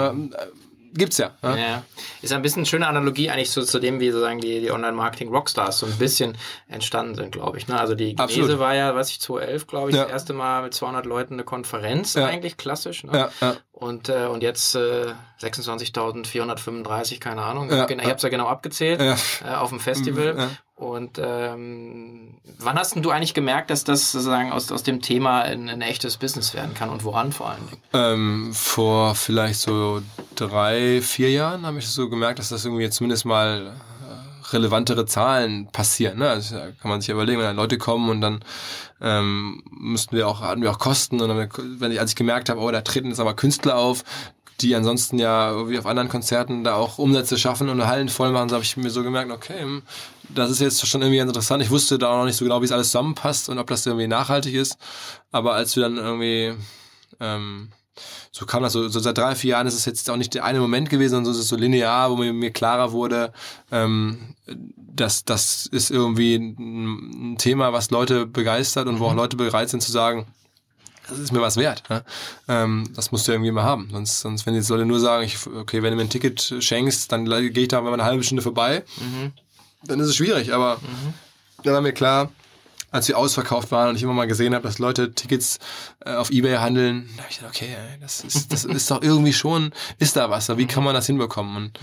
gibt's 0.96 1.18
ja, 1.18 1.32
ja. 1.44 1.58
ja. 1.58 1.84
Ist 2.22 2.34
ein 2.34 2.41
bisschen 2.41 2.62
eine 2.62 2.65
schöne 2.65 2.88
Analogie 2.88 3.30
eigentlich 3.30 3.52
zu, 3.52 3.63
zu 3.63 3.80
dem, 3.80 4.00
wie 4.00 4.12
sozusagen 4.12 4.39
die, 4.39 4.62
die 4.62 4.72
Online-Marketing-Rockstars 4.72 5.80
so 5.80 5.86
ein 5.86 5.98
bisschen 5.98 6.38
entstanden 6.68 7.15
sind, 7.15 7.32
glaube 7.32 7.58
ich. 7.58 7.68
Ne? 7.68 7.80
Also 7.80 7.96
die 7.96 8.15
Genese 8.15 8.60
war 8.60 8.76
ja, 8.76 8.96
weiß 8.96 9.10
ich, 9.10 9.20
2011, 9.20 9.68
glaube 9.68 9.89
ich, 9.89 9.96
ja. 9.96 10.04
das 10.04 10.12
erste 10.12 10.34
Mal 10.34 10.63
mit 10.63 10.74
200 10.74 11.06
Leuten 11.06 11.34
eine 11.36 11.44
Konferenz, 11.44 12.13
ja. 12.13 12.26
eigentlich 12.26 12.58
klassisch. 12.58 13.04
Ne? 13.04 13.30
Ja. 13.41 13.56
Und, 13.78 14.08
äh, 14.08 14.28
und 14.28 14.42
jetzt 14.42 14.74
äh, 14.76 15.14
26.435, 15.42 17.20
keine 17.20 17.42
Ahnung. 17.42 17.70
Ja, 17.70 17.86
ich 17.90 18.04
habe 18.04 18.14
es 18.14 18.22
ja 18.22 18.30
genau 18.30 18.48
abgezählt 18.48 19.02
ja. 19.02 19.16
äh, 19.46 19.56
auf 19.56 19.68
dem 19.68 19.82
Festival. 19.82 20.36
Ja. 20.38 20.50
Und 20.76 21.20
ähm, 21.22 22.36
wann 22.58 22.80
hast 22.80 22.96
denn 22.96 23.04
du 23.04 23.10
eigentlich 23.12 23.34
gemerkt, 23.34 23.70
dass 23.70 23.84
das 23.84 24.14
sozusagen 24.14 24.54
aus, 24.54 24.72
aus 24.72 24.84
dem 24.84 25.02
Thema 25.02 25.42
ein, 25.42 25.68
ein 25.68 25.82
echtes 25.82 26.16
Business 26.16 26.54
werden 26.54 26.74
kann 26.74 26.90
und 26.90 27.04
woran 27.04 27.34
vor 27.34 27.50
allen 27.50 27.68
Dingen? 27.68 27.82
Ähm, 27.92 28.54
vor 28.54 29.14
vielleicht 29.14 29.60
so 29.60 30.02
drei, 30.36 31.02
vier 31.02 31.32
Jahren 31.32 31.66
habe 31.66 31.80
ich 31.80 31.88
so 31.88 32.08
gemerkt, 32.10 32.40
dass 32.40 32.50
das 32.50 32.64
irgendwie 32.64 32.90
zumindest 32.90 33.26
mal 33.26 33.74
relevantere 34.53 35.05
Zahlen 35.05 35.67
passieren. 35.71 36.19
Ne? 36.19 36.29
Also 36.29 36.55
kann 36.55 36.89
man 36.89 37.01
sich 37.01 37.10
überlegen, 37.10 37.39
wenn 37.39 37.45
dann 37.45 37.55
Leute 37.55 37.77
kommen 37.77 38.10
und 38.10 38.21
dann 38.21 38.43
ähm, 39.01 39.63
müssten 39.71 40.15
wir 40.15 40.27
auch, 40.27 40.41
hatten 40.41 40.62
wir 40.62 40.71
auch 40.71 40.79
Kosten 40.79 41.21
und 41.21 41.29
dann, 41.29 41.49
wenn 41.79 41.91
ich, 41.91 41.99
als 41.99 42.12
ich 42.12 42.15
gemerkt 42.15 42.49
habe, 42.49 42.62
oh, 42.62 42.71
da 42.71 42.81
treten 42.81 43.10
jetzt 43.10 43.19
aber 43.19 43.36
Künstler 43.36 43.77
auf, 43.77 44.03
die 44.62 44.75
ansonsten 44.75 45.19
ja 45.19 45.67
wie 45.69 45.77
auf 45.77 45.86
anderen 45.86 46.08
Konzerten 46.08 46.63
da 46.63 46.75
auch 46.75 46.97
Umsätze 46.97 47.38
schaffen 47.38 47.69
und 47.69 47.86
Hallen 47.86 48.10
voll 48.10 48.31
machen, 48.31 48.49
so 48.49 48.55
habe 48.55 48.63
ich 48.63 48.77
mir 48.77 48.89
so 48.89 49.03
gemerkt, 49.03 49.31
okay, 49.31 49.62
hm, 49.62 49.84
das 50.29 50.49
ist 50.49 50.62
jetzt 50.62 50.88
schon 50.88 51.01
irgendwie 51.01 51.17
ganz 51.17 51.29
interessant. 51.29 51.62
Ich 51.62 51.69
wusste 51.69 51.97
da 51.97 52.10
auch 52.10 52.17
noch 52.19 52.25
nicht 52.25 52.38
so 52.38 52.45
genau, 52.45 52.62
wie 52.62 52.65
es 52.65 52.71
alles 52.71 52.88
zusammenpasst 52.88 53.49
und 53.49 53.60
ob 53.60 53.67
das 53.67 53.86
irgendwie 53.86 54.08
nachhaltig 54.08 54.53
ist. 54.53 54.77
Aber 55.31 55.53
als 55.53 55.75
wir 55.75 55.84
dann 55.84 55.97
irgendwie 55.97 56.53
ähm, 57.19 57.69
so 58.38 58.45
kam 58.45 58.63
das 58.63 58.74
so, 58.74 58.89
so 58.89 59.00
seit 59.00 59.17
drei, 59.17 59.34
vier 59.34 59.52
Jahren 59.52 59.65
ist 59.65 59.76
es 59.76 59.86
jetzt 59.86 60.10
auch 60.10 60.17
nicht 60.17 60.34
der 60.34 60.43
eine 60.43 60.60
Moment 60.60 60.89
gewesen, 60.89 61.12
sondern 61.12 61.26
so 61.34 61.39
ist 61.39 61.45
es 61.45 61.48
so 61.50 61.56
linear, 61.56 62.12
wo 62.12 62.17
mir, 62.17 62.34
mir 62.34 62.52
klarer 62.52 62.91
wurde, 62.91 63.32
ähm, 63.71 64.36
dass 64.76 65.24
das 65.24 65.65
ist 65.67 65.89
irgendwie 65.89 66.36
ein, 66.36 67.34
ein 67.34 67.38
Thema, 67.38 67.71
was 67.71 67.91
Leute 67.91 68.26
begeistert 68.26 68.88
und 68.89 69.00
wo 69.00 69.06
auch 69.06 69.12
Mhm. 69.12 69.17
Leute 69.19 69.38
bereit 69.38 69.69
sind 69.69 69.82
zu 69.82 69.89
sagen, 69.91 70.26
das 71.08 71.17
ist 71.19 71.32
mir 71.32 71.39
was 71.39 71.56
wert. 71.56 71.84
Ne? 71.89 72.04
Ähm, 72.50 72.89
das 72.93 73.13
musst 73.13 73.26
du 73.28 73.32
irgendwie 73.32 73.52
mal 73.52 73.63
haben. 73.63 73.88
Sonst, 73.91 74.19
sonst 74.19 74.45
wenn 74.45 74.54
jetzt 74.56 74.67
Leute 74.67 74.86
nur 74.86 75.00
sagen, 75.00 75.24
ich, 75.24 75.38
okay, 75.48 75.82
wenn 75.82 75.91
du 75.91 75.95
mir 75.95 76.02
ein 76.04 76.10
Ticket 76.10 76.56
schenkst, 76.60 77.12
dann 77.13 77.24
gehe 77.26 77.52
ich 77.52 77.67
da 77.69 77.80
mal 77.80 77.93
eine 77.93 78.04
halbe 78.04 78.24
Stunde 78.24 78.41
vorbei, 78.43 78.84
Mhm. 79.00 79.32
dann 79.84 80.00
ist 80.02 80.08
es 80.10 80.15
schwierig. 80.17 80.54
Aber 80.54 80.80
da 81.63 81.71
war 81.71 81.80
mir 81.82 81.93
klar, 81.93 82.32
als 82.95 83.08
wir 83.10 83.17
ausverkauft 83.17 83.71
waren 83.71 83.89
und 83.89 83.95
ich 83.97 84.03
immer 84.03 84.13
mal 84.13 84.25
gesehen 84.25 84.55
habe, 84.55 84.63
dass 84.63 84.79
Leute 84.79 85.13
Tickets 85.13 85.60
äh, 86.05 86.15
auf 86.15 86.31
Ebay 86.31 86.55
handeln, 86.55 87.10
da 87.17 87.23
habe 87.23 87.31
ich 87.31 87.38
gedacht, 87.39 87.55
okay, 87.55 87.75
ey, 87.75 87.99
das 87.99 88.23
ist, 88.23 88.53
das 88.53 88.63
ist 88.63 88.89
doch 88.89 89.01
irgendwie 89.01 89.34
schon, 89.34 89.71
ist 89.99 90.15
da 90.15 90.29
was, 90.29 90.55
wie 90.58 90.65
kann 90.65 90.84
man 90.84 90.93
das 90.93 91.05
hinbekommen? 91.05 91.58
Und 91.58 91.79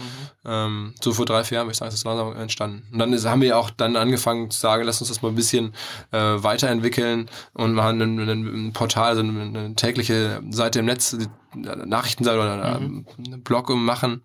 ähm, 0.46 0.94
so 1.02 1.12
vor 1.12 1.26
drei, 1.26 1.44
vier 1.44 1.56
Jahren, 1.56 1.66
würde 1.66 1.72
ich 1.72 1.78
sagen, 1.78 1.90
ist 1.90 1.98
das 1.98 2.04
langsam 2.04 2.34
entstanden. 2.34 2.86
Und 2.92 2.98
dann 2.98 3.12
ist, 3.12 3.26
haben 3.26 3.42
wir 3.42 3.58
auch 3.58 3.70
dann 3.70 3.96
angefangen 3.96 4.50
zu 4.50 4.58
sagen, 4.58 4.84
lass 4.84 5.00
uns 5.00 5.10
das 5.10 5.20
mal 5.20 5.28
ein 5.28 5.34
bisschen 5.34 5.74
äh, 6.12 6.18
weiterentwickeln 6.18 7.28
und 7.52 7.74
machen 7.74 8.00
ein, 8.00 8.18
ein, 8.18 8.68
ein 8.68 8.72
Portal, 8.72 9.10
also 9.10 9.20
eine, 9.20 9.42
eine 9.42 9.74
tägliche 9.74 10.42
Seite 10.50 10.78
im 10.78 10.86
Netz, 10.86 11.16
die 11.16 11.28
Nachrichtenseite 11.54 12.38
oder 12.38 12.76
einen 12.76 13.04
Blog 13.44 13.68
machen 13.68 14.22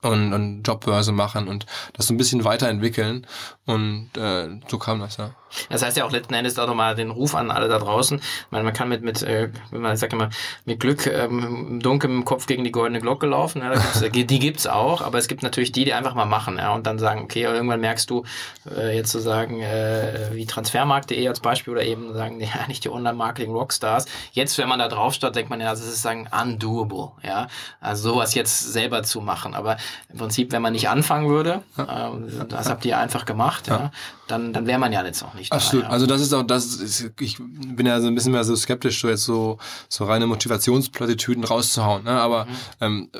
und, 0.00 0.32
und 0.32 0.62
Jobbörse 0.62 1.12
machen 1.12 1.48
und 1.48 1.66
das 1.92 2.06
so 2.06 2.14
ein 2.14 2.16
bisschen 2.16 2.44
weiterentwickeln. 2.44 3.26
Und 3.66 4.10
äh, 4.16 4.48
so 4.68 4.78
kam 4.78 5.00
das, 5.00 5.18
ja. 5.18 5.34
Das 5.68 5.82
heißt 5.82 5.96
ja 5.96 6.04
auch 6.04 6.12
letzten 6.12 6.34
Endes 6.34 6.58
auch 6.58 6.66
nochmal 6.66 6.94
den 6.94 7.10
Ruf 7.10 7.34
an 7.34 7.50
alle 7.50 7.68
da 7.68 7.78
draußen. 7.78 8.18
Ich 8.18 8.46
meine, 8.50 8.64
man 8.64 8.72
kann 8.72 8.88
mit, 8.88 9.02
mit 9.02 9.22
äh, 9.22 9.50
wenn 9.70 9.80
man 9.80 9.96
sagt 9.96 10.12
immer, 10.12 10.30
mit 10.64 10.80
Glück 10.80 11.06
ähm, 11.06 11.68
im 11.70 11.80
Dunkeln 11.80 12.12
im 12.12 12.24
Kopf 12.24 12.46
gegen 12.46 12.64
die 12.64 12.72
goldene 12.72 13.00
Glocke 13.00 13.26
laufen. 13.26 13.62
Ja, 13.62 13.70
da 13.70 13.74
gibt's, 13.74 14.02
äh, 14.02 14.10
die 14.10 14.38
gibt's 14.38 14.66
auch, 14.66 15.02
aber 15.02 15.18
es 15.18 15.28
gibt 15.28 15.42
natürlich 15.42 15.72
die, 15.72 15.84
die 15.84 15.94
einfach 15.94 16.14
mal 16.14 16.24
machen 16.24 16.58
ja, 16.58 16.72
und 16.72 16.86
dann 16.86 16.98
sagen, 16.98 17.22
okay, 17.22 17.42
irgendwann 17.42 17.80
merkst 17.80 18.08
du, 18.10 18.24
äh, 18.70 18.96
jetzt 18.96 19.10
zu 19.10 19.18
sagen, 19.18 19.60
äh, 19.60 20.30
wie 20.32 20.46
Transfermarkt.de 20.46 21.26
als 21.28 21.40
Beispiel 21.40 21.72
oder 21.72 21.84
eben 21.84 22.12
sagen, 22.14 22.40
ja, 22.40 22.48
nicht 22.68 22.84
die 22.84 22.90
Online-Marketing-Rockstars. 22.90 24.06
Jetzt, 24.32 24.58
wenn 24.58 24.68
man 24.68 24.78
da 24.78 24.88
drauf 24.88 25.14
steht, 25.14 25.34
denkt 25.34 25.50
man 25.50 25.60
ja, 25.60 25.70
das 25.70 25.80
ist 25.80 26.02
sagen 26.02 26.28
undoable. 26.30 27.12
Ja, 27.22 27.48
also 27.80 28.10
sowas 28.10 28.34
jetzt 28.34 28.72
selber 28.72 29.02
zu 29.02 29.20
machen. 29.20 29.54
Aber 29.54 29.76
im 30.10 30.18
Prinzip, 30.18 30.52
wenn 30.52 30.62
man 30.62 30.72
nicht 30.72 30.88
anfangen 30.88 31.28
würde, 31.28 31.62
äh, 31.78 32.44
das 32.48 32.68
habt 32.68 32.84
ihr 32.84 32.98
einfach 32.98 33.24
gemacht, 33.24 33.68
ja, 33.68 33.90
dann, 34.28 34.52
dann 34.52 34.66
wäre 34.66 34.78
man 34.78 34.92
ja 34.92 35.04
jetzt 35.04 35.22
auch 35.22 35.34
nicht 35.34 35.41
Absolut. 35.50 35.84
da. 35.84 35.88
Ja. 35.88 35.92
Also 35.92 36.06
das 36.06 36.20
ist 36.20 36.32
auch, 36.32 36.42
das 36.42 36.66
ist, 36.76 37.10
ich 37.18 37.38
bin 37.38 37.86
ja 37.86 38.00
so 38.00 38.06
ein 38.06 38.14
bisschen 38.14 38.32
mehr 38.32 38.44
so 38.44 38.54
skeptisch, 38.54 39.00
so 39.00 39.08
jetzt 39.08 39.24
so, 39.24 39.58
so 39.88 40.04
reine 40.04 40.26
Motivationsplattitüden 40.26 41.44
rauszuhauen. 41.44 42.04
Ne? 42.04 42.10
Aber 42.10 42.46
ähm, 42.80 43.10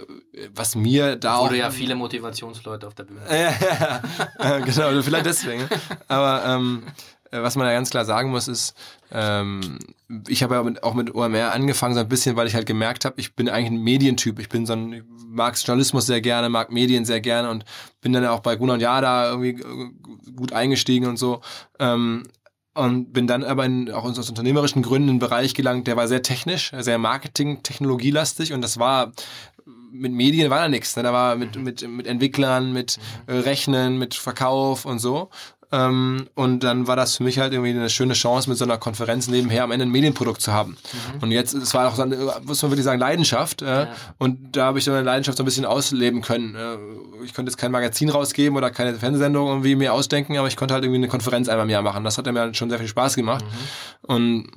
was 0.54 0.74
mir 0.74 1.16
da 1.16 1.36
auch 1.36 1.46
Wurde 1.46 1.58
ja 1.58 1.70
viele 1.70 1.94
Motivationsleute 1.94 2.86
auf 2.86 2.94
der 2.94 3.04
Bühne. 3.04 3.20
ja, 4.38 4.58
genau, 4.58 5.02
vielleicht 5.02 5.26
deswegen. 5.26 5.68
Aber 6.08 6.44
ähm, 6.44 6.82
äh, 6.84 7.21
was 7.32 7.56
man 7.56 7.66
ja 7.66 7.72
ganz 7.72 7.90
klar 7.90 8.04
sagen 8.04 8.30
muss, 8.30 8.46
ist, 8.46 8.74
ähm, 9.10 9.78
ich 10.28 10.42
habe 10.42 10.54
ja 10.54 10.82
auch 10.82 10.94
mit 10.94 11.14
OMR 11.14 11.52
angefangen, 11.52 11.94
so 11.94 12.00
ein 12.00 12.08
bisschen, 12.08 12.36
weil 12.36 12.46
ich 12.46 12.54
halt 12.54 12.66
gemerkt 12.66 13.04
habe, 13.04 13.18
ich 13.18 13.34
bin 13.34 13.48
eigentlich 13.48 13.70
ein 13.70 13.82
Medientyp. 13.82 14.38
Ich 14.38 14.48
bin 14.48 14.66
so 14.66 14.74
ein, 14.74 14.92
ich 14.92 15.02
mag 15.26 15.56
Journalismus 15.58 16.06
sehr 16.06 16.20
gerne, 16.20 16.48
mag 16.50 16.70
Medien 16.70 17.04
sehr 17.04 17.20
gerne 17.20 17.50
und 17.50 17.64
bin 18.02 18.12
dann 18.12 18.22
ja 18.22 18.32
auch 18.32 18.40
bei 18.40 18.56
Gruner 18.56 18.74
und 18.74 18.80
Jada 18.80 19.30
irgendwie 19.30 19.62
äh, 19.62 20.30
gut 20.36 20.52
eingestiegen 20.52 21.06
und 21.06 21.16
so. 21.16 21.40
Ähm, 21.78 22.24
und 22.74 23.12
bin 23.12 23.26
dann 23.26 23.44
aber 23.44 23.66
in, 23.66 23.90
auch 23.90 24.04
aus 24.04 24.28
unternehmerischen 24.28 24.82
Gründen 24.82 25.08
in 25.08 25.12
einen 25.12 25.18
Bereich 25.18 25.52
gelangt, 25.52 25.86
der 25.86 25.96
war 25.96 26.08
sehr 26.08 26.22
technisch, 26.22 26.72
sehr 26.78 26.96
Marketing, 26.96 27.62
technologielastig 27.62 28.54
und 28.54 28.62
das 28.62 28.78
war 28.78 29.12
mit 29.92 30.12
Medien 30.12 30.50
war 30.50 30.60
da 30.60 30.68
nichts. 30.68 30.96
Ne? 30.96 31.02
Da 31.02 31.12
war 31.12 31.36
mit, 31.36 31.56
mit, 31.56 31.86
mit 31.86 32.06
Entwicklern, 32.06 32.72
mit 32.72 32.98
äh, 33.26 33.34
Rechnen, 33.34 33.98
mit 33.98 34.14
Verkauf 34.14 34.86
und 34.86 34.98
so. 34.98 35.28
Ähm, 35.72 36.28
und 36.34 36.60
dann 36.62 36.86
war 36.86 36.96
das 36.96 37.16
für 37.16 37.22
mich 37.24 37.38
halt 37.38 37.54
irgendwie 37.54 37.70
eine 37.70 37.88
schöne 37.88 38.12
Chance, 38.12 38.48
mit 38.48 38.58
so 38.58 38.64
einer 38.64 38.76
Konferenz 38.76 39.26
nebenher 39.26 39.64
am 39.64 39.70
Ende 39.70 39.86
ein 39.86 39.90
Medienprodukt 39.90 40.42
zu 40.42 40.52
haben. 40.52 40.76
Und 41.22 41.30
jetzt, 41.30 41.54
es 41.54 41.72
war 41.72 41.88
auch 41.88 41.94
so, 41.94 42.02
eine, 42.02 42.16
muss 42.44 42.60
man 42.62 42.70
wirklich 42.70 42.84
sagen, 42.84 43.00
Leidenschaft. 43.00 43.62
Äh, 43.62 43.86
Und 44.18 44.54
da 44.56 44.66
habe 44.66 44.78
ich 44.78 44.84
so 44.84 44.92
eine 44.92 45.02
Leidenschaft 45.02 45.38
so 45.38 45.42
ein 45.42 45.46
bisschen 45.46 45.64
ausleben 45.64 46.20
können. 46.20 46.54
Äh, 46.54 47.24
ich 47.24 47.32
konnte 47.34 47.50
jetzt 47.50 47.56
kein 47.56 47.72
Magazin 47.72 48.10
rausgeben 48.10 48.56
oder 48.56 48.70
keine 48.70 48.94
Fernsehsendung 48.94 49.48
irgendwie 49.48 49.74
mir 49.74 49.94
ausdenken, 49.94 50.36
aber 50.36 50.48
ich 50.48 50.56
konnte 50.56 50.74
halt 50.74 50.84
irgendwie 50.84 50.98
eine 50.98 51.08
Konferenz 51.08 51.48
einmal 51.48 51.64
im 51.66 51.70
Jahr 51.70 51.82
machen. 51.82 52.04
Das 52.04 52.18
hat 52.18 52.26
mir 52.26 52.38
halt 52.38 52.56
schon 52.56 52.68
sehr 52.68 52.78
viel 52.78 52.88
Spaß 52.88 53.14
gemacht. 53.16 53.44
Und 54.02 54.48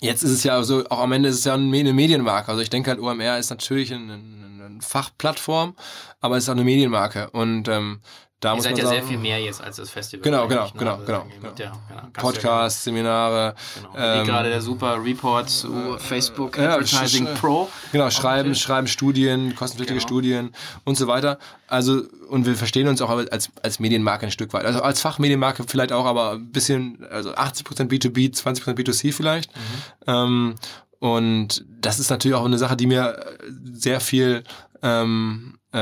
Jetzt 0.00 0.22
ist 0.22 0.30
es 0.30 0.44
ja 0.44 0.62
so, 0.62 0.84
auch 0.90 1.00
am 1.00 1.10
Ende 1.12 1.28
ist 1.28 1.40
es 1.40 1.44
ja 1.44 1.54
eine 1.54 1.92
Medienmarke. 1.92 2.50
Also 2.50 2.62
ich 2.62 2.70
denke 2.70 2.90
halt, 2.90 3.00
OMR 3.00 3.38
ist 3.38 3.50
natürlich 3.50 3.92
eine, 3.92 4.12
eine 4.14 4.78
Fachplattform, 4.80 5.74
aber 6.20 6.36
es 6.36 6.44
ist 6.44 6.48
auch 6.48 6.54
eine 6.54 6.62
Medienmarke. 6.64 7.30
Und 7.30 7.66
ähm, 7.66 8.00
da 8.40 8.52
Ihr 8.52 8.54
muss 8.56 8.64
seid 8.64 8.72
man 8.74 8.78
ja 8.78 8.84
sagen, 8.86 8.98
sehr 9.00 9.08
viel 9.08 9.18
mehr 9.18 9.40
jetzt 9.40 9.60
als 9.60 9.76
das 9.76 9.90
Festival. 9.90 10.22
Genau, 10.22 10.46
genau, 10.46 10.70
genau, 10.78 10.92
Also 10.94 11.04
genau, 11.04 11.24
ja, 11.58 11.72
kannst 12.12 12.16
du 12.16 12.20
Podcasts, 12.20 12.84
Seminare, 12.84 13.54
genau. 13.74 13.94
Wie 13.94 13.98
ähm, 14.20 14.26
gerade 14.26 14.48
der 14.48 14.60
super 14.60 15.02
Report 15.02 15.50
zu 15.50 15.96
Facebook 15.98 16.56
ja, 16.56 16.74
Advertising 16.74 17.26
sch- 17.26 17.34
Pro. 17.34 17.68
Genau, 17.90 18.10
schreiben, 18.10 18.54
schreiben 18.54 18.86
Studien, 18.86 19.56
kostenpflichtige 19.56 19.98
Genau. 19.98 20.06
Studien 20.08 20.52
und 20.84 20.96
so 20.96 21.08
weiter. 21.08 21.38
Also, 21.66 22.02
und 22.28 22.46
wir 22.46 22.54
verstehen 22.54 22.86
uns 22.86 23.02
auch 23.02 23.10
als, 23.10 23.50
als 23.62 23.80
Medienmarke 23.80 24.26
ein 24.26 24.30
Stück 24.32 24.52
weit. 24.52 24.64
Also 24.64 24.82
als 24.82 25.00
Fachmedienmarke 25.00 25.64
vielleicht 25.66 25.92
auch, 25.92 26.06
aber 26.06 26.32
ein 26.32 26.52
bisschen, 26.52 27.04
also 27.10 27.34
80% 27.34 27.88
B2B, 27.90 28.32
20% 28.34 28.74
B2C 28.76 29.12
vielleicht. 29.12 29.50
Mhm. 29.56 29.60
Ähm, 30.06 30.54
und 31.00 31.64
das 31.80 31.98
ist 31.98 32.10
natürlich 32.10 32.36
auch 32.36 32.44
eine 32.44 32.58
Sache, 32.58 32.76
die 32.76 32.86
mir 32.86 33.18
äh, 33.18 33.24
sehr 33.72 34.00
viel 34.00 34.44
ähm, 34.82 35.57
äh, 35.72 35.78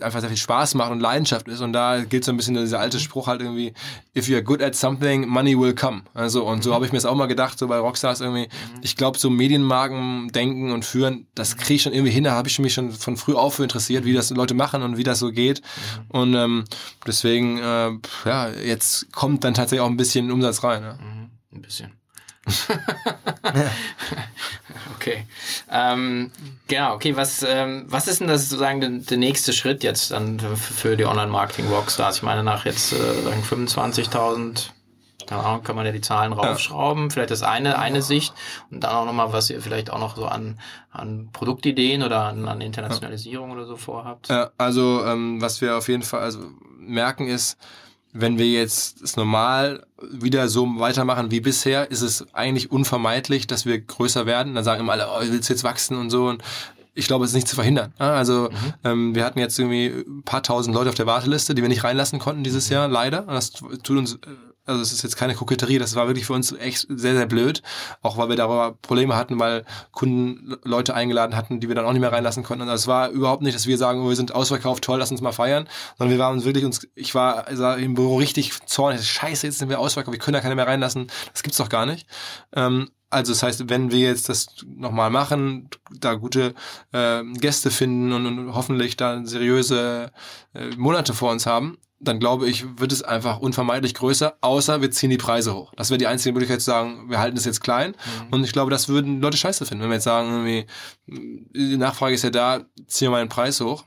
einfach 0.00 0.20
sehr 0.20 0.30
viel 0.30 0.36
Spaß 0.38 0.74
macht 0.74 0.90
und 0.90 1.00
Leidenschaft 1.00 1.46
ist. 1.48 1.60
Und 1.60 1.72
da 1.72 2.02
gilt 2.04 2.24
so 2.24 2.32
ein 2.32 2.36
bisschen 2.36 2.54
dieser 2.54 2.80
alte 2.80 2.98
Spruch 2.98 3.26
halt 3.26 3.42
irgendwie, 3.42 3.74
if 4.16 4.26
you're 4.28 4.40
good 4.40 4.62
at 4.62 4.74
something, 4.74 5.28
money 5.28 5.58
will 5.58 5.74
come. 5.74 6.02
Also, 6.14 6.46
und 6.46 6.64
so 6.64 6.72
habe 6.74 6.86
ich 6.86 6.92
mir 6.92 6.96
das 6.96 7.04
auch 7.04 7.14
mal 7.14 7.26
gedacht, 7.26 7.58
so 7.58 7.68
bei 7.68 7.78
Rockstars 7.78 8.20
irgendwie. 8.22 8.48
Ich 8.82 8.96
glaube, 8.96 9.18
so 9.18 9.28
Medienmarken 9.28 10.28
denken 10.28 10.72
und 10.72 10.84
führen, 10.84 11.26
das 11.34 11.56
kriege 11.56 11.74
ich 11.74 11.82
schon 11.82 11.92
irgendwie 11.92 12.12
hin. 12.12 12.24
Da 12.24 12.32
habe 12.32 12.48
ich 12.48 12.58
mich 12.58 12.72
schon 12.72 12.92
von 12.92 13.16
früh 13.16 13.34
auf 13.34 13.54
für 13.56 13.62
interessiert, 13.62 14.04
wie 14.04 14.14
das 14.14 14.30
Leute 14.30 14.54
machen 14.54 14.82
und 14.82 14.96
wie 14.96 15.04
das 15.04 15.18
so 15.18 15.30
geht. 15.30 15.60
Und 16.08 16.34
ähm, 16.34 16.64
deswegen, 17.06 17.58
äh, 17.58 17.90
ja, 18.24 18.48
jetzt 18.48 19.12
kommt 19.12 19.44
dann 19.44 19.54
tatsächlich 19.54 19.80
auch 19.82 19.90
ein 19.90 19.96
bisschen 19.96 20.30
Umsatz 20.30 20.64
rein. 20.64 20.82
Ja. 20.82 20.94
Mhm, 20.94 21.30
Ein 21.52 21.62
bisschen. 21.62 21.99
okay. 24.96 25.24
Ähm, 25.70 26.30
genau, 26.68 26.94
okay, 26.94 27.16
was, 27.16 27.42
ähm, 27.42 27.84
was 27.88 28.08
ist 28.08 28.20
denn 28.20 28.28
das 28.28 28.48
sozusagen 28.48 28.80
der, 28.80 28.90
der 28.90 29.18
nächste 29.18 29.52
Schritt 29.52 29.82
jetzt 29.82 30.10
dann 30.10 30.40
für- 30.40 30.96
die 30.96 31.04
Online-Marketing-Rockstars? 31.04 32.16
Ich 32.16 32.22
meine, 32.22 32.42
nach 32.42 32.64
jetzt 32.64 32.92
äh, 32.92 33.22
sagen 33.22 33.42
25.000, 33.42 34.70
keine 35.26 35.44
Ahnung, 35.44 35.62
kann 35.62 35.76
man 35.76 35.86
ja 35.86 35.92
die 35.92 36.00
Zahlen 36.00 36.32
raufschrauben, 36.32 37.10
vielleicht 37.10 37.30
das 37.30 37.42
eine, 37.42 37.78
eine 37.78 38.02
Sicht 38.02 38.34
und 38.70 38.82
dann 38.82 38.92
auch 38.92 39.04
nochmal, 39.04 39.32
was 39.32 39.50
ihr 39.50 39.60
vielleicht 39.60 39.90
auch 39.90 40.00
noch 40.00 40.16
so 40.16 40.26
an, 40.26 40.58
an 40.90 41.28
Produktideen 41.32 42.02
oder 42.02 42.24
an, 42.24 42.48
an 42.48 42.60
Internationalisierung 42.60 43.50
oder 43.52 43.66
so 43.66 43.76
vorhabt. 43.76 44.28
Ja, 44.28 44.50
also 44.58 45.04
ähm, 45.06 45.40
was 45.40 45.60
wir 45.60 45.76
auf 45.76 45.88
jeden 45.88 46.02
Fall 46.02 46.20
also 46.20 46.40
merken 46.78 47.28
ist, 47.28 47.56
wenn 48.12 48.38
wir 48.38 48.46
jetzt 48.46 49.02
es 49.02 49.16
normal 49.16 49.86
wieder 50.10 50.48
so 50.48 50.66
weitermachen 50.78 51.30
wie 51.30 51.40
bisher, 51.40 51.90
ist 51.90 52.00
es 52.00 52.26
eigentlich 52.32 52.70
unvermeidlich, 52.70 53.46
dass 53.46 53.66
wir 53.66 53.80
größer 53.80 54.26
werden. 54.26 54.54
Dann 54.54 54.64
sagen 54.64 54.80
immer 54.80 54.92
alle, 54.92 55.08
oh, 55.08 55.20
willst 55.20 55.48
du 55.48 55.52
jetzt 55.52 55.64
wachsen 55.64 55.96
und 55.96 56.10
so. 56.10 56.28
Und 56.28 56.42
ich 56.94 57.06
glaube, 57.06 57.24
es 57.24 57.30
ist 57.30 57.36
nicht 57.36 57.48
zu 57.48 57.54
verhindern. 57.54 57.92
Also 57.98 58.50
ähm, 58.84 59.14
wir 59.14 59.24
hatten 59.24 59.38
jetzt 59.38 59.58
irgendwie 59.58 59.86
ein 59.86 60.22
paar 60.24 60.42
tausend 60.42 60.74
Leute 60.74 60.88
auf 60.88 60.96
der 60.96 61.06
Warteliste, 61.06 61.54
die 61.54 61.62
wir 61.62 61.68
nicht 61.68 61.84
reinlassen 61.84 62.18
konnten 62.18 62.42
dieses 62.42 62.68
Jahr, 62.68 62.88
leider. 62.88 63.20
Und 63.20 63.34
das 63.34 63.52
tut 63.52 63.90
uns, 63.90 64.14
äh, 64.14 64.18
also 64.66 64.82
es 64.82 64.92
ist 64.92 65.02
jetzt 65.02 65.16
keine 65.16 65.34
Koketterie, 65.34 65.78
das 65.78 65.94
war 65.94 66.06
wirklich 66.06 66.26
für 66.26 66.32
uns 66.34 66.52
echt 66.52 66.86
sehr, 66.88 67.16
sehr 67.16 67.26
blöd. 67.26 67.62
Auch 68.02 68.16
weil 68.16 68.28
wir 68.28 68.36
darüber 68.36 68.76
Probleme 68.82 69.16
hatten, 69.16 69.38
weil 69.38 69.64
Kunden 69.92 70.56
Leute 70.64 70.94
eingeladen 70.94 71.36
hatten, 71.36 71.60
die 71.60 71.68
wir 71.68 71.74
dann 71.74 71.84
auch 71.84 71.92
nicht 71.92 72.00
mehr 72.00 72.12
reinlassen 72.12 72.42
konnten. 72.42 72.68
Also 72.68 72.82
es 72.82 72.86
war 72.86 73.10
überhaupt 73.10 73.42
nicht, 73.42 73.54
dass 73.54 73.66
wir 73.66 73.78
sagen, 73.78 74.02
oh, 74.02 74.08
wir 74.08 74.16
sind 74.16 74.34
ausverkauft, 74.34 74.84
toll, 74.84 74.98
lass 74.98 75.10
uns 75.10 75.20
mal 75.20 75.32
feiern. 75.32 75.68
Sondern 75.98 76.16
wir 76.16 76.22
waren 76.22 76.34
uns 76.34 76.44
wirklich 76.44 76.64
uns, 76.64 76.86
ich 76.94 77.14
war 77.14 77.46
also 77.46 77.72
im 77.72 77.94
Büro 77.94 78.16
richtig 78.16 78.52
zornig. 78.66 79.02
Scheiße, 79.04 79.46
jetzt 79.46 79.58
sind 79.58 79.68
wir 79.68 79.80
ausverkauft, 79.80 80.12
wir 80.12 80.20
können 80.20 80.34
da 80.34 80.40
keine 80.40 80.54
mehr 80.54 80.66
reinlassen. 80.66 81.08
Das 81.32 81.42
gibt's 81.42 81.58
doch 81.58 81.68
gar 81.68 81.86
nicht. 81.86 82.06
Ähm, 82.54 82.90
also 83.10 83.32
das 83.32 83.42
heißt, 83.42 83.68
wenn 83.68 83.90
wir 83.90 84.08
jetzt 84.08 84.28
das 84.28 84.46
nochmal 84.66 85.10
machen, 85.10 85.68
da 85.90 86.14
gute 86.14 86.54
äh, 86.92 87.24
Gäste 87.24 87.72
finden 87.72 88.12
und, 88.12 88.26
und 88.26 88.54
hoffentlich 88.54 88.96
da 88.96 89.24
seriöse 89.24 90.12
äh, 90.54 90.70
Monate 90.76 91.12
vor 91.12 91.32
uns 91.32 91.44
haben, 91.44 91.78
dann 92.00 92.18
glaube 92.18 92.48
ich, 92.48 92.64
wird 92.78 92.92
es 92.92 93.02
einfach 93.02 93.40
unvermeidlich 93.40 93.94
größer, 93.94 94.38
außer 94.40 94.80
wir 94.80 94.90
ziehen 94.90 95.10
die 95.10 95.18
Preise 95.18 95.54
hoch. 95.54 95.72
Das 95.76 95.90
wäre 95.90 95.98
die 95.98 96.06
einzige 96.06 96.32
Möglichkeit 96.32 96.60
zu 96.60 96.66
sagen, 96.66 97.10
wir 97.10 97.18
halten 97.18 97.36
es 97.36 97.44
jetzt 97.44 97.60
klein. 97.60 97.94
Und 98.30 98.42
ich 98.42 98.52
glaube, 98.52 98.70
das 98.70 98.88
würden 98.88 99.20
Leute 99.20 99.36
scheiße 99.36 99.66
finden. 99.66 99.82
Wenn 99.82 99.90
wir 99.90 99.96
jetzt 99.96 100.04
sagen, 100.04 100.30
irgendwie, 100.30 100.66
die 101.06 101.76
Nachfrage 101.76 102.14
ist 102.14 102.24
ja 102.24 102.30
da, 102.30 102.60
ziehen 102.86 103.06
wir 103.06 103.10
mal 103.10 103.24
den 103.24 103.28
Preis 103.28 103.60
hoch. 103.60 103.84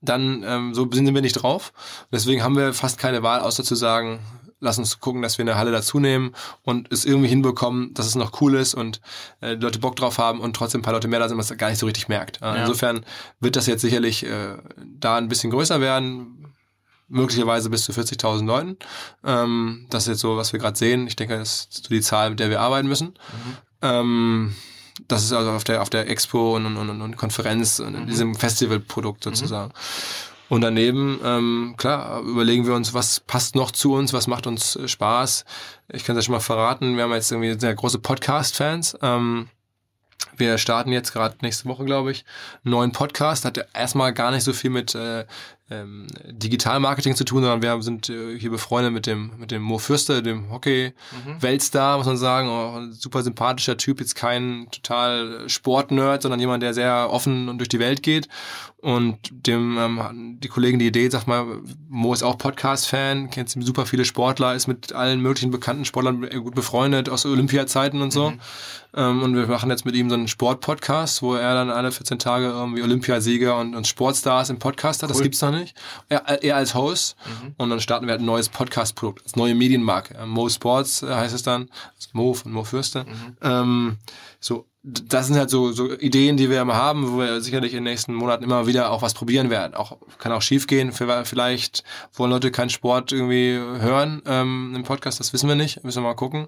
Dann 0.00 0.42
ähm, 0.46 0.74
so 0.74 0.88
sind 0.90 1.12
wir 1.12 1.20
nicht 1.20 1.34
drauf. 1.34 1.72
Deswegen 2.10 2.42
haben 2.42 2.56
wir 2.56 2.72
fast 2.72 2.98
keine 2.98 3.22
Wahl, 3.22 3.40
außer 3.40 3.62
zu 3.62 3.74
sagen, 3.74 4.20
lass 4.60 4.78
uns 4.78 5.00
gucken, 5.00 5.22
dass 5.22 5.38
wir 5.38 5.44
eine 5.44 5.56
Halle 5.56 5.70
dazu 5.70 6.00
nehmen 6.00 6.32
und 6.62 6.90
es 6.92 7.04
irgendwie 7.04 7.28
hinbekommen, 7.28 7.94
dass 7.94 8.06
es 8.06 8.14
noch 8.14 8.40
cool 8.40 8.54
ist 8.54 8.74
und 8.74 9.00
äh, 9.40 9.54
Leute 9.54 9.78
Bock 9.78 9.96
drauf 9.96 10.18
haben 10.18 10.40
und 10.40 10.56
trotzdem 10.56 10.80
ein 10.80 10.82
paar 10.82 10.94
Leute 10.94 11.08
mehr 11.08 11.20
da 11.20 11.28
sind, 11.28 11.38
was 11.38 11.54
gar 11.56 11.68
nicht 11.68 11.78
so 11.78 11.86
richtig 11.86 12.08
merkt. 12.08 12.40
Äh, 12.40 12.46
ja. 12.46 12.54
Insofern 12.56 13.04
wird 13.40 13.56
das 13.56 13.66
jetzt 13.66 13.82
sicherlich 13.82 14.24
äh, 14.24 14.56
da 14.84 15.16
ein 15.16 15.28
bisschen 15.28 15.50
größer 15.50 15.80
werden, 15.80 16.47
möglicherweise 17.08 17.70
bis 17.70 17.84
zu 17.84 17.92
40.000 17.92 18.46
Leuten. 18.46 18.76
Ähm, 19.24 19.86
das 19.90 20.04
ist 20.04 20.08
jetzt 20.08 20.20
so, 20.20 20.36
was 20.36 20.52
wir 20.52 20.60
gerade 20.60 20.78
sehen. 20.78 21.06
Ich 21.06 21.16
denke, 21.16 21.38
das 21.38 21.68
ist 21.70 21.84
so 21.84 21.88
die 21.88 22.00
Zahl, 22.00 22.30
mit 22.30 22.40
der 22.40 22.50
wir 22.50 22.60
arbeiten 22.60 22.88
müssen. 22.88 23.08
Mhm. 23.08 23.56
Ähm, 23.82 24.56
das 25.06 25.24
ist 25.24 25.32
also 25.32 25.50
auf 25.50 25.64
der, 25.64 25.82
auf 25.82 25.90
der 25.90 26.08
Expo 26.08 26.56
und, 26.56 26.66
und, 26.66 26.76
und, 26.76 27.00
und 27.00 27.16
Konferenz 27.16 27.78
und 27.78 27.94
in 27.94 28.02
mhm. 28.02 28.06
diesem 28.06 28.34
Festivalprodukt 28.34 29.24
sozusagen. 29.24 29.68
Mhm. 29.68 29.74
Und 30.48 30.62
daneben, 30.62 31.20
ähm, 31.22 31.74
klar, 31.76 32.20
überlegen 32.22 32.66
wir 32.66 32.74
uns, 32.74 32.94
was 32.94 33.20
passt 33.20 33.54
noch 33.54 33.70
zu 33.70 33.92
uns, 33.92 34.14
was 34.14 34.26
macht 34.26 34.46
uns 34.46 34.76
äh, 34.76 34.88
Spaß. 34.88 35.44
Ich 35.88 36.04
kann 36.04 36.16
es 36.16 36.24
ja 36.24 36.26
schon 36.26 36.34
mal 36.34 36.40
verraten, 36.40 36.96
wir 36.96 37.04
haben 37.04 37.12
jetzt 37.12 37.30
irgendwie 37.30 37.58
sehr 37.58 37.74
große 37.74 37.98
Podcast-Fans. 37.98 38.98
Ähm, 39.02 39.48
wir 40.36 40.56
starten 40.58 40.90
jetzt 40.90 41.12
gerade 41.12 41.36
nächste 41.42 41.68
Woche, 41.68 41.84
glaube 41.84 42.12
ich, 42.12 42.24
einen 42.64 42.72
neuen 42.72 42.92
Podcast. 42.92 43.44
Hat 43.44 43.62
erstmal 43.74 44.12
gar 44.12 44.30
nicht 44.30 44.44
so 44.44 44.52
viel 44.52 44.70
mit 44.70 44.94
äh, 44.94 45.26
ähm, 45.70 46.06
Digital-Marketing 46.24 47.14
zu 47.14 47.24
tun, 47.24 47.42
sondern 47.42 47.62
wir 47.62 47.82
sind 47.82 48.08
äh, 48.08 48.38
hier 48.38 48.50
befreundet 48.50 48.92
mit 48.92 49.06
dem, 49.06 49.32
mit 49.38 49.50
dem 49.50 49.62
Mo 49.62 49.78
Fürster, 49.78 50.22
dem 50.22 50.50
Hockey-Weltstar, 50.50 51.98
muss 51.98 52.06
man 52.06 52.16
sagen. 52.16 52.48
Auch 52.48 52.76
ein 52.76 52.92
super 52.92 53.22
sympathischer 53.22 53.76
Typ, 53.76 54.00
jetzt 54.00 54.14
kein 54.14 54.68
total 54.70 55.48
Sportnerd, 55.48 56.22
sondern 56.22 56.40
jemand, 56.40 56.62
der 56.62 56.72
sehr 56.72 57.10
offen 57.10 57.48
und 57.48 57.58
durch 57.58 57.68
die 57.68 57.78
Welt 57.78 58.02
geht. 58.02 58.28
Und 58.80 59.18
dem 59.32 59.76
ähm, 59.76 60.38
die 60.40 60.46
Kollegen 60.46 60.78
die 60.78 60.86
Idee, 60.86 61.08
sag 61.10 61.26
mal, 61.26 61.44
Mo 61.88 62.12
ist 62.12 62.22
auch 62.22 62.38
Podcast-Fan, 62.38 63.28
kennt 63.28 63.50
super 63.50 63.86
viele 63.86 64.04
Sportler, 64.04 64.54
ist 64.54 64.68
mit 64.68 64.92
allen 64.92 65.20
möglichen 65.20 65.50
bekannten 65.50 65.84
Sportlern 65.84 66.28
gut 66.44 66.54
befreundet 66.54 67.08
aus 67.08 67.26
Olympiazeiten 67.26 68.00
und 68.00 68.12
so. 68.12 68.30
Mhm. 68.30 68.40
Ähm, 68.94 69.22
und 69.24 69.34
wir 69.34 69.48
machen 69.48 69.68
jetzt 69.70 69.84
mit 69.84 69.96
ihm 69.96 70.08
so 70.08 70.14
einen 70.14 70.28
Sport-Podcast, 70.28 71.22
wo 71.22 71.34
er 71.34 71.54
dann 71.54 71.70
alle 71.70 71.90
14 71.90 72.20
Tage 72.20 72.46
irgendwie 72.46 72.82
Olympiasieger 72.82 73.58
und, 73.58 73.74
und 73.74 73.88
Sportstars 73.88 74.48
im 74.48 74.60
Podcast 74.60 75.02
hat. 75.02 75.10
Cool. 75.10 75.14
Das 75.14 75.22
gibt's 75.22 75.42
noch 75.42 75.50
nicht. 75.50 75.76
Er, 76.08 76.42
er 76.42 76.56
als 76.56 76.76
Host. 76.76 77.16
Mhm. 77.26 77.54
Und 77.58 77.70
dann 77.70 77.80
starten 77.80 78.06
wir 78.06 78.12
halt 78.12 78.22
ein 78.22 78.26
neues 78.26 78.48
Podcast-Produkt, 78.48 79.24
als 79.24 79.34
neue 79.34 79.56
Medienmarke. 79.56 80.24
Mo 80.24 80.48
Sports 80.48 81.02
äh, 81.02 81.12
heißt 81.12 81.34
es 81.34 81.42
dann. 81.42 81.68
Das 81.96 82.14
Mo 82.14 82.32
von 82.32 82.52
Mo 82.52 82.62
Fürste. 82.62 83.04
Mhm. 83.04 83.36
Ähm, 83.42 83.96
so 84.38 84.68
das 84.82 85.26
sind 85.26 85.36
halt 85.36 85.50
so, 85.50 85.72
so 85.72 85.92
Ideen, 85.92 86.36
die 86.36 86.50
wir 86.50 86.62
immer 86.62 86.76
haben, 86.76 87.12
wo 87.12 87.18
wir 87.18 87.40
sicherlich 87.40 87.72
in 87.72 87.78
den 87.78 87.84
nächsten 87.84 88.14
Monaten 88.14 88.44
immer 88.44 88.66
wieder 88.66 88.90
auch 88.90 89.02
was 89.02 89.12
probieren 89.12 89.50
werden. 89.50 89.74
Auch 89.74 89.98
kann 90.18 90.32
auch 90.32 90.42
schief 90.42 90.66
gehen. 90.66 90.92
Vielleicht 90.92 91.82
wollen 92.14 92.30
Leute 92.30 92.50
keinen 92.50 92.70
Sport 92.70 93.12
irgendwie 93.12 93.54
hören 93.54 94.22
ähm, 94.24 94.72
im 94.76 94.84
Podcast, 94.84 95.18
das 95.18 95.32
wissen 95.32 95.48
wir 95.48 95.56
nicht. 95.56 95.82
Müssen 95.82 96.02
wir 96.02 96.08
mal 96.08 96.14
gucken. 96.14 96.46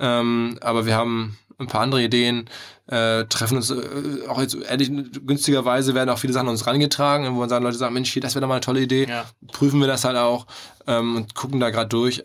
Ähm, 0.00 0.58
aber 0.62 0.86
wir 0.86 0.96
haben 0.96 1.36
ein 1.58 1.66
paar 1.68 1.82
andere 1.82 2.02
Ideen, 2.02 2.48
äh, 2.86 3.24
treffen 3.24 3.56
uns 3.56 3.70
äh, 3.70 4.26
auch 4.28 4.40
jetzt 4.40 4.54
ehrlich 4.54 4.90
günstigerweise 5.26 5.94
werden 5.94 6.10
auch 6.10 6.18
viele 6.18 6.32
Sachen 6.32 6.48
uns 6.48 6.66
rangetragen, 6.66 7.34
wo 7.34 7.44
dann 7.46 7.62
Leute 7.62 7.78
sagen, 7.78 7.94
Mensch, 7.94 8.14
das 8.20 8.34
wäre 8.34 8.42
doch 8.42 8.48
mal 8.48 8.54
eine 8.54 8.60
tolle 8.60 8.80
Idee. 8.80 9.06
Ja. 9.08 9.24
Prüfen 9.52 9.80
wir 9.80 9.86
das 9.86 10.04
halt 10.04 10.16
auch 10.16 10.46
ähm, 10.86 11.16
und 11.16 11.34
gucken 11.34 11.60
da 11.60 11.70
gerade 11.70 11.88
durch 11.88 12.22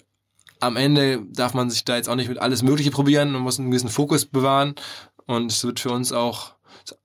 am 0.61 0.77
Ende 0.77 1.25
darf 1.25 1.53
man 1.53 1.69
sich 1.69 1.83
da 1.83 1.95
jetzt 1.95 2.07
auch 2.07 2.15
nicht 2.15 2.29
mit 2.29 2.37
alles 2.37 2.61
Mögliche 2.61 2.91
probieren. 2.91 3.31
Man 3.31 3.41
muss 3.41 3.59
einen 3.59 3.71
gewissen 3.71 3.89
Fokus 3.89 4.25
bewahren. 4.25 4.75
Und 5.31 5.51
es 5.51 5.63
wird 5.63 5.79
für 5.79 5.91
uns 5.91 6.11
auch, 6.11 6.55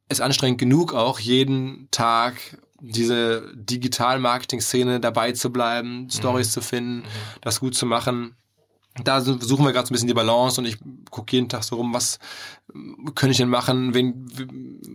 ist 0.09 0.21
anstrengend 0.21 0.59
genug 0.59 0.95
auch, 0.95 1.21
jeden 1.21 1.89
Tag 1.91 2.61
diese 2.81 3.53
Digital-Marketing-Szene 3.55 5.01
dabei 5.01 5.33
zu 5.33 5.51
bleiben, 5.51 6.03
mhm. 6.03 6.11
Stories 6.11 6.51
zu 6.51 6.61
finden, 6.61 6.99
mhm. 6.99 7.05
das 7.41 7.61
gut 7.61 7.75
zu 7.75 7.87
machen 7.87 8.37
da 9.05 9.21
suchen 9.21 9.65
wir 9.65 9.73
gerade 9.73 9.87
so 9.87 9.93
ein 9.93 9.95
bisschen 9.95 10.09
die 10.09 10.15
Balance 10.15 10.61
und 10.61 10.67
ich 10.67 10.79
gucke 11.11 11.35
jeden 11.35 11.49
Tag 11.49 11.65
so 11.65 11.77
rum, 11.77 11.93
was 11.95 12.19
könnte 13.15 13.31
ich 13.31 13.37
denn 13.37 13.49
machen, 13.49 13.95
wen, 13.95 14.27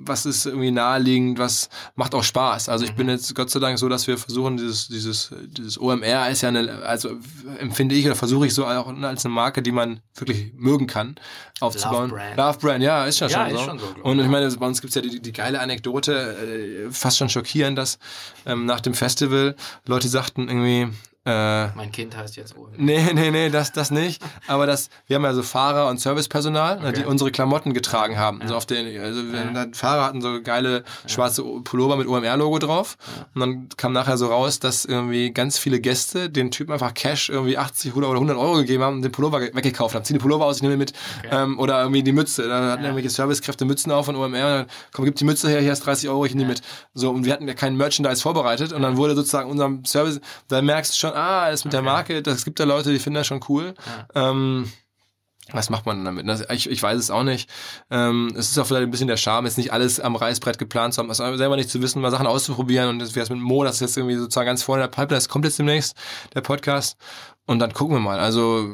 was 0.06 0.26
ist 0.26 0.46
irgendwie 0.46 0.72
naheliegend, 0.72 1.40
was 1.40 1.70
macht 1.96 2.14
auch 2.14 2.24
Spaß. 2.24 2.70
Also 2.70 2.86
ich 2.86 2.92
mhm. 2.92 2.98
bin 2.98 3.10
jetzt 3.10 3.34
Gott 3.34 3.50
sei 3.50 3.60
Dank 3.60 3.80
so, 3.80 3.88
dass 3.90 4.08
wir 4.08 4.18
versuchen, 4.18 4.58
dieses, 4.58 4.88
dieses, 4.88 5.34
dieses 5.48 5.80
OMR 5.80 6.30
ist 6.30 6.42
ja 6.42 6.50
eine, 6.50 6.84
also 6.84 7.12
empfinde 7.60 7.96
ich 7.96 8.06
oder 8.06 8.16
versuche 8.16 8.48
ich 8.48 8.54
so 8.54 8.66
auch 8.66 8.88
als 8.88 9.26
eine 9.26 9.34
Marke, 9.34 9.62
die 9.62 9.72
man 9.72 10.02
wirklich 10.16 10.54
mögen 10.56 10.88
kann, 10.88 11.16
aufzubauen. 11.60 12.10
Love 12.10 12.16
Brand. 12.16 12.38
Love 12.38 12.60
Brand, 12.60 12.84
ja, 12.84 13.06
ist 13.06 13.20
ja, 13.20 13.28
ja 13.28 13.46
schon, 13.46 13.56
ist 13.56 13.60
so. 13.60 13.66
schon 13.66 13.80
so. 13.80 13.86
Und 14.04 14.20
ich 14.20 14.28
meine, 14.28 14.50
bei 14.52 14.68
uns 14.68 14.82
gibt's 14.82 14.96
ja 14.96 15.02
die, 15.02 15.22
die 15.22 15.32
geile 15.32 15.60
Anekdote, 15.60 16.88
äh, 16.88 16.92
fast 16.92 17.18
schon 17.18 17.30
schockierend, 17.30 17.78
dass 17.78 18.00
ähm, 18.46 18.66
nach 18.66 18.82
dem 18.82 18.94
Festival 18.94 19.56
Leute 19.86 20.08
sagten 20.08 20.50
irgendwie, 20.50 20.90
äh, 21.24 21.68
mein 21.76 21.92
Kind 21.92 22.18
heißt 22.18 22.36
jetzt 22.36 22.58
Owen. 22.58 22.74
Nee, 22.78 23.14
nee, 23.14 23.30
nee, 23.30 23.50
das, 23.50 23.72
das 23.72 23.92
nicht. 23.92 24.24
Aber 24.48 24.66
das, 24.66 24.90
wir 25.06 25.18
haben 25.18 25.24
ja 25.24 25.34
so 25.34 25.44
Fahrer 25.44 25.88
und 25.88 26.00
Servicepersonal, 26.00 26.80
ne, 26.80 26.88
okay. 26.88 27.00
die 27.00 27.06
unsere 27.06 27.32
Klamotten 27.32 27.74
getragen 27.74 28.18
haben. 28.18 28.42
Ja. 28.42 28.48
So 28.48 28.56
auf 28.56 28.66
den, 28.66 29.00
also 29.00 29.22
ja. 29.22 29.68
Fahrer 29.74 30.06
hatten 30.06 30.22
so 30.22 30.42
geile 30.42 30.84
schwarze 31.06 31.44
Pullover 31.44 31.96
mit 31.96 32.08
OMR-Logo 32.08 32.58
drauf. 32.58 32.98
Ja. 33.00 33.26
Und 33.36 33.42
dann 33.42 33.70
kam 33.78 33.94
nachher 33.94 34.18
so 34.18 34.28
raus, 34.28 34.60
dass 34.60 34.84
irgendwie 34.84 35.32
ganz 35.32 35.60
viele 35.60 35.80
Gäste 35.80 36.32
den 36.32 36.50
Typen 36.50 36.72
einfach 36.74 36.96
Cash 36.96 37.30
irgendwie 37.30 37.56
80 37.56 37.96
oder 37.96 38.10
100 38.10 38.36
Euro 38.36 38.56
gegeben 38.56 38.84
haben 38.84 38.96
und 38.96 39.02
den 39.04 39.12
Pullover 39.12 39.42
weggekauft 39.42 39.94
haben. 39.94 40.04
Zieh 40.04 40.14
die 40.14 40.20
Pullover 40.20 40.46
aus, 40.46 40.56
ich 40.58 40.64
nehme 40.64 40.78
mit. 40.78 40.94
Okay. 41.20 41.30
Ähm, 41.32 41.60
oder 41.60 41.82
irgendwie 41.82 42.02
die 42.02 42.14
Mütze. 42.14 42.48
Da 42.48 42.72
hatten 42.72 42.84
irgendwelche 42.84 43.12
Servicekräfte 43.12 43.66
Mützen 43.66 43.92
auf 43.92 44.08
von 44.08 44.16
OMR. 44.16 44.26
Und 44.26 44.34
dann, 44.34 44.66
komm, 44.92 45.06
gib 45.06 45.18
die 45.18 45.26
Mütze 45.26 45.50
her, 45.50 45.62
hier 45.62 45.70
hast 45.70 45.86
30 45.86 46.10
Euro, 46.10 46.26
ich 46.26 46.34
nehme 46.34 46.50
mit. 46.50 46.62
So, 46.96 47.12
und 47.12 47.26
wir 47.26 47.34
hatten 47.34 47.48
ja 47.48 47.54
kein 47.54 47.78
Merchandise 47.78 48.24
vorbereitet. 48.24 48.74
Und 48.74 48.82
dann 48.82 48.98
wurde 48.98 49.14
sozusagen 49.14 49.52
unserem 49.52 49.86
Service, 49.86 50.20
da 50.48 50.64
merkst 50.64 50.94
du 50.94 50.98
schon, 50.98 51.11
ah, 51.16 51.50
ist 51.50 51.66
mit 51.66 51.74
okay. 51.74 51.84
der 51.84 51.92
Marke, 51.92 52.22
das 52.22 52.46
gibt 52.46 52.60
ja 52.60 52.66
Leute, 52.66 52.92
die 52.92 53.00
finden 53.00 53.16
das 53.16 53.28
schon 53.28 53.42
cool. 53.50 53.74
Ja. 54.16 54.32
Ähm, 54.32 54.72
was 55.52 55.70
macht 55.70 55.86
man 55.86 56.06
damit? 56.06 56.26
Ich, 56.52 56.70
ich 56.70 56.82
weiß 56.82 56.98
es 56.98 57.12
auch 57.12 57.24
nicht. 57.24 57.50
Ähm, 57.90 58.32
es 58.36 58.52
ist 58.52 58.58
auch 58.58 58.66
vielleicht 58.66 58.84
ein 58.84 58.92
bisschen 58.92 59.08
der 59.08 59.18
Charme, 59.18 59.46
jetzt 59.46 59.58
nicht 59.58 59.74
alles 59.74 60.00
am 60.00 60.16
Reißbrett 60.16 60.58
geplant 60.58 60.94
zu 60.94 61.02
haben, 61.02 61.10
also 61.10 61.38
selber 61.38 61.56
nicht 61.56 61.70
zu 61.70 61.82
wissen, 61.82 62.02
mal 62.02 62.12
Sachen 62.12 62.28
auszuprobieren 62.28 62.90
und 62.90 63.00
das 63.00 63.16
wäre 63.16 63.34
mit 63.34 63.42
Mo, 63.42 63.64
das 63.64 63.76
ist 63.76 63.82
jetzt 63.82 63.98
irgendwie 63.98 64.16
sozusagen 64.16 64.46
ganz 64.46 64.64
vorne 64.64 64.84
in 64.84 64.90
der 64.90 64.96
Pipeline, 64.96 65.18
das 65.18 65.30
kommt 65.30 65.46
jetzt 65.46 65.60
demnächst, 65.60 65.96
der 66.34 66.42
Podcast. 66.42 66.98
Und 67.48 67.60
dann 67.60 67.74
gucken 67.74 67.96
wir 67.96 68.00
mal. 68.00 68.20
Also 68.20 68.70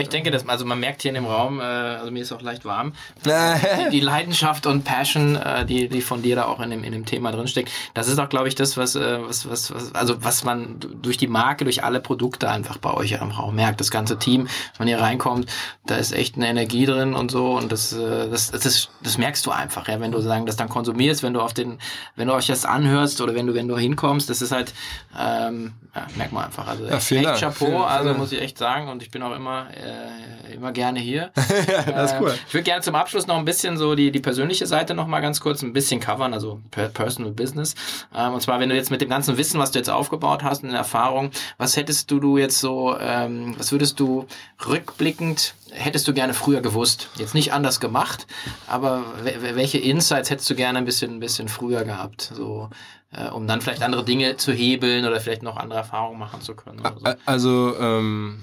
ich 0.00 0.08
denke, 0.08 0.30
dass, 0.30 0.48
also 0.48 0.64
man 0.64 0.78
merkt 0.78 1.02
hier 1.02 1.10
in 1.10 1.16
dem 1.16 1.26
Raum, 1.26 1.60
äh, 1.60 1.62
also 1.62 2.10
mir 2.10 2.22
ist 2.22 2.32
auch 2.32 2.42
leicht 2.42 2.64
warm, 2.64 2.92
die, 3.24 3.90
die, 3.90 4.00
Leidenschaft 4.00 4.66
und 4.66 4.84
Passion, 4.84 5.36
äh, 5.36 5.64
die, 5.64 5.88
die 5.88 6.00
von 6.00 6.22
dir 6.22 6.36
da 6.36 6.44
auch 6.44 6.60
in 6.60 6.70
dem, 6.70 6.84
in 6.84 6.92
dem 6.92 7.04
Thema 7.04 7.32
drinsteckt, 7.32 7.70
das 7.94 8.08
ist 8.08 8.18
auch, 8.18 8.28
glaube 8.28 8.48
ich, 8.48 8.54
das, 8.54 8.76
was, 8.76 8.94
äh, 8.94 9.18
was, 9.26 9.48
was, 9.48 9.74
was, 9.74 9.94
also 9.94 10.22
was 10.22 10.44
man 10.44 10.78
durch 11.02 11.16
die 11.16 11.26
Marke, 11.26 11.64
durch 11.64 11.82
alle 11.82 12.00
Produkte 12.00 12.48
einfach 12.48 12.78
bei 12.78 12.92
euch 12.92 13.20
am 13.20 13.30
Raum 13.30 13.56
merkt. 13.56 13.80
Das 13.80 13.90
ganze 13.90 14.18
Team, 14.18 14.44
wenn 14.44 14.86
man 14.86 14.88
hier 14.88 15.00
reinkommt, 15.00 15.50
da 15.86 15.96
ist 15.96 16.12
echt 16.12 16.36
eine 16.36 16.48
Energie 16.48 16.86
drin 16.86 17.14
und 17.14 17.30
so 17.30 17.56
und 17.56 17.72
das, 17.72 17.92
äh, 17.92 18.28
das, 18.30 18.50
das, 18.50 18.62
das, 18.62 18.88
das 19.02 19.18
merkst 19.18 19.44
du 19.46 19.50
einfach, 19.50 19.88
ja, 19.88 20.00
wenn 20.00 20.12
du 20.12 20.20
sagen, 20.20 20.46
das 20.46 20.56
dann 20.56 20.68
konsumierst, 20.68 21.22
wenn 21.22 21.34
du 21.34 21.40
auf 21.40 21.54
den, 21.54 21.78
wenn 22.14 22.28
du 22.28 22.34
euch 22.34 22.46
das 22.46 22.64
anhörst 22.64 23.20
oder 23.20 23.34
wenn 23.34 23.46
du, 23.46 23.54
wenn 23.54 23.68
du 23.68 23.76
hinkommst, 23.76 24.30
das 24.30 24.42
ist 24.42 24.52
halt, 24.52 24.72
ähm, 25.18 25.74
ja, 25.94 26.06
merkt 26.16 26.32
man 26.32 26.44
einfach. 26.44 26.66
Also 26.66 26.84
ja, 26.84 26.96
echt 26.96 27.12
Dank. 27.12 27.38
Chapeau, 27.38 27.66
vielen, 27.66 27.82
also 27.82 28.14
muss 28.14 28.32
ich 28.32 28.40
echt 28.40 28.58
sagen 28.58 28.88
und 28.88 29.02
ich 29.02 29.10
bin 29.10 29.22
auch 29.22 29.34
immer 29.34 29.55
äh, 29.64 30.54
immer 30.54 30.72
gerne 30.72 31.00
hier. 31.00 31.30
ja, 31.68 31.82
das 31.82 32.12
ist 32.12 32.20
cool. 32.20 32.30
Äh, 32.30 32.34
ich 32.48 32.54
würde 32.54 32.64
gerne 32.64 32.82
zum 32.82 32.94
Abschluss 32.94 33.26
noch 33.26 33.36
ein 33.36 33.44
bisschen 33.44 33.76
so 33.76 33.94
die, 33.94 34.10
die 34.10 34.20
persönliche 34.20 34.66
Seite 34.66 34.94
noch 34.94 35.06
mal 35.06 35.20
ganz 35.20 35.40
kurz 35.40 35.62
ein 35.62 35.72
bisschen 35.72 36.00
covern, 36.00 36.34
also 36.34 36.60
Personal 36.70 37.32
Business. 37.32 37.74
Ähm, 38.14 38.34
und 38.34 38.40
zwar, 38.40 38.60
wenn 38.60 38.68
du 38.68 38.74
jetzt 38.74 38.90
mit 38.90 39.00
dem 39.00 39.08
ganzen 39.08 39.36
Wissen, 39.36 39.60
was 39.60 39.70
du 39.70 39.78
jetzt 39.78 39.90
aufgebaut 39.90 40.42
hast 40.42 40.62
und 40.64 40.70
Erfahrung, 40.70 41.30
was 41.58 41.76
hättest 41.76 42.10
du, 42.10 42.20
du 42.20 42.38
jetzt 42.38 42.58
so, 42.58 42.96
ähm, 42.98 43.54
was 43.58 43.72
würdest 43.72 44.00
du 44.00 44.26
rückblickend 44.66 45.54
hättest 45.72 46.08
du 46.08 46.14
gerne 46.14 46.34
früher 46.34 46.60
gewusst? 46.60 47.08
Jetzt 47.16 47.34
nicht 47.34 47.52
anders 47.52 47.80
gemacht, 47.80 48.26
aber 48.66 49.04
welche 49.22 49.78
Insights 49.78 50.30
hättest 50.30 50.48
du 50.48 50.54
gerne 50.54 50.78
ein 50.78 50.84
bisschen, 50.84 51.16
ein 51.16 51.20
bisschen 51.20 51.48
früher 51.48 51.84
gehabt? 51.84 52.32
So, 52.34 52.70
äh, 53.12 53.28
um 53.28 53.46
dann 53.46 53.60
vielleicht 53.60 53.82
andere 53.82 54.04
Dinge 54.04 54.36
zu 54.36 54.52
hebeln 54.52 55.04
oder 55.04 55.20
vielleicht 55.20 55.42
noch 55.42 55.56
andere 55.56 55.80
Erfahrungen 55.80 56.18
machen 56.18 56.40
zu 56.40 56.54
können? 56.54 56.80
So. 56.82 57.14
Also, 57.24 57.76
ähm, 57.78 58.42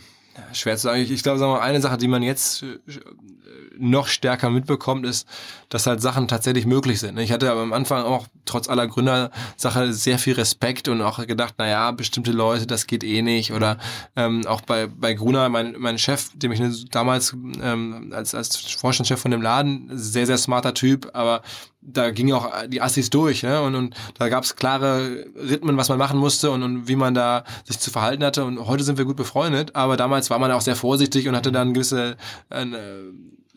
schwer 0.54 0.76
zu 0.78 0.84
sagen. 0.84 1.02
Ich, 1.02 1.12
ich 1.12 1.24
glaube, 1.24 1.40
sagen 1.40 1.52
wir 1.52 1.60
mal, 1.60 1.66
eine 1.66 1.82
Sache, 1.82 1.98
die 1.98 2.08
man 2.08 2.24
jetzt 2.24 2.64
äh, 2.64 2.80
noch 3.78 4.08
stärker 4.08 4.50
mitbekommt, 4.50 5.06
ist, 5.06 5.28
dass 5.70 5.88
halt 5.88 6.02
Sachen 6.02 6.28
tatsächlich 6.28 6.66
möglich 6.66 7.00
sind. 7.00 7.18
Ich 7.18 7.32
hatte 7.32 7.52
aber 7.52 7.62
am 7.62 7.74
Anfang 7.74 8.04
auch 8.04 8.28
trotz 8.46 8.70
aller 8.70 8.88
Gründersache 8.88 9.94
sehr 9.94 10.20
viel 10.20 10.34
Respekt 10.34 10.88
und 10.88 11.02
auch 11.02 11.26
gedacht, 11.26 11.56
na 11.58 11.68
ja, 11.68 11.92
bestimmte 11.92 12.32
Leute, 12.32 12.68
das 12.68 12.88
geht 12.88 13.04
eh 13.04 13.22
nicht. 13.22 13.54
Oder 13.54 13.78
ähm, 14.16 14.46
auch 14.46 14.62
bei, 14.62 14.88
bei 14.88 15.14
Gruner, 15.14 15.50
mein, 15.50 15.76
mein 15.78 15.98
Chef, 15.98 16.30
dem 16.36 16.52
ich 16.52 16.90
damals 16.92 17.34
ähm, 17.62 18.12
als, 18.14 18.36
als 18.36 18.58
Vorstandschef 18.58 19.20
von 19.20 19.32
dem 19.32 19.42
Laden, 19.42 19.90
sehr, 19.92 20.26
sehr 20.26 20.38
smarter 20.38 20.74
Typ, 20.74 21.10
aber 21.14 21.42
da 21.86 22.12
ging 22.12 22.32
auch 22.32 22.50
die 22.68 22.82
Assis 22.82 23.10
durch, 23.10 23.44
ne? 23.44 23.62
Und, 23.62 23.76
und 23.76 23.96
da 24.18 24.30
gab 24.30 24.44
es 24.44 24.56
klare 24.56 25.26
Rhythmen, 25.36 25.78
was 25.78 25.90
man 25.90 25.98
machen 25.98 26.20
musste 26.20 26.52
und, 26.52 26.64
und 26.64 26.88
wie 26.88 26.96
man 26.96 27.14
da 27.14 27.44
sich 27.66 27.80
zu 27.80 27.92
verhalten 27.92 28.24
hatte. 28.24 28.46
Und 28.46 28.66
heute 28.66 28.84
sind 28.84 28.98
wir 28.98 29.06
gut 29.06 29.18
befreundet, 29.18 29.76
aber 29.76 29.98
damals 29.98 30.30
war 30.30 30.40
man 30.40 30.52
auch 30.52 30.62
sehr 30.62 30.76
vorsichtig 30.76 31.28
und 31.28 31.36
hatte 31.36 31.52
dann 31.52 31.74
gewisse 31.74 32.16
äh, 32.50 32.66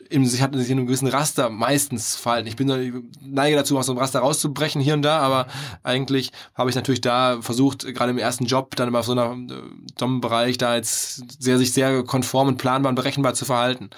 in 0.08 0.26
sich 0.26 0.42
hat 0.42 0.54
sich 0.54 0.70
in 0.70 0.78
einem 0.78 0.86
gewissen 0.86 1.08
Raster 1.08 1.50
meistens 1.50 2.16
verhalten. 2.16 2.48
Ich 2.48 2.56
bin 2.56 2.68
ich 2.68 2.92
neige 3.20 3.56
dazu, 3.56 3.78
aus 3.78 3.86
so 3.86 3.92
einem 3.92 3.98
Raster 3.98 4.20
rauszubrechen 4.20 4.80
hier 4.80 4.94
und 4.94 5.02
da, 5.02 5.18
aber 5.18 5.46
eigentlich 5.82 6.32
habe 6.54 6.70
ich 6.70 6.76
natürlich 6.76 7.00
da 7.00 7.38
versucht, 7.40 7.86
gerade 7.94 8.10
im 8.10 8.18
ersten 8.18 8.46
Job, 8.46 8.76
dann 8.76 8.88
immer 8.88 9.00
auf 9.00 9.06
so 9.06 9.14
äh, 9.14 9.18
einem 9.18 10.20
Bereich 10.20 10.58
da 10.58 10.76
jetzt 10.76 11.42
sehr 11.42 11.58
sich 11.58 11.72
sehr 11.72 12.04
konform 12.04 12.48
und 12.48 12.58
planbar 12.58 12.90
und 12.90 12.96
berechenbar 12.96 13.34
zu 13.34 13.44
verhalten. 13.44 13.90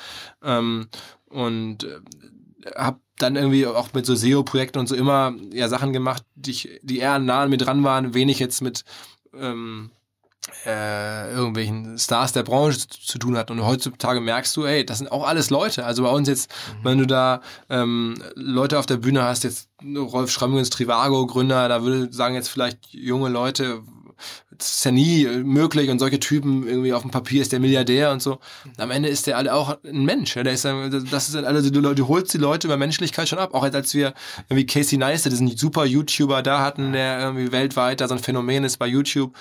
Ähm, 0.42 0.88
und 1.28 1.84
äh, 1.84 2.00
habe 2.76 3.00
dann 3.18 3.36
irgendwie 3.36 3.66
auch 3.66 3.92
mit 3.92 4.06
so 4.06 4.14
SEO-Projekten 4.14 4.78
und 4.78 4.88
so 4.88 4.94
immer 4.94 5.34
ja 5.52 5.68
Sachen 5.68 5.92
gemacht, 5.92 6.22
die, 6.34 6.50
ich, 6.50 6.80
die 6.82 6.98
eher 6.98 7.18
nah 7.18 7.42
an 7.42 7.50
mir 7.50 7.58
dran 7.58 7.84
waren, 7.84 8.14
wenig 8.14 8.38
jetzt 8.38 8.62
mit 8.62 8.84
ähm, 9.34 9.90
äh, 10.64 11.30
irgendwelchen 11.32 11.98
Stars 11.98 12.32
der 12.32 12.42
Branche 12.42 12.78
zu, 12.78 12.88
zu, 12.88 13.18
tun 13.18 13.36
hat. 13.36 13.50
Und 13.50 13.64
heutzutage 13.64 14.20
merkst 14.20 14.56
du, 14.56 14.64
ey, 14.64 14.84
das 14.84 14.98
sind 14.98 15.12
auch 15.12 15.26
alles 15.26 15.50
Leute. 15.50 15.84
Also 15.84 16.02
bei 16.02 16.10
uns 16.10 16.28
jetzt, 16.28 16.50
mhm. 16.50 16.84
wenn 16.84 16.98
du 16.98 17.06
da 17.06 17.40
ähm, 17.68 18.22
Leute 18.34 18.78
auf 18.78 18.86
der 18.86 18.96
Bühne 18.96 19.22
hast, 19.22 19.44
jetzt 19.44 19.68
Rolf 19.82 20.30
Schrömgens 20.30 20.70
Trivago 20.70 21.26
Gründer, 21.26 21.68
da 21.68 21.82
würde 21.82 22.12
sagen 22.12 22.34
jetzt 22.34 22.48
vielleicht 22.48 22.88
junge 22.92 23.28
Leute, 23.28 23.82
das 24.58 24.76
ist 24.76 24.84
ja 24.84 24.90
nie 24.90 25.24
möglich 25.44 25.88
und 25.88 26.00
solche 26.00 26.18
Typen 26.18 26.66
irgendwie 26.66 26.92
auf 26.92 27.02
dem 27.02 27.12
Papier 27.12 27.40
ist 27.42 27.52
der 27.52 27.60
Milliardär 27.60 28.10
und 28.10 28.20
so. 28.20 28.38
Am 28.76 28.90
Ende 28.90 29.08
ist 29.08 29.28
der 29.28 29.36
alle 29.36 29.54
auch 29.54 29.78
ein 29.84 30.04
Mensch. 30.04 30.36
Ja? 30.36 30.42
Der 30.42 30.52
ist, 30.52 30.64
das 30.64 31.28
ist 31.28 31.36
also 31.36 31.70
du, 31.70 31.94
du 31.94 32.08
holst 32.08 32.34
die 32.34 32.38
Leute 32.38 32.66
über 32.66 32.76
Menschlichkeit 32.76 33.28
schon 33.28 33.38
ab. 33.38 33.54
Auch 33.54 33.62
als 33.62 33.94
wir 33.94 34.14
irgendwie 34.48 34.66
Casey 34.66 34.98
Neistat, 34.98 35.32
diesen 35.32 35.56
super 35.56 35.84
YouTuber 35.84 36.42
da 36.42 36.60
hatten, 36.60 36.92
der 36.92 37.20
irgendwie 37.20 37.52
weltweit 37.52 38.00
da 38.00 38.08
so 38.08 38.14
ein 38.14 38.20
Phänomen 38.20 38.64
ist 38.64 38.78
bei 38.78 38.86
YouTube 38.86 39.32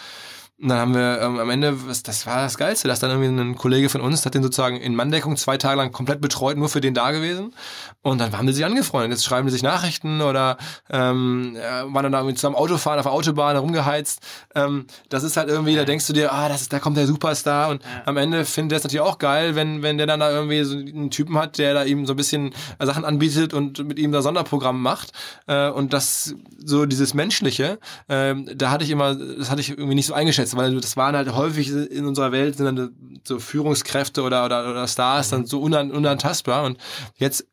und 0.59 0.69
dann 0.69 0.79
haben 0.79 0.95
wir 0.95 1.21
ähm, 1.21 1.37
am 1.37 1.51
Ende, 1.51 1.87
was, 1.87 2.01
das 2.01 2.25
war 2.25 2.37
das 2.37 2.57
Geilste, 2.57 2.87
dass 2.87 2.99
dann 2.99 3.11
irgendwie 3.11 3.41
ein 3.41 3.55
Kollege 3.55 3.89
von 3.89 4.01
uns 4.01 4.25
hat 4.25 4.33
den 4.33 4.41
sozusagen 4.41 4.77
in 4.77 4.95
Manndeckung 4.95 5.37
zwei 5.37 5.57
Tage 5.57 5.77
lang 5.77 5.91
komplett 5.91 6.19
betreut, 6.19 6.57
nur 6.57 6.67
für 6.67 6.81
den 6.81 6.95
da 6.95 7.11
gewesen. 7.11 7.53
Und 8.01 8.19
dann 8.19 8.35
haben 8.35 8.47
wir 8.47 8.55
sich 8.55 8.65
angefreundet. 8.65 9.11
Jetzt 9.11 9.25
schreiben 9.25 9.45
die 9.45 9.53
sich 9.53 9.61
Nachrichten 9.61 10.19
oder 10.19 10.57
ähm, 10.89 11.55
waren 11.55 12.03
dann 12.03 12.11
da 12.11 12.19
irgendwie 12.19 12.33
zusammen 12.33 12.55
Autofahren 12.55 12.97
auf 12.97 13.05
der 13.05 13.11
Autobahn 13.11 13.53
herumgeheizt. 13.53 14.19
Ähm, 14.55 14.87
das 15.09 15.21
ist 15.21 15.37
halt 15.37 15.47
irgendwie, 15.47 15.75
da 15.75 15.83
denkst 15.83 16.07
du 16.07 16.13
dir, 16.13 16.33
ah, 16.33 16.49
das 16.49 16.63
ist, 16.63 16.73
da 16.73 16.79
kommt 16.79 16.97
der 16.97 17.05
Superstar. 17.05 17.69
Und 17.69 17.83
ja. 17.83 17.89
am 18.05 18.17
Ende 18.17 18.43
findet 18.43 18.71
er 18.71 18.77
es 18.77 18.83
natürlich 18.83 19.05
auch 19.05 19.19
geil, 19.19 19.53
wenn, 19.55 19.83
wenn 19.83 19.99
der 19.99 20.07
dann 20.07 20.21
da 20.21 20.31
irgendwie 20.31 20.63
so 20.63 20.75
einen 20.75 21.11
Typen 21.11 21.37
hat, 21.37 21.59
der 21.59 21.75
da 21.75 21.83
ihm 21.83 22.07
so 22.07 22.13
ein 22.13 22.17
bisschen 22.17 22.55
Sachen 22.79 23.05
anbietet 23.05 23.53
und 23.53 23.87
mit 23.87 23.99
ihm 23.99 24.11
da 24.11 24.23
Sonderprogramm 24.23 24.81
macht. 24.81 25.11
Äh, 25.45 25.69
und 25.69 25.93
das, 25.93 26.33
so 26.65 26.87
dieses 26.87 27.13
Menschliche, 27.13 27.77
äh, 28.07 28.33
da 28.55 28.71
hatte 28.71 28.83
ich 28.83 28.89
immer, 28.89 29.13
das 29.13 29.51
hatte 29.51 29.61
ich 29.61 29.69
irgendwie 29.69 29.93
nicht 29.93 30.07
so 30.07 30.15
eingeschätzt 30.15 30.46
jetzt, 30.47 30.57
weil 30.57 30.75
das 30.79 30.97
waren 30.97 31.15
halt 31.15 31.33
häufig 31.33 31.69
in 31.69 32.05
unserer 32.05 32.31
Welt 32.31 32.57
sind 32.57 32.65
dann 32.65 33.19
so 33.23 33.39
Führungskräfte 33.39 34.23
oder, 34.23 34.45
oder, 34.45 34.69
oder 34.69 34.87
Stars 34.87 35.29
dann 35.29 35.45
so 35.45 35.61
unan, 35.61 35.91
unantastbar. 35.91 36.63
Und 36.63 36.77
jetzt 37.15 37.45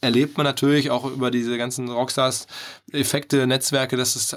erlebt 0.00 0.36
man 0.36 0.44
natürlich 0.44 0.90
auch 0.90 1.04
über 1.10 1.30
diese 1.30 1.56
ganzen 1.56 1.88
Rockstars 1.88 2.46
Effekte, 2.92 3.46
Netzwerke, 3.46 3.96
dass 3.96 4.16
es 4.16 4.36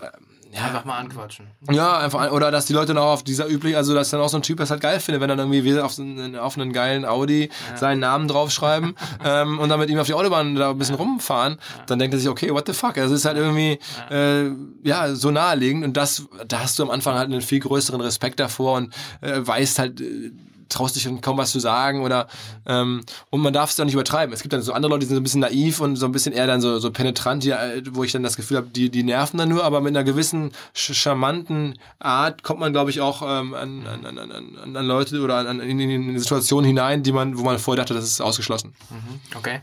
ja, 0.58 0.66
einfach 0.66 0.86
mal 0.86 0.98
anquatschen. 0.98 1.48
Ja, 1.72 2.00
einfach, 2.00 2.32
oder 2.32 2.52
dass 2.52 2.66
die 2.66 2.74
Leute 2.74 2.94
dann 2.94 2.98
auch 2.98 3.14
auf 3.14 3.24
dieser 3.24 3.50
üblich, 3.50 3.78
also 3.78 3.94
dass 3.94 4.10
dann 4.10 4.20
auch 4.20 4.30
so 4.30 4.38
ein 4.38 4.44
Typ 4.44 4.58
das 4.58 4.72
halt 4.72 4.82
geil 4.82 5.00
findet, 5.00 5.22
wenn 5.22 5.30
dann 5.30 5.40
irgendwie 5.40 5.80
auf, 5.80 6.00
auf 6.40 6.58
einen 6.58 6.74
geilen 6.74 7.06
Audi 7.06 7.50
ja. 7.70 7.78
seinen 7.78 8.00
Namen 8.00 8.28
draufschreiben 8.28 8.96
ähm, 9.24 9.60
und 9.60 9.70
dann 9.70 9.80
mit 9.80 9.90
ihm 9.90 10.00
auf 10.00 10.08
die 10.08 10.14
Autobahn 10.14 10.56
da 10.56 10.72
ein 10.72 10.78
bisschen 10.78 10.96
ja. 10.96 11.02
rumfahren, 11.02 11.58
dann 11.86 12.00
denkt 12.00 12.16
er 12.16 12.20
sich, 12.20 12.30
okay, 12.30 12.52
what 12.52 12.66
the 12.68 12.74
fuck? 12.74 12.98
Also 12.98 13.14
es 13.14 13.22
ist 13.22 13.26
halt 13.26 13.38
irgendwie 13.38 13.80
äh, 14.10 14.52
ja 14.84 15.14
so 15.14 15.32
naheliegend 15.32 15.86
und 15.86 15.96
das, 15.96 16.28
da 16.48 16.60
hast 16.60 16.80
du 16.80 16.84
am 16.84 16.90
Anfang 16.90 17.16
halt 17.16 17.32
einen 17.32 17.42
viel 17.42 17.60
größeren 17.60 18.02
Respekt 18.02 18.40
davor 18.40 18.78
und 18.78 18.94
äh, 19.22 19.40
weißt 19.46 19.80
halt, 19.80 20.02
äh, 20.02 20.32
traust 20.70 20.96
dich 20.96 21.04
dann 21.04 21.22
kaum 21.22 21.38
was 21.38 21.52
zu 21.52 21.60
sagen 21.60 22.04
oder 22.04 22.28
ähm, 22.66 23.04
und 23.30 23.42
man 23.42 23.54
darf 23.54 23.70
es 23.70 23.76
dann 23.76 23.86
nicht 23.88 23.94
übertreiben. 23.94 24.34
Es 24.34 24.42
gibt 24.42 24.54
dann 24.54 24.62
so 24.62 24.74
andere 24.74 24.92
Leute, 24.92 25.02
die 25.02 25.06
sind 25.08 25.16
so 25.16 25.22
ein 25.22 25.24
bisschen 25.24 25.42
naiv 25.42 25.80
und 25.80 25.96
so 25.96 26.06
ein 26.06 26.12
bisschen 26.12 26.34
eher 26.34 26.48
dann 26.48 26.62
so, 26.62 26.80
so 26.80 26.92
penetrant, 26.92 27.44
die, 27.44 27.52
äh, 27.52 27.84
wo 27.92 28.04
ich 28.04 28.12
dann 28.12 28.24
das 28.24 28.36
Gefühl 28.36 28.58
habe, 28.58 28.68
die, 28.68 28.90
die 28.90 29.04
nerven 29.04 29.38
dann 29.38 29.50
nur, 29.50 29.64
aber 29.64 29.82
mit 29.82 29.96
einer 29.96 30.04
gewissen 30.04 30.52
charmanten 30.74 31.78
Art 32.00 32.44
kommt 32.44 32.60
man, 32.60 32.74
glaube 32.74 32.90
ich, 32.90 33.02
auch 33.02 33.22
ähm, 33.22 33.54
an, 33.54 33.86
an, 33.88 34.06
an, 34.06 34.32
an, 34.32 34.76
an 34.76 34.86
Leute 34.86 35.22
oder 35.22 35.38
an, 35.38 35.60
in, 35.60 35.80
in, 35.80 35.90
in 35.90 36.20
Situationen 36.20 36.66
hinein, 36.66 37.04
die 37.04 37.12
man, 37.12 37.38
wo 37.38 37.44
man 37.44 37.60
vorher 37.60 37.84
dachte, 37.84 37.94
das 37.94 38.06
ist 38.06 38.22
ausgeschlossen. 38.22 38.74
Mhm. 38.90 39.38
Okay. 39.38 39.62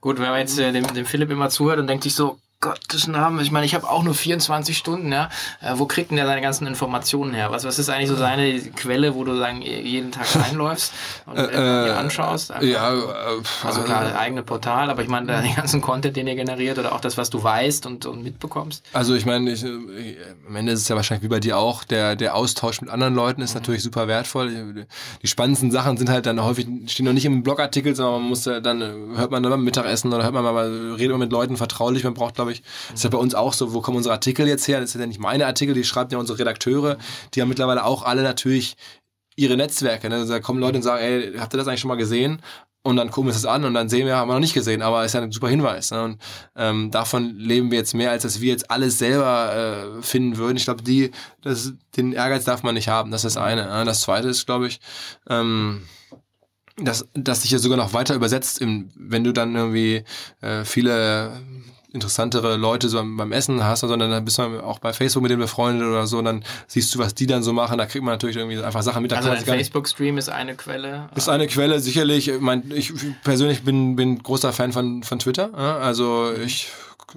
Gut, 0.00 0.18
wenn 0.18 0.28
man 0.28 0.40
jetzt 0.40 0.58
äh, 0.58 0.72
dem, 0.72 0.86
dem 0.94 1.06
Philipp 1.06 1.30
immer 1.30 1.50
zuhört 1.50 1.78
und 1.78 1.86
denkt 1.86 2.04
sich 2.04 2.14
so, 2.14 2.38
Gottes 2.60 3.06
Namen, 3.06 3.40
ich 3.40 3.50
meine, 3.50 3.66
ich 3.66 3.74
habe 3.74 3.88
auch 3.88 4.02
nur 4.02 4.14
24 4.14 4.78
Stunden, 4.78 5.12
ja. 5.12 5.28
Äh, 5.60 5.74
wo 5.76 5.84
kriegt 5.84 6.10
denn 6.10 6.16
der 6.16 6.26
seine 6.26 6.40
ganzen 6.40 6.66
Informationen 6.66 7.34
her? 7.34 7.50
Was, 7.50 7.64
was 7.64 7.78
ist 7.78 7.90
eigentlich 7.90 8.08
so 8.08 8.16
seine 8.16 8.58
Quelle, 8.70 9.14
wo 9.14 9.24
du 9.24 9.36
sagen, 9.36 9.60
jeden 9.60 10.10
Tag 10.10 10.26
reinläufst 10.34 10.92
und 11.26 11.36
äh, 11.36 11.48
dir 11.48 11.86
äh, 11.88 11.90
anschaust? 11.90 12.52
Einfach, 12.52 12.66
ja, 12.66 12.94
äh, 12.94 13.42
also 13.62 13.82
klar, 13.82 14.04
das 14.04 14.14
eigene 14.14 14.42
Portal, 14.42 14.88
aber 14.88 15.02
ich 15.02 15.08
meine, 15.08 15.42
den 15.42 15.54
ganzen 15.54 15.82
Content, 15.82 16.16
den 16.16 16.26
ihr 16.26 16.34
generiert 16.34 16.78
oder 16.78 16.94
auch 16.94 17.00
das, 17.00 17.18
was 17.18 17.28
du 17.28 17.42
weißt 17.42 17.84
und, 17.84 18.06
und 18.06 18.22
mitbekommst. 18.22 18.84
Also 18.94 19.14
ich 19.14 19.26
meine, 19.26 19.50
ich, 19.50 19.62
ich, 19.62 20.16
am 20.48 20.56
Ende 20.56 20.72
ist 20.72 20.80
es 20.80 20.88
ja 20.88 20.96
wahrscheinlich 20.96 21.24
wie 21.24 21.28
bei 21.28 21.40
dir 21.40 21.58
auch, 21.58 21.84
der, 21.84 22.16
der 22.16 22.34
Austausch 22.34 22.80
mit 22.80 22.88
anderen 22.88 23.14
Leuten 23.14 23.42
ist 23.42 23.54
mhm. 23.54 23.60
natürlich 23.60 23.82
super 23.82 24.08
wertvoll. 24.08 24.86
Die 25.22 25.26
spannendsten 25.26 25.70
Sachen 25.70 25.98
sind 25.98 26.08
halt 26.08 26.24
dann 26.24 26.42
häufig, 26.42 26.66
stehen 26.86 27.04
noch 27.04 27.12
nicht 27.12 27.26
im 27.26 27.42
Blogartikel, 27.42 27.94
sondern 27.94 28.22
man 28.22 28.30
muss 28.30 28.46
ja 28.46 28.60
dann, 28.60 28.80
hört 29.14 29.30
man 29.30 29.42
dann 29.42 29.50
beim 29.50 29.64
Mittagessen 29.64 30.12
oder 30.12 30.22
hört 30.24 30.32
man 30.32 30.42
mal, 30.42 30.94
redet 30.94 31.10
man 31.10 31.20
mit 31.20 31.32
Leuten 31.32 31.58
vertraulich, 31.58 32.02
man 32.02 32.14
braucht, 32.14 32.34
glaube 32.34 32.45
ich, 32.52 32.62
das 32.90 33.00
ist 33.00 33.04
ja 33.04 33.10
bei 33.10 33.18
uns 33.18 33.34
auch 33.34 33.52
so, 33.52 33.72
wo 33.74 33.80
kommen 33.80 33.96
unsere 33.96 34.14
Artikel 34.14 34.46
jetzt 34.46 34.66
her? 34.68 34.80
Das 34.80 34.92
sind 34.92 35.00
ja 35.00 35.06
nicht 35.06 35.20
meine 35.20 35.46
Artikel, 35.46 35.74
die 35.74 35.84
schreiben 35.84 36.10
ja 36.10 36.18
unsere 36.18 36.38
Redakteure. 36.38 36.98
Die 37.34 37.42
haben 37.42 37.48
mittlerweile 37.48 37.84
auch 37.84 38.04
alle 38.04 38.22
natürlich 38.22 38.76
ihre 39.36 39.56
Netzwerke. 39.56 40.08
Ne? 40.08 40.16
Also 40.16 40.32
da 40.32 40.40
kommen 40.40 40.60
Leute 40.60 40.76
und 40.76 40.82
sagen, 40.82 41.02
ey, 41.02 41.34
habt 41.38 41.54
ihr 41.54 41.58
das 41.58 41.68
eigentlich 41.68 41.80
schon 41.80 41.88
mal 41.88 41.96
gesehen? 41.96 42.40
Und 42.86 42.96
dann 42.96 43.10
gucken 43.10 43.24
wir 43.24 43.34
uns 43.34 43.42
das 43.42 43.50
an 43.50 43.64
und 43.64 43.74
dann 43.74 43.88
sehen 43.88 44.06
wir, 44.06 44.14
haben 44.14 44.28
wir 44.28 44.34
noch 44.34 44.40
nicht 44.40 44.54
gesehen, 44.54 44.80
aber 44.80 45.04
ist 45.04 45.12
ja 45.12 45.20
ein 45.20 45.32
super 45.32 45.48
Hinweis. 45.48 45.90
Ne? 45.90 46.04
Und 46.04 46.18
ähm, 46.54 46.92
davon 46.92 47.36
leben 47.36 47.72
wir 47.72 47.78
jetzt 47.78 47.94
mehr, 47.94 48.12
als 48.12 48.22
dass 48.22 48.40
wir 48.40 48.52
jetzt 48.52 48.70
alles 48.70 48.98
selber 48.98 49.98
äh, 49.98 50.02
finden 50.02 50.36
würden. 50.36 50.56
Ich 50.56 50.66
glaube, 50.66 50.84
die, 50.84 51.10
das, 51.42 51.72
den 51.96 52.12
Ehrgeiz 52.12 52.44
darf 52.44 52.62
man 52.62 52.74
nicht 52.74 52.86
haben. 52.86 53.10
Das 53.10 53.24
ist 53.24 53.34
das 53.34 53.42
eine. 53.42 53.66
Ne? 53.66 53.84
Das 53.84 54.02
zweite 54.02 54.28
ist, 54.28 54.46
glaube 54.46 54.68
ich, 54.68 54.78
ähm, 55.28 55.82
dass, 56.76 57.08
dass 57.14 57.42
sich 57.42 57.50
ja 57.50 57.58
sogar 57.58 57.76
noch 57.76 57.92
weiter 57.92 58.14
übersetzt, 58.14 58.60
im, 58.60 58.90
wenn 58.94 59.24
du 59.24 59.32
dann 59.32 59.56
irgendwie 59.56 60.04
äh, 60.40 60.64
viele 60.64 61.32
interessantere 61.96 62.56
Leute 62.56 62.88
so 62.88 62.98
beim 62.98 63.32
Essen 63.32 63.64
hast, 63.64 63.80
sondern 63.80 64.10
dann 64.10 64.24
bist 64.24 64.38
du 64.38 64.42
auch 64.62 64.78
bei 64.78 64.92
Facebook 64.92 65.22
mit 65.22 65.30
denen 65.30 65.40
befreundet 65.40 65.88
oder 65.88 66.06
so, 66.06 66.18
und 66.18 66.26
dann 66.26 66.44
siehst 66.68 66.94
du, 66.94 66.98
was 66.98 67.14
die 67.14 67.26
dann 67.26 67.42
so 67.42 67.52
machen, 67.52 67.78
da 67.78 67.86
kriegt 67.86 68.04
man 68.04 68.14
natürlich 68.14 68.36
irgendwie 68.36 68.62
einfach 68.62 68.82
Sachen 68.82 69.02
mit. 69.02 69.12
Also 69.12 69.30
ein 69.30 69.38
Facebook-Stream 69.38 70.18
ist 70.18 70.28
eine 70.28 70.54
Quelle? 70.54 71.08
Ist 71.14 71.28
eine 71.28 71.46
Quelle, 71.48 71.80
sicherlich. 71.80 72.28
Ich, 72.28 72.40
mein, 72.40 72.70
ich 72.74 72.92
persönlich 73.24 73.62
bin, 73.62 73.96
bin 73.96 74.22
großer 74.22 74.52
Fan 74.52 74.72
von, 74.72 75.02
von 75.02 75.18
Twitter, 75.18 75.52
also 75.54 76.32
ich 76.44 76.68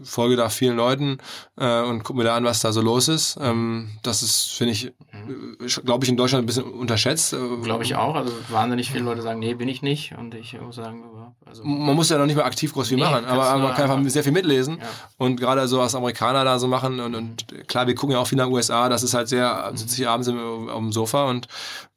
folge 0.03 0.35
da 0.35 0.49
vielen 0.49 0.75
Leuten 0.75 1.17
äh, 1.57 1.81
und 1.81 2.03
gucke 2.03 2.17
mir 2.17 2.25
da 2.25 2.35
an, 2.35 2.43
was 2.43 2.61
da 2.61 2.71
so 2.71 2.81
los 2.81 3.07
ist. 3.07 3.37
Ähm, 3.41 3.89
das 4.03 4.23
ist, 4.23 4.51
finde 4.51 4.73
ich, 4.73 4.91
mhm. 5.11 5.57
äh, 5.61 5.81
glaube 5.81 6.05
ich, 6.05 6.09
in 6.09 6.17
Deutschland 6.17 6.43
ein 6.43 6.45
bisschen 6.45 6.63
unterschätzt. 6.63 7.33
Äh, 7.33 7.37
glaube 7.63 7.83
ich 7.83 7.95
auch. 7.95 8.15
Also 8.15 8.31
wahnsinnig 8.49 8.91
viele 8.91 9.03
Leute 9.03 9.21
sagen, 9.21 9.39
nee, 9.39 9.53
bin 9.53 9.69
ich 9.69 9.81
nicht. 9.81 10.15
Und 10.17 10.35
ich 10.35 10.59
muss 10.59 10.75
sagen, 10.75 11.03
also 11.45 11.63
man 11.63 11.95
muss 11.95 12.09
ja 12.09 12.17
noch 12.17 12.25
nicht 12.25 12.35
mal 12.35 12.43
aktiv 12.43 12.73
groß 12.73 12.89
viel 12.89 12.97
nee, 12.97 13.03
machen, 13.03 13.25
aber, 13.25 13.57
man 13.57 13.73
kann 13.73 13.89
einfach 13.89 14.09
sehr 14.09 14.23
viel 14.23 14.31
mitlesen. 14.31 14.77
Ja. 14.77 14.85
Und 15.17 15.39
gerade 15.39 15.67
so, 15.67 15.79
was 15.79 15.95
Amerikaner 15.95 16.43
da 16.43 16.59
so 16.59 16.67
machen. 16.67 16.99
Und, 16.99 17.15
und 17.15 17.67
klar, 17.67 17.87
wir 17.87 17.95
gucken 17.95 18.13
ja 18.13 18.21
auch 18.21 18.27
viel 18.27 18.37
nach 18.37 18.47
USA. 18.47 18.89
Das 18.89 19.03
ist 19.03 19.13
halt 19.13 19.27
sehr, 19.27 19.69
mhm. 19.71 19.77
sitze 19.77 20.01
ich 20.01 20.07
abends 20.07 20.29
auf 20.29 20.77
dem 20.77 20.91
Sofa 20.91 21.29
und 21.29 21.47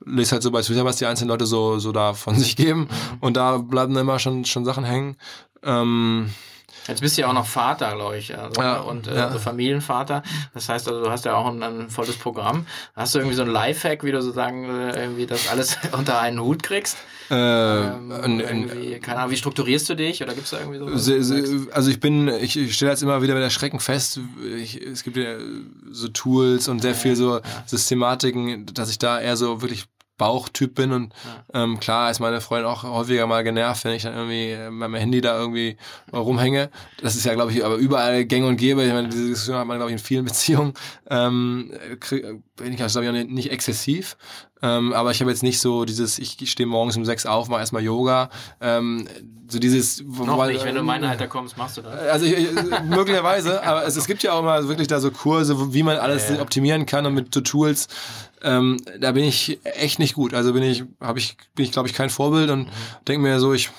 lese 0.05 0.33
halt 0.33 0.43
so 0.43 0.51
bei 0.51 0.63
Twitter, 0.63 0.85
was 0.85 0.97
die 0.97 1.07
einzelnen 1.07 1.29
Leute 1.29 1.47
so, 1.47 1.79
so 1.79 1.93
da 1.93 2.15
von 2.15 2.35
sich 2.39 2.57
geben. 2.57 2.81
Mhm. 2.81 3.19
Und 3.21 3.37
da 3.37 3.59
bleiben 3.59 3.97
immer 3.97 4.19
schon, 4.19 4.45
schon 4.45 4.65
Sachen 4.65 4.85
hängen. 4.85 5.17
Ähm, 5.63 6.31
Jetzt 6.89 7.01
bist 7.01 7.17
du 7.17 7.23
ja 7.23 7.29
auch 7.29 7.33
noch 7.33 7.47
Vater, 7.47 7.95
glaube 7.95 8.19
ich, 8.19 8.37
also, 8.37 8.61
ja, 8.61 8.81
und 8.81 9.07
äh, 9.07 9.17
ja. 9.17 9.27
also 9.27 9.39
Familienvater. 9.39 10.23
Das 10.53 10.69
heißt, 10.69 10.89
also 10.89 11.05
du 11.05 11.11
hast 11.11 11.25
ja 11.25 11.35
auch 11.35 11.47
ein, 11.47 11.63
ein, 11.63 11.91
volles 11.91 12.17
Programm. 12.17 12.67
Hast 12.95 13.15
du 13.15 13.21
irgendwie 13.21 13.37
so 13.37 13.43
ein 13.43 13.51
Lifehack, 13.51 14.05
wie 14.05 14.13
du 14.13 14.21
sozusagen 14.21 14.65
äh, 14.65 15.01
irgendwie 15.01 15.27
das 15.27 15.49
alles 15.49 15.79
unter 15.93 16.21
einen 16.21 16.41
Hut 16.41 16.63
kriegst? 16.63 16.97
Äh, 17.31 17.35
ähm, 17.35 19.01
keine 19.01 19.19
Ahnung, 19.19 19.31
wie 19.31 19.37
strukturierst 19.37 19.89
du 19.89 19.95
dich 19.95 20.23
oder 20.23 20.35
gibt's 20.35 20.51
da 20.51 20.59
irgendwie 20.59 20.79
so? 20.79 20.97
Se, 20.97 21.23
se, 21.23 21.69
also 21.73 21.91
ich 21.91 22.01
bin, 22.01 22.29
ich, 22.29 22.59
ich 22.59 22.75
stelle 22.75 22.91
jetzt 22.91 23.03
immer 23.03 23.23
wieder 23.23 23.35
mit 23.35 23.43
der 23.43 23.51
Schrecken 23.51 23.81
fest, 23.81 24.21
ich, 24.57 24.81
es 24.83 25.03
gibt 25.03 25.17
ja 25.17 25.37
so 25.91 26.09
Tools 26.09 26.69
und 26.69 26.83
sehr 26.83 26.95
viel 26.95 27.17
so 27.17 27.41
Systematiken, 27.67 28.67
dass 28.67 28.91
ich 28.91 28.99
da 28.99 29.21
eher 29.21 29.37
so 29.37 29.63
wirklich 29.63 29.87
Bauchtyp 30.19 30.75
bin 30.75 30.93
und 30.93 31.15
ja. 31.53 31.65
ähm, 31.65 31.81
klar 31.81 32.11
ist 32.11 32.21
meine 32.21 32.41
Freundin 32.41 32.67
auch 32.67 32.85
häufiger 32.85 33.27
mal 33.27 33.43
genervt, 33.43 33.85
wenn 33.85 33.95
ich 33.95 34.03
dann 34.03 34.15
irgendwie 34.15 34.57
mit 34.57 34.73
meinem 34.73 34.95
Handy 34.95 35.21
da 35.21 35.39
irgendwie 35.39 35.77
rumhänge. 36.13 36.71
Das 37.01 37.17
ist 37.17 37.25
ja, 37.25 37.35
glaube 37.35 37.53
ich, 37.53 37.65
aber 37.65 37.77
überall 37.77 38.25
gang 38.25 38.45
und 38.45 38.57
gäbe. 38.57 38.85
Ich 38.85 38.93
meine, 38.93 39.09
diese 39.09 39.27
Diskussion 39.27 39.57
hat 39.57 39.67
man, 39.67 39.79
glaube 39.79 39.91
ich, 39.91 39.95
in 39.95 39.99
vielen 39.99 40.25
Beziehungen. 40.27 40.75
Ähm, 41.11 41.73
bin 42.57 42.73
ich, 42.73 42.77
glaube 42.77 42.91
ich, 42.91 43.09
auch 43.09 43.13
nicht 43.13 43.51
exzessiv. 43.51 44.17
Ähm, 44.63 44.93
aber 44.93 45.11
ich 45.11 45.21
habe 45.21 45.31
jetzt 45.31 45.43
nicht 45.43 45.61
so 45.61 45.85
dieses, 45.85 46.19
ich 46.19 46.39
stehe 46.51 46.67
morgens 46.67 46.97
um 46.97 47.05
sechs 47.05 47.27
auf, 47.27 47.49
mache 47.49 47.61
erstmal 47.61 47.83
Yoga. 47.83 48.31
Ähm, 48.61 49.09
so 49.49 49.59
dieses. 49.59 50.03
Noch 50.03 50.39
weil, 50.39 50.53
nicht, 50.53 50.65
wenn 50.65 50.75
du 50.75 50.81
in 50.81 50.87
mein 50.87 51.05
Alter 51.05 51.27
kommst, 51.27 51.59
machst 51.59 51.77
du 51.77 51.83
das. 51.83 51.93
Also 52.09 52.27
ich, 52.27 52.49
möglicherweise, 52.85 53.63
aber 53.63 53.85
es, 53.85 53.97
es 53.97 54.07
gibt 54.07 54.23
ja 54.23 54.33
auch 54.33 54.43
mal 54.43 54.69
wirklich 54.69 54.89
da 54.89 55.01
so 55.01 55.11
Kurse, 55.11 55.75
wie 55.75 55.83
man 55.83 55.99
alles 55.99 56.29
ja, 56.29 56.37
ja. 56.37 56.43
optimieren 56.43 56.87
kann 56.87 57.05
und 57.07 57.15
mit 57.15 57.35
so 57.35 57.41
Tools. 57.41 57.89
Ähm, 58.43 58.79
da 58.99 59.13
bin 59.13 59.25
ich 59.25 59.61
echt 59.65 59.99
nicht 59.99 60.15
gut. 60.15 60.33
Also 60.33 60.53
bin 60.53 60.63
ich, 60.63 60.85
habe 61.01 61.19
ich, 61.19 61.37
bin 61.55 61.65
ich, 61.65 61.73
glaube 61.73 61.89
ich, 61.89 61.95
kein 61.95 62.11
Vorbild 62.11 62.51
und 62.51 62.67
mhm. 62.67 62.73
denke 63.07 63.23
mir 63.23 63.39
so, 63.41 63.53
ich 63.53 63.71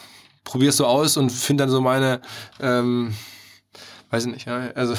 probiere 0.43 0.69
es 0.69 0.77
so 0.77 0.85
aus 0.85 1.17
und 1.17 1.31
finde 1.31 1.63
dann 1.63 1.71
so 1.71 1.81
meine, 1.81 2.21
ähm, 2.59 3.15
weiß 4.09 4.25
ich 4.25 4.33
nicht, 4.33 4.45
ja, 4.45 4.69
also 4.75 4.95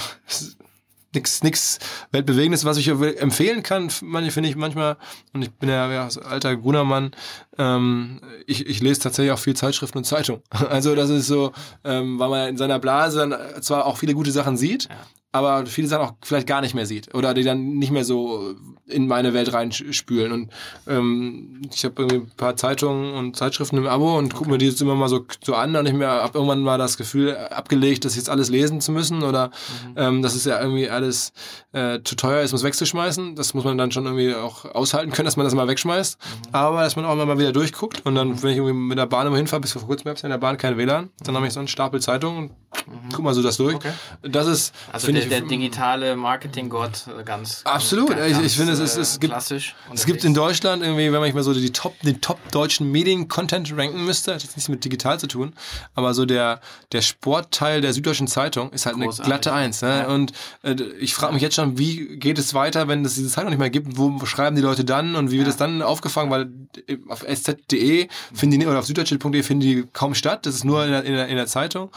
nichts 1.15 1.43
nix 1.43 1.79
Weltbewegendes, 2.13 2.65
was 2.65 2.77
ich 2.77 2.89
empfehlen 2.89 3.63
kann, 3.63 3.91
finde 3.91 4.49
ich 4.49 4.57
manchmal, 4.57 4.97
und 5.33 5.43
ich 5.43 5.53
bin 5.53 5.69
ja, 5.69 5.91
ja 5.91 6.09
alter 6.25 6.57
Grunermann, 6.57 7.13
ähm, 7.59 8.21
ich, 8.47 8.67
ich 8.67 8.81
lese 8.81 9.01
tatsächlich 9.01 9.33
auch 9.33 9.39
viel 9.39 9.57
Zeitschriften 9.57 9.99
und 9.99 10.05
Zeitung. 10.05 10.43
Also 10.75 10.95
das 10.95 11.11
ist 11.11 11.27
so, 11.27 11.53
ähm, 11.85 12.19
weil 12.19 12.29
man 12.31 12.49
in 12.49 12.57
seiner 12.57 12.79
Blase 12.79 13.19
dann 13.19 13.63
zwar 13.63 13.87
auch 13.87 13.99
viele 13.99 14.15
gute 14.15 14.33
Sachen 14.33 14.57
sieht, 14.57 14.85
ja 14.85 14.97
aber 15.35 15.67
viele 15.67 15.89
Sachen 15.89 16.07
auch 16.07 16.13
vielleicht 16.23 16.47
gar 16.47 16.61
nicht 16.61 16.77
mehr 16.77 16.87
sieht 16.87 17.13
oder 17.13 17.35
die 17.35 17.43
dann 17.43 17.75
nicht 17.75 17.91
mehr 17.91 18.05
so 18.05 18.55
in 18.87 19.09
meine 19.09 19.35
Welt 19.35 19.53
reinspülen. 19.53 20.31
Und 20.31 20.53
ähm, 20.87 21.63
ich 21.75 21.85
habe 21.85 21.95
irgendwie 21.99 22.19
ein 22.19 22.31
paar 22.37 22.55
Zeitungen 22.55 23.15
und 23.15 23.35
Zeitschriften 23.35 23.79
im 23.79 23.89
Abo 23.89 24.17
und 24.17 24.33
gucke 24.33 24.49
mir 24.49 24.59
die 24.59 24.67
jetzt 24.67 24.81
immer 24.81 24.95
mal 24.95 25.09
so, 25.09 25.27
so 25.43 25.57
an 25.57 25.75
und 25.75 25.87
ich 25.87 25.93
mir 25.93 26.07
habe 26.07 26.39
irgendwann 26.39 26.61
mal 26.61 26.79
das 26.79 26.97
Gefühl 26.97 27.37
abgelegt, 27.37 28.05
das 28.05 28.15
jetzt 28.15 28.31
alles 28.31 28.49
lesen 28.49 28.81
zu 28.81 28.93
müssen 28.93 29.25
oder 29.25 29.49
mhm. 29.49 29.95
ähm, 29.97 30.23
dass 30.23 30.37
es 30.37 30.45
ja 30.45 30.61
irgendwie 30.61 30.89
alles 30.89 31.33
äh, 31.73 31.99
zu 32.05 32.15
teuer 32.15 32.43
ist, 32.43 32.53
muss 32.53 32.63
wegzuschmeißen. 32.63 33.35
Das 33.35 33.55
muss 33.55 33.65
man 33.65 33.77
dann 33.77 33.91
schon 33.91 34.05
irgendwie 34.05 34.37
auch 34.37 34.65
aushalten 34.67 35.11
können, 35.11 35.27
dass 35.27 35.37
man 35.37 35.45
das 35.45 35.55
mal 35.57 35.67
wegschmeißt. 35.67 36.17
Mhm. 36.17 36.55
Aber 36.55 36.83
dass 36.83 36.95
man 36.95 37.07
auch 37.07 37.17
mal 37.17 37.39
wieder 37.39 37.53
durchguckt 37.53 38.07
und 38.07 38.15
dann, 38.15 38.41
wenn 38.41 38.51
ich 38.51 38.59
irgendwie 38.59 38.75
mit 38.75 38.99
der 38.99 39.07
Bahn 39.07 39.27
immer 39.27 39.37
hinfahre, 39.37 39.63
bis 39.63 39.73
vor 39.73 39.83
kurzem 39.83 40.11
habe 40.11 40.17
ich 40.17 40.23
in 40.23 40.31
der 40.31 40.39
Bahn 40.39 40.59
kein 40.59 40.77
WLAN, 40.77 41.11
dann 41.25 41.35
habe 41.35 41.49
ich 41.49 41.53
so 41.53 41.59
einen 41.59 41.67
Stapel 41.67 42.01
Zeitungen 42.01 42.51
und 42.87 43.05
mhm. 43.05 43.09
guck 43.13 43.25
mal 43.25 43.35
so 43.35 43.43
das 43.43 43.57
durch. 43.57 43.75
Okay. 43.75 43.93
Das 44.23 44.47
ist, 44.47 44.73
also 44.93 45.07
der, 45.29 45.41
der 45.41 45.49
digitale 45.49 46.17
Marketinggott 46.17 47.07
äh, 47.09 47.25
ganz. 47.25 47.63
Absolut. 47.65 48.11
Ganz, 48.11 48.39
ich, 48.39 48.45
ich 48.45 48.57
finde, 48.57 48.73
es, 48.73 48.81
es, 48.81 48.97
es, 48.97 49.21
gibt, 49.21 49.35
es 49.35 50.07
gibt 50.07 50.25
in 50.25 50.35
Deutschland 50.35 50.83
irgendwie, 50.83 51.13
wenn 51.13 51.21
man 51.21 51.33
mal 51.33 51.43
so 51.43 51.55
die 51.55 51.73
Top, 51.73 51.99
den 52.01 52.21
Top 52.21 52.39
deutschen 52.51 52.91
Medien-Content 52.91 53.77
ranken 53.77 54.05
müsste, 54.05 54.35
hat 54.35 54.43
jetzt 54.43 54.57
nichts 54.57 54.69
mit 54.69 54.85
digital 54.85 55.19
zu 55.19 55.27
tun, 55.27 55.55
aber 55.95 56.15
so 56.15 56.25
der, 56.27 56.61
der 56.93 57.03
Sportteil 57.03 57.81
der 57.81 57.93
Süddeutschen 57.93 58.27
Zeitung 58.27 58.71
ist 58.73 58.87
halt 58.87 58.97
Großartig. 58.97 59.21
eine 59.21 59.29
glatte 59.29 59.53
Eins. 59.53 59.83
Ne? 59.83 59.89
Ja. 59.89 60.07
Und 60.09 60.33
äh, 60.63 60.75
ich 61.01 61.15
frage 61.15 61.33
mich 61.33 61.43
jetzt 61.43 61.57
schon, 61.57 61.79
wie 61.79 62.19
geht 62.19 62.39
es 62.39 62.55
weiter, 62.55 62.89
wenn 62.89 63.05
es 63.05 63.15
diese 63.15 63.29
Zeitung 63.29 63.51
nicht 63.51 63.59
mehr 63.59 63.71
gibt? 63.71 63.97
Wo 63.97 64.25
schreiben 64.27 64.57
die 64.57 64.63
Leute 64.63 64.85
dann 64.85 65.17
und 65.17 65.31
wie 65.31 65.39
wird 65.39 65.47
ja. 65.47 65.53
das 65.53 65.57
dann 65.57 65.83
aufgefangen? 65.83 66.31
Weil 66.31 66.51
äh, 66.87 66.99
auf 67.09 67.23
sz.de 67.23 68.09
finden 68.33 68.61
die 68.61 68.67
oder 68.67 68.79
auf 68.79 68.87
süddeutsche.de 68.87 69.43
finden 69.43 69.61
die 69.61 69.85
kaum 69.93 70.15
statt. 70.15 70.47
Das 70.47 70.55
ist 70.55 70.65
nur 70.65 70.85
in 70.85 70.91
der, 70.91 71.05
in 71.05 71.15
der, 71.15 71.29
in 71.29 71.37
der 71.37 71.47
Zeitung. 71.47 71.91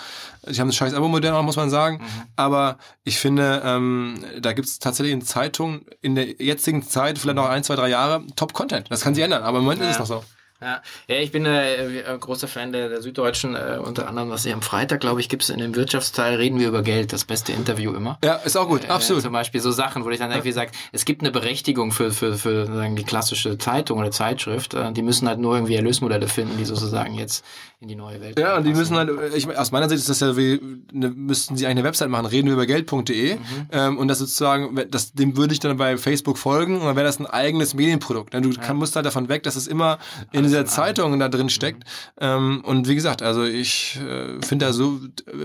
Sie 0.45 0.59
haben 0.61 0.69
ein 0.69 0.73
scheiß 0.73 0.93
Abo-Modell, 0.93 1.41
muss 1.43 1.55
man 1.55 1.69
sagen. 1.69 1.97
Mhm. 1.97 2.23
Aber 2.35 2.77
ich 3.03 3.16
finde, 3.19 3.61
ähm, 3.65 4.23
da 4.39 4.53
gibt 4.53 4.67
es 4.67 4.79
tatsächlich 4.79 5.13
in 5.13 5.21
Zeitungen 5.21 5.85
in 6.01 6.15
der 6.15 6.25
jetzigen 6.25 6.83
Zeit, 6.83 7.17
vielleicht 7.17 7.35
noch 7.35 7.49
ein, 7.49 7.63
zwei, 7.63 7.75
drei 7.75 7.89
Jahre, 7.89 8.23
Top-Content. 8.35 8.89
Das 8.89 9.01
kann 9.01 9.15
sich 9.15 9.23
ändern, 9.23 9.43
aber 9.43 9.59
im 9.59 9.63
Moment 9.63 9.81
ja. 9.81 9.89
ist 9.89 9.95
es 9.95 9.99
noch 9.99 10.07
so. 10.07 10.23
Ja, 10.59 10.81
ja 11.07 11.15
ich 11.17 11.31
bin 11.31 11.45
äh, 11.45 11.99
äh, 11.99 12.17
großer 12.17 12.47
Fan 12.47 12.71
der, 12.71 12.89
der 12.89 13.01
Süddeutschen, 13.01 13.55
äh, 13.55 13.79
unter 13.83 14.07
anderem, 14.07 14.29
was 14.29 14.45
ich 14.45 14.53
am 14.53 14.61
Freitag, 14.61 15.01
glaube 15.01 15.19
ich, 15.19 15.29
gibt 15.29 15.43
es 15.43 15.49
in 15.49 15.59
dem 15.59 15.75
Wirtschaftsteil, 15.75 16.35
reden 16.35 16.59
wir 16.59 16.67
über 16.67 16.81
Geld, 16.81 17.13
das 17.13 17.25
beste 17.25 17.51
Interview 17.51 17.93
immer. 17.93 18.17
Ja, 18.23 18.35
ist 18.35 18.57
auch 18.57 18.67
gut, 18.67 18.85
äh, 18.85 18.87
absolut. 18.87 19.21
Zum 19.21 19.33
Beispiel 19.33 19.61
so 19.61 19.71
Sachen, 19.71 20.03
wo 20.03 20.09
ich 20.09 20.17
dann 20.17 20.31
irgendwie 20.31 20.51
sage, 20.51 20.71
es 20.91 21.05
gibt 21.05 21.21
eine 21.21 21.31
Berechtigung 21.31 21.91
für, 21.91 22.11
für, 22.11 22.37
für 22.37 22.65
sagen, 22.65 22.95
die 22.95 23.03
klassische 23.03 23.57
Zeitung 23.57 23.99
oder 23.99 24.11
Zeitschrift, 24.11 24.73
äh, 24.73 24.91
die 24.91 25.03
müssen 25.03 25.27
halt 25.27 25.39
nur 25.39 25.55
irgendwie 25.55 25.75
Erlösmodelle 25.75 26.27
finden, 26.27 26.57
die 26.57 26.65
sozusagen 26.65 27.13
jetzt 27.13 27.45
in 27.79 27.87
die 27.87 27.95
neue 27.95 28.19
Welt 28.19 28.39
Ja, 28.39 28.57
und 28.57 28.63
die 28.63 28.73
müssen 28.73 28.97
halt, 28.97 29.11
ich, 29.35 29.55
aus 29.55 29.71
meiner 29.71 29.87
Sicht 29.87 29.99
ist 29.99 30.09
das 30.09 30.19
ja 30.21 30.35
wie, 30.35 30.59
ne, 30.91 31.09
müssten 31.09 31.55
sie 31.55 31.67
eigentlich 31.67 31.77
eine 31.77 31.83
Website 31.83 32.09
machen, 32.09 32.25
reden 32.25 32.47
wir 32.47 32.53
über 32.53 32.65
Geld.de 32.65 33.35
mhm. 33.35 33.41
ähm, 33.71 33.97
und 33.99 34.07
das 34.07 34.17
sozusagen, 34.17 34.75
das, 34.89 35.13
dem 35.13 35.37
würde 35.37 35.53
ich 35.53 35.59
dann 35.59 35.77
bei 35.77 35.97
Facebook 35.97 36.39
folgen 36.39 36.79
und 36.79 36.85
dann 36.87 36.95
wäre 36.95 37.05
das 37.05 37.19
ein 37.19 37.27
eigenes 37.27 37.75
Medienprodukt. 37.75 38.33
Du 38.33 38.49
ja. 38.49 38.61
kann, 38.61 38.77
musst 38.77 38.95
halt 38.95 39.05
davon 39.05 39.29
weg, 39.29 39.43
dass 39.43 39.55
es 39.55 39.67
immer 39.67 39.99
in 40.31 40.46
dieser 40.47 40.65
Zeitung 40.65 41.19
da 41.19 41.29
drin 41.29 41.49
steckt. 41.49 41.83
Mhm. 42.19 42.61
Und 42.61 42.87
wie 42.87 42.95
gesagt, 42.95 43.21
also 43.21 43.43
ich 43.43 43.97
äh, 43.97 44.41
finde 44.45 44.65
da 44.65 44.73
so 44.73 44.99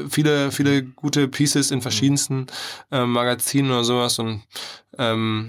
viele, 0.09 0.53
viele 0.53 0.83
gute 0.83 1.29
Pieces 1.29 1.71
in 1.71 1.83
verschiedensten 1.83 2.47
äh, 2.91 3.05
Magazinen 3.05 3.71
oder 3.71 3.85
sowas 3.85 4.19
und 4.19 4.43
ähm, 4.99 5.47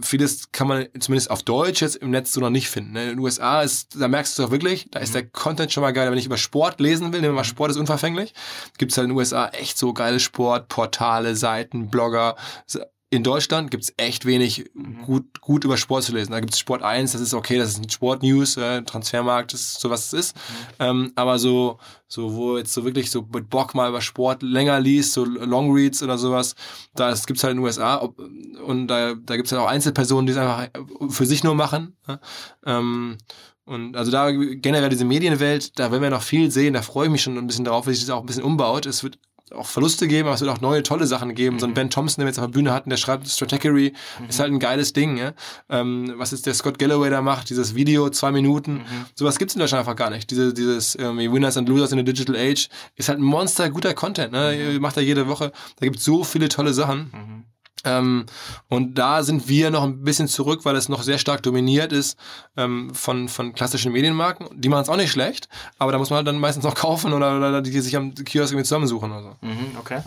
vieles 0.00 0.50
kann 0.52 0.68
man 0.68 0.86
zumindest 0.98 1.30
auf 1.30 1.42
Deutsch 1.42 1.82
jetzt 1.82 1.96
im 1.96 2.10
Netz 2.10 2.32
so 2.32 2.40
noch 2.40 2.50
nicht 2.50 2.70
finden. 2.70 2.92
Ne? 2.92 3.02
In 3.04 3.08
den 3.10 3.18
USA 3.18 3.62
ist, 3.62 4.00
da 4.00 4.08
merkst 4.08 4.38
du 4.38 4.42
es 4.42 4.48
auch 4.48 4.52
wirklich, 4.52 4.88
da 4.90 5.00
ist 5.00 5.10
mhm. 5.10 5.14
der 5.14 5.26
Content 5.28 5.72
schon 5.72 5.82
mal 5.82 5.92
geil. 5.92 6.10
Wenn 6.10 6.18
ich 6.18 6.26
über 6.26 6.38
Sport 6.38 6.80
lesen 6.80 7.12
will, 7.12 7.20
nehmen 7.20 7.34
wir 7.34 7.40
mal 7.40 7.44
Sport 7.44 7.70
ist 7.70 7.76
unverfänglich, 7.76 8.32
gibt 8.78 8.92
es 8.92 8.98
halt 8.98 9.04
in 9.04 9.10
den 9.10 9.18
USA 9.18 9.48
echt 9.48 9.76
so 9.76 9.92
geile 9.92 10.20
Sportportale, 10.20 11.36
Seiten, 11.36 11.90
Blogger, 11.90 12.36
in 13.12 13.22
Deutschland 13.22 13.70
gibt 13.70 13.84
es 13.84 13.92
echt 13.98 14.24
wenig 14.24 14.70
mhm. 14.72 15.02
gut, 15.02 15.42
gut 15.42 15.64
über 15.64 15.76
Sport 15.76 16.04
zu 16.04 16.12
lesen. 16.12 16.32
Da 16.32 16.40
gibt 16.40 16.54
es 16.54 16.58
Sport 16.58 16.82
1, 16.82 17.12
das 17.12 17.20
ist 17.20 17.34
okay, 17.34 17.58
das 17.58 17.72
ist 17.78 17.92
Sportnews, 17.92 18.56
äh, 18.56 18.80
Transfermarkt, 18.84 19.52
das 19.52 19.60
ist 19.60 19.80
so 19.80 19.90
was 19.90 20.06
es 20.06 20.12
ist. 20.14 20.36
Mhm. 20.36 20.40
Ähm, 20.78 21.12
aber 21.14 21.38
so, 21.38 21.78
so, 22.08 22.34
wo 22.34 22.56
jetzt 22.56 22.72
so 22.72 22.86
wirklich 22.86 23.10
so 23.10 23.28
mit 23.30 23.50
Bock 23.50 23.74
mal 23.74 23.90
über 23.90 24.00
Sport 24.00 24.42
länger 24.42 24.80
liest, 24.80 25.12
so 25.12 25.26
Longreads 25.26 26.02
oder 26.02 26.16
sowas, 26.16 26.54
da 26.94 27.12
gibt 27.12 27.36
es 27.36 27.44
halt 27.44 27.50
in 27.50 27.58
den 27.58 27.66
USA 27.66 28.00
ob, 28.00 28.18
und 28.64 28.88
da, 28.88 29.12
da 29.12 29.36
gibt 29.36 29.46
es 29.46 29.52
halt 29.52 29.60
auch 29.60 29.68
Einzelpersonen, 29.68 30.26
die 30.26 30.32
es 30.32 30.38
einfach 30.38 30.70
für 31.10 31.26
sich 31.26 31.44
nur 31.44 31.54
machen. 31.54 31.94
Ne? 32.08 32.18
Ähm, 32.64 33.18
und 33.66 33.94
also 33.94 34.10
da 34.10 34.30
generell 34.30 34.88
diese 34.88 35.04
Medienwelt, 35.04 35.78
da 35.78 35.92
werden 35.92 36.02
wir 36.02 36.08
noch 36.08 36.22
viel 36.22 36.50
sehen, 36.50 36.72
da 36.72 36.80
freue 36.80 37.06
ich 37.06 37.12
mich 37.12 37.22
schon 37.22 37.36
ein 37.36 37.46
bisschen 37.46 37.66
drauf, 37.66 37.86
wie 37.86 37.92
sich 37.92 38.06
das 38.06 38.10
auch 38.10 38.20
ein 38.20 38.26
bisschen 38.26 38.42
umbaut. 38.42 38.86
Es 38.86 39.04
wird 39.04 39.18
auch 39.54 39.66
Verluste 39.66 40.08
geben, 40.08 40.28
aber 40.28 40.34
es 40.34 40.40
wird 40.40 40.50
auch 40.50 40.60
neue 40.60 40.82
tolle 40.82 41.06
Sachen 41.06 41.34
geben. 41.34 41.56
Mhm. 41.56 41.60
So 41.60 41.66
ein 41.66 41.70
mhm. 41.70 41.74
Ben 41.74 41.90
Thompson, 41.90 42.20
den 42.20 42.26
wir 42.26 42.30
jetzt 42.30 42.38
auf 42.38 42.46
der 42.46 42.52
Bühne 42.52 42.72
hatten, 42.72 42.90
der 42.90 42.96
schreibt 42.96 43.28
Strategery, 43.28 43.92
mhm. 44.20 44.28
ist 44.28 44.40
halt 44.40 44.52
ein 44.52 44.58
geiles 44.58 44.92
Ding. 44.92 45.16
Ja? 45.16 45.32
Ähm, 45.68 46.12
was 46.16 46.30
jetzt 46.30 46.46
der 46.46 46.54
Scott 46.54 46.78
Galloway 46.78 47.10
da 47.10 47.22
macht, 47.22 47.50
dieses 47.50 47.74
Video, 47.74 48.10
zwei 48.10 48.32
Minuten, 48.32 48.74
mhm. 48.74 49.06
sowas 49.14 49.38
gibt's 49.38 49.54
in 49.54 49.60
Deutschland 49.60 49.80
einfach 49.80 49.96
gar 49.96 50.10
nicht. 50.10 50.30
Diese, 50.30 50.52
dieses 50.54 50.94
irgendwie 50.94 51.30
Winners 51.32 51.56
and 51.56 51.68
Losers 51.68 51.92
in 51.92 51.98
the 51.98 52.04
Digital 52.04 52.36
Age 52.36 52.68
ist 52.96 53.08
halt 53.08 53.18
ein 53.18 53.24
Monster 53.24 53.70
guter 53.70 53.94
Content. 53.94 54.32
Ne? 54.32 54.72
Mhm. 54.74 54.80
Macht 54.80 54.96
er 54.96 55.02
jede 55.02 55.28
Woche. 55.28 55.52
Da 55.78 55.86
gibt's 55.86 56.04
so 56.04 56.24
viele 56.24 56.48
tolle 56.48 56.72
Sachen. 56.72 57.46
Ähm, 57.84 58.26
und 58.68 58.94
da 58.94 59.22
sind 59.22 59.48
wir 59.48 59.70
noch 59.70 59.82
ein 59.82 60.02
bisschen 60.02 60.28
zurück, 60.28 60.64
weil 60.64 60.76
es 60.76 60.88
noch 60.88 61.02
sehr 61.02 61.18
stark 61.18 61.42
dominiert 61.42 61.92
ist 61.92 62.18
ähm, 62.56 62.94
von, 62.94 63.28
von 63.28 63.54
klassischen 63.54 63.92
Medienmarken. 63.92 64.48
Die 64.54 64.68
machen 64.68 64.82
es 64.82 64.88
auch 64.88 64.96
nicht 64.96 65.10
schlecht, 65.10 65.48
aber 65.78 65.92
da 65.92 65.98
muss 65.98 66.10
man 66.10 66.18
halt 66.18 66.26
dann 66.26 66.38
meistens 66.38 66.64
noch 66.64 66.74
kaufen 66.82 67.12
oder, 67.12 67.36
oder 67.36 67.62
die 67.62 67.80
sich 67.80 67.96
am 67.96 68.14
Kiosk 68.14 68.52
irgendwie 68.52 68.64
zusammensuchen 68.64 69.10
oder 69.10 69.22
so. 69.22 69.46
Mhm, 69.46 69.76
okay. 69.78 70.02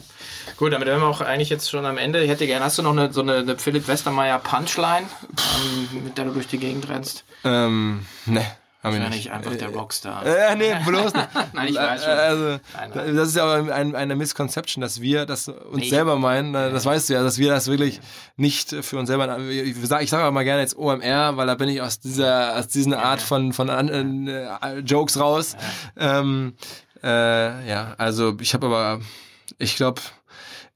Gut, 0.58 0.74
damit 0.74 0.88
wären 0.88 1.02
wir 1.02 1.08
auch 1.08 1.22
eigentlich 1.22 1.50
jetzt 1.50 1.70
schon 1.70 1.86
am 1.86 1.98
Ende. 1.98 2.24
Ich 2.24 2.30
hätte 2.30 2.48
gerne, 2.48 2.66
hast 2.66 2.78
du 2.78 2.82
noch 2.82 2.92
eine, 2.92 3.12
so 3.12 3.22
eine, 3.22 3.38
eine 3.38 3.58
Philipp 3.58 3.88
Westermeier 3.88 4.40
Punchline, 4.40 5.08
ähm, 5.38 6.04
mit 6.04 6.18
der 6.18 6.26
du 6.26 6.32
durch 6.32 6.48
die 6.48 6.58
Gegend 6.58 6.88
rennst? 6.90 7.26
Ähm, 7.44 8.06
ne. 8.26 8.46
Wahrscheinlich 8.86 9.32
einfach 9.32 9.56
der 9.56 9.70
Rockstar. 9.70 10.26
Äh, 10.36 10.56
nee, 10.56 10.74
bloß 10.86 11.14
nicht. 11.14 11.28
Nein, 11.54 11.68
ich 11.70 11.76
weiß 11.76 12.04
schon. 12.04 12.14
Also, 12.14 12.60
nein. 12.74 13.16
Das 13.16 13.30
ist 13.30 13.36
ja 13.36 13.54
ein, 13.54 13.96
eine 13.96 14.16
Misconception, 14.16 14.82
dass 14.82 15.02
wir 15.02 15.26
das 15.26 15.48
uns 15.48 15.84
nee. 15.84 15.90
selber 15.90 16.18
meinen. 16.18 16.54
Das 16.54 16.86
weißt 16.86 17.10
du 17.10 17.14
ja, 17.14 17.24
dass 17.24 17.38
wir 17.38 17.50
das 17.50 17.68
wirklich 17.68 18.02
nicht 18.38 18.76
für 18.82 18.98
uns 18.98 19.08
selber. 19.08 19.40
Ich 19.40 19.76
sage 19.88 20.04
ich 20.04 20.10
sag 20.10 20.22
aber 20.22 20.32
mal 20.32 20.44
gerne 20.44 20.62
jetzt 20.62 20.78
OMR, 20.78 21.38
weil 21.38 21.48
da 21.48 21.56
bin 21.56 21.70
ich 21.70 21.82
aus 21.82 22.00
dieser, 22.00 22.58
aus 22.58 22.68
diesen 22.68 22.94
Art 22.94 23.22
von, 23.22 23.54
von 23.54 23.70
äh, 23.70 24.80
Jokes 24.80 25.20
raus. 25.20 25.56
Ja, 25.98 26.20
ähm, 26.20 26.56
äh, 27.04 27.70
ja 27.70 27.96
also 27.98 28.36
ich 28.40 28.54
habe 28.54 28.68
aber, 28.68 29.02
ich 29.58 29.76
glaube, 29.76 30.02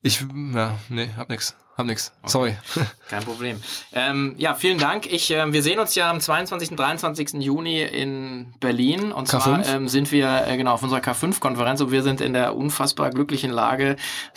ich, 0.02 0.26
ja, 0.54 0.78
nee, 0.90 1.10
hab 1.18 1.30
nix. 1.30 1.56
Hab 1.80 1.86
nix. 1.86 2.12
Okay. 2.24 2.30
Sorry. 2.30 2.58
Kein 3.10 3.24
Problem. 3.24 3.62
Ähm, 3.94 4.36
ja, 4.38 4.54
vielen 4.54 4.80
Dank. 4.80 5.06
Ich, 5.06 5.32
äh, 5.32 5.54
wir 5.54 5.64
sehen 5.64 5.80
uns 5.80 5.96
ja 5.96 6.10
am 6.10 6.20
22. 6.20 6.72
und 6.72 6.78
23. 6.78 7.36
Juni 7.42 7.82
in 7.82 8.54
Berlin. 8.60 9.14
Und 9.14 9.30
K5? 9.30 9.30
zwar 9.30 9.66
ähm, 9.66 9.88
sind 9.88 10.12
wir 10.12 10.46
äh, 10.46 10.58
genau 10.58 10.74
auf 10.74 10.84
unserer 10.84 11.00
K5-Konferenz 11.00 11.80
und 11.80 11.92
wir 11.92 12.04
sind 12.04 12.20
in 12.20 12.34
der 12.34 12.58
unfassbar 12.58 13.12
glücklichen 13.12 13.50
Lage, 13.50 13.96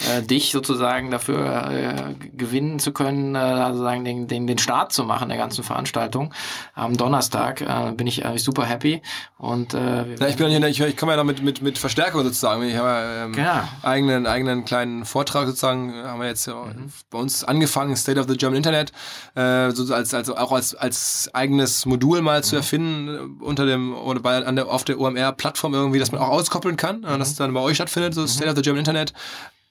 äh, 0.09 0.23
dich 0.23 0.53
sozusagen 0.53 1.11
dafür 1.11 1.69
äh, 1.69 2.15
gewinnen 2.33 2.79
zu 2.79 2.93
können, 2.93 3.35
äh, 3.35 3.67
sozusagen 3.71 4.05
den, 4.05 4.29
den, 4.29 4.47
den 4.47 4.59
Start 4.59 4.93
zu 4.93 5.03
machen 5.03 5.29
der 5.29 5.37
ganzen 5.37 5.65
Veranstaltung. 5.65 6.33
Am 6.75 6.97
Donnerstag 6.97 7.61
äh, 7.61 7.91
bin 7.91 8.07
ich 8.07 8.23
super 8.37 8.67
happy. 8.67 9.03
Und, 9.37 9.73
ja, 9.73 10.05
ich 10.29 10.37
bin 10.37 10.49
hier, 10.49 10.65
ich, 10.69 10.81
ich 10.81 10.97
komme 10.97 11.11
ja 11.11 11.17
noch 11.17 11.25
mit, 11.25 11.43
mit, 11.43 11.61
mit 11.61 11.77
Verstärkung 11.77 12.23
sozusagen. 12.23 12.63
Ich 12.63 12.77
habe 12.77 13.25
ähm, 13.25 13.33
genau. 13.33 13.69
eigenen, 13.83 14.29
eigenen 14.29 14.65
kleinen 14.65 15.05
Vortrag 15.05 15.47
sozusagen, 15.47 15.93
haben 15.93 16.21
wir 16.21 16.29
jetzt 16.29 16.47
mhm. 16.47 16.93
bei 17.11 17.19
uns 17.19 17.32
uns 17.33 17.45
angefangen, 17.45 17.97
State 17.97 18.21
of 18.21 18.27
the 18.29 18.37
German 18.37 18.57
Internet, 18.57 18.93
äh, 19.35 19.71
so 19.71 19.93
als, 19.95 20.15
also 20.15 20.37
auch 20.37 20.53
als, 20.53 20.75
als 20.75 21.31
eigenes 21.33 21.87
Modul 21.87 22.23
mal 22.23 22.41
mhm. 22.41 22.45
zu 22.45 22.57
erfinden 22.57 23.09
äh, 23.41 23.45
unter 23.45 23.67
dem 23.67 23.95
oder 23.95 24.21
bei, 24.21 24.45
an 24.45 24.57
der, 24.57 24.69
auf 24.69 24.85
der 24.85 24.99
OMR-Plattform 24.99 25.75
irgendwie, 25.75 25.99
dass 25.99 26.13
man 26.13 26.21
auch 26.21 26.29
auskoppeln 26.29 26.77
kann, 26.77 27.01
mhm. 27.01 27.19
dass 27.19 27.31
es 27.31 27.37
dann 27.37 27.53
bei 27.55 27.61
euch 27.61 27.77
stattfindet, 27.77 28.15
so 28.15 28.23
mhm. 28.23 28.29
State 28.29 28.51
of 28.51 28.57
the 28.57 28.63
German 28.63 28.81
Internet. 28.81 29.13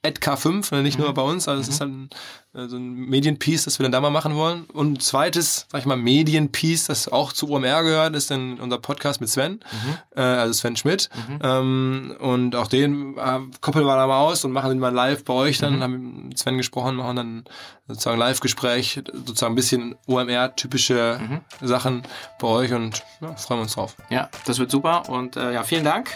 K5, 0.03 0.73
ne, 0.73 0.81
nicht 0.81 0.97
mhm. 0.97 1.05
nur 1.05 1.13
bei 1.13 1.21
uns, 1.21 1.47
also 1.47 1.61
es 1.61 1.67
ist 1.67 1.79
halt 1.79 1.91
ein, 1.91 2.09
äh, 2.55 2.67
so 2.67 2.77
ein 2.77 2.93
Medienpiece, 2.93 3.65
das 3.65 3.77
wir 3.77 3.83
dann 3.83 3.91
da 3.91 4.01
mal 4.01 4.09
machen 4.09 4.35
wollen. 4.35 4.63
Und 4.65 4.93
ein 4.93 4.99
zweites, 4.99 5.67
sag 5.71 5.79
ich 5.79 5.85
mal, 5.85 5.95
Medienpiece, 5.95 6.87
das 6.87 7.07
auch 7.07 7.33
zu 7.33 7.49
OMR 7.49 7.83
gehört, 7.83 8.15
ist 8.15 8.31
dann 8.31 8.59
unser 8.59 8.79
Podcast 8.79 9.21
mit 9.21 9.29
Sven, 9.29 9.53
mhm. 9.71 9.97
äh, 10.15 10.21
also 10.21 10.53
Sven 10.53 10.75
Schmidt. 10.75 11.09
Mhm. 11.27 11.39
Ähm, 11.43 12.15
und 12.19 12.55
auch 12.55 12.67
den 12.67 13.17
äh, 13.17 13.39
koppeln 13.61 13.85
wir 13.85 13.95
da 13.95 14.07
mal 14.07 14.19
aus 14.19 14.43
und 14.43 14.51
machen 14.51 14.69
den 14.69 14.79
mal 14.79 14.93
live 14.93 15.23
bei 15.23 15.33
euch 15.33 15.59
dann, 15.59 15.77
mhm. 15.77 15.83
haben 15.83 16.27
mit 16.29 16.39
Sven 16.39 16.57
gesprochen, 16.57 16.95
machen 16.95 17.15
dann 17.15 17.43
sozusagen 17.87 18.17
Live-Gespräch, 18.17 19.01
sozusagen 19.13 19.53
ein 19.53 19.55
bisschen 19.55 19.95
OMR-typische 20.07 21.19
mhm. 21.21 21.67
Sachen 21.67 22.03
bei 22.39 22.47
euch 22.47 22.73
und 22.73 23.03
ja, 23.21 23.35
freuen 23.35 23.59
wir 23.59 23.63
uns 23.63 23.73
drauf. 23.73 23.95
Ja, 24.09 24.29
das 24.45 24.57
wird 24.57 24.71
super 24.71 25.09
und 25.09 25.35
äh, 25.35 25.53
ja, 25.53 25.63
vielen 25.63 25.83
Dank 25.83 26.09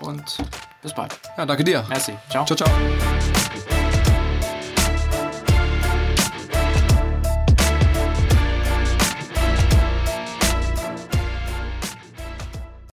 und 0.00 0.38
bis 0.82 0.92
bald. 0.94 1.18
Ja, 1.36 1.46
danke 1.46 1.64
dir. 1.64 1.84
Merci. 1.88 2.14
Ciao. 2.30 2.44
Ciao, 2.44 2.56
ciao. 2.56 3.47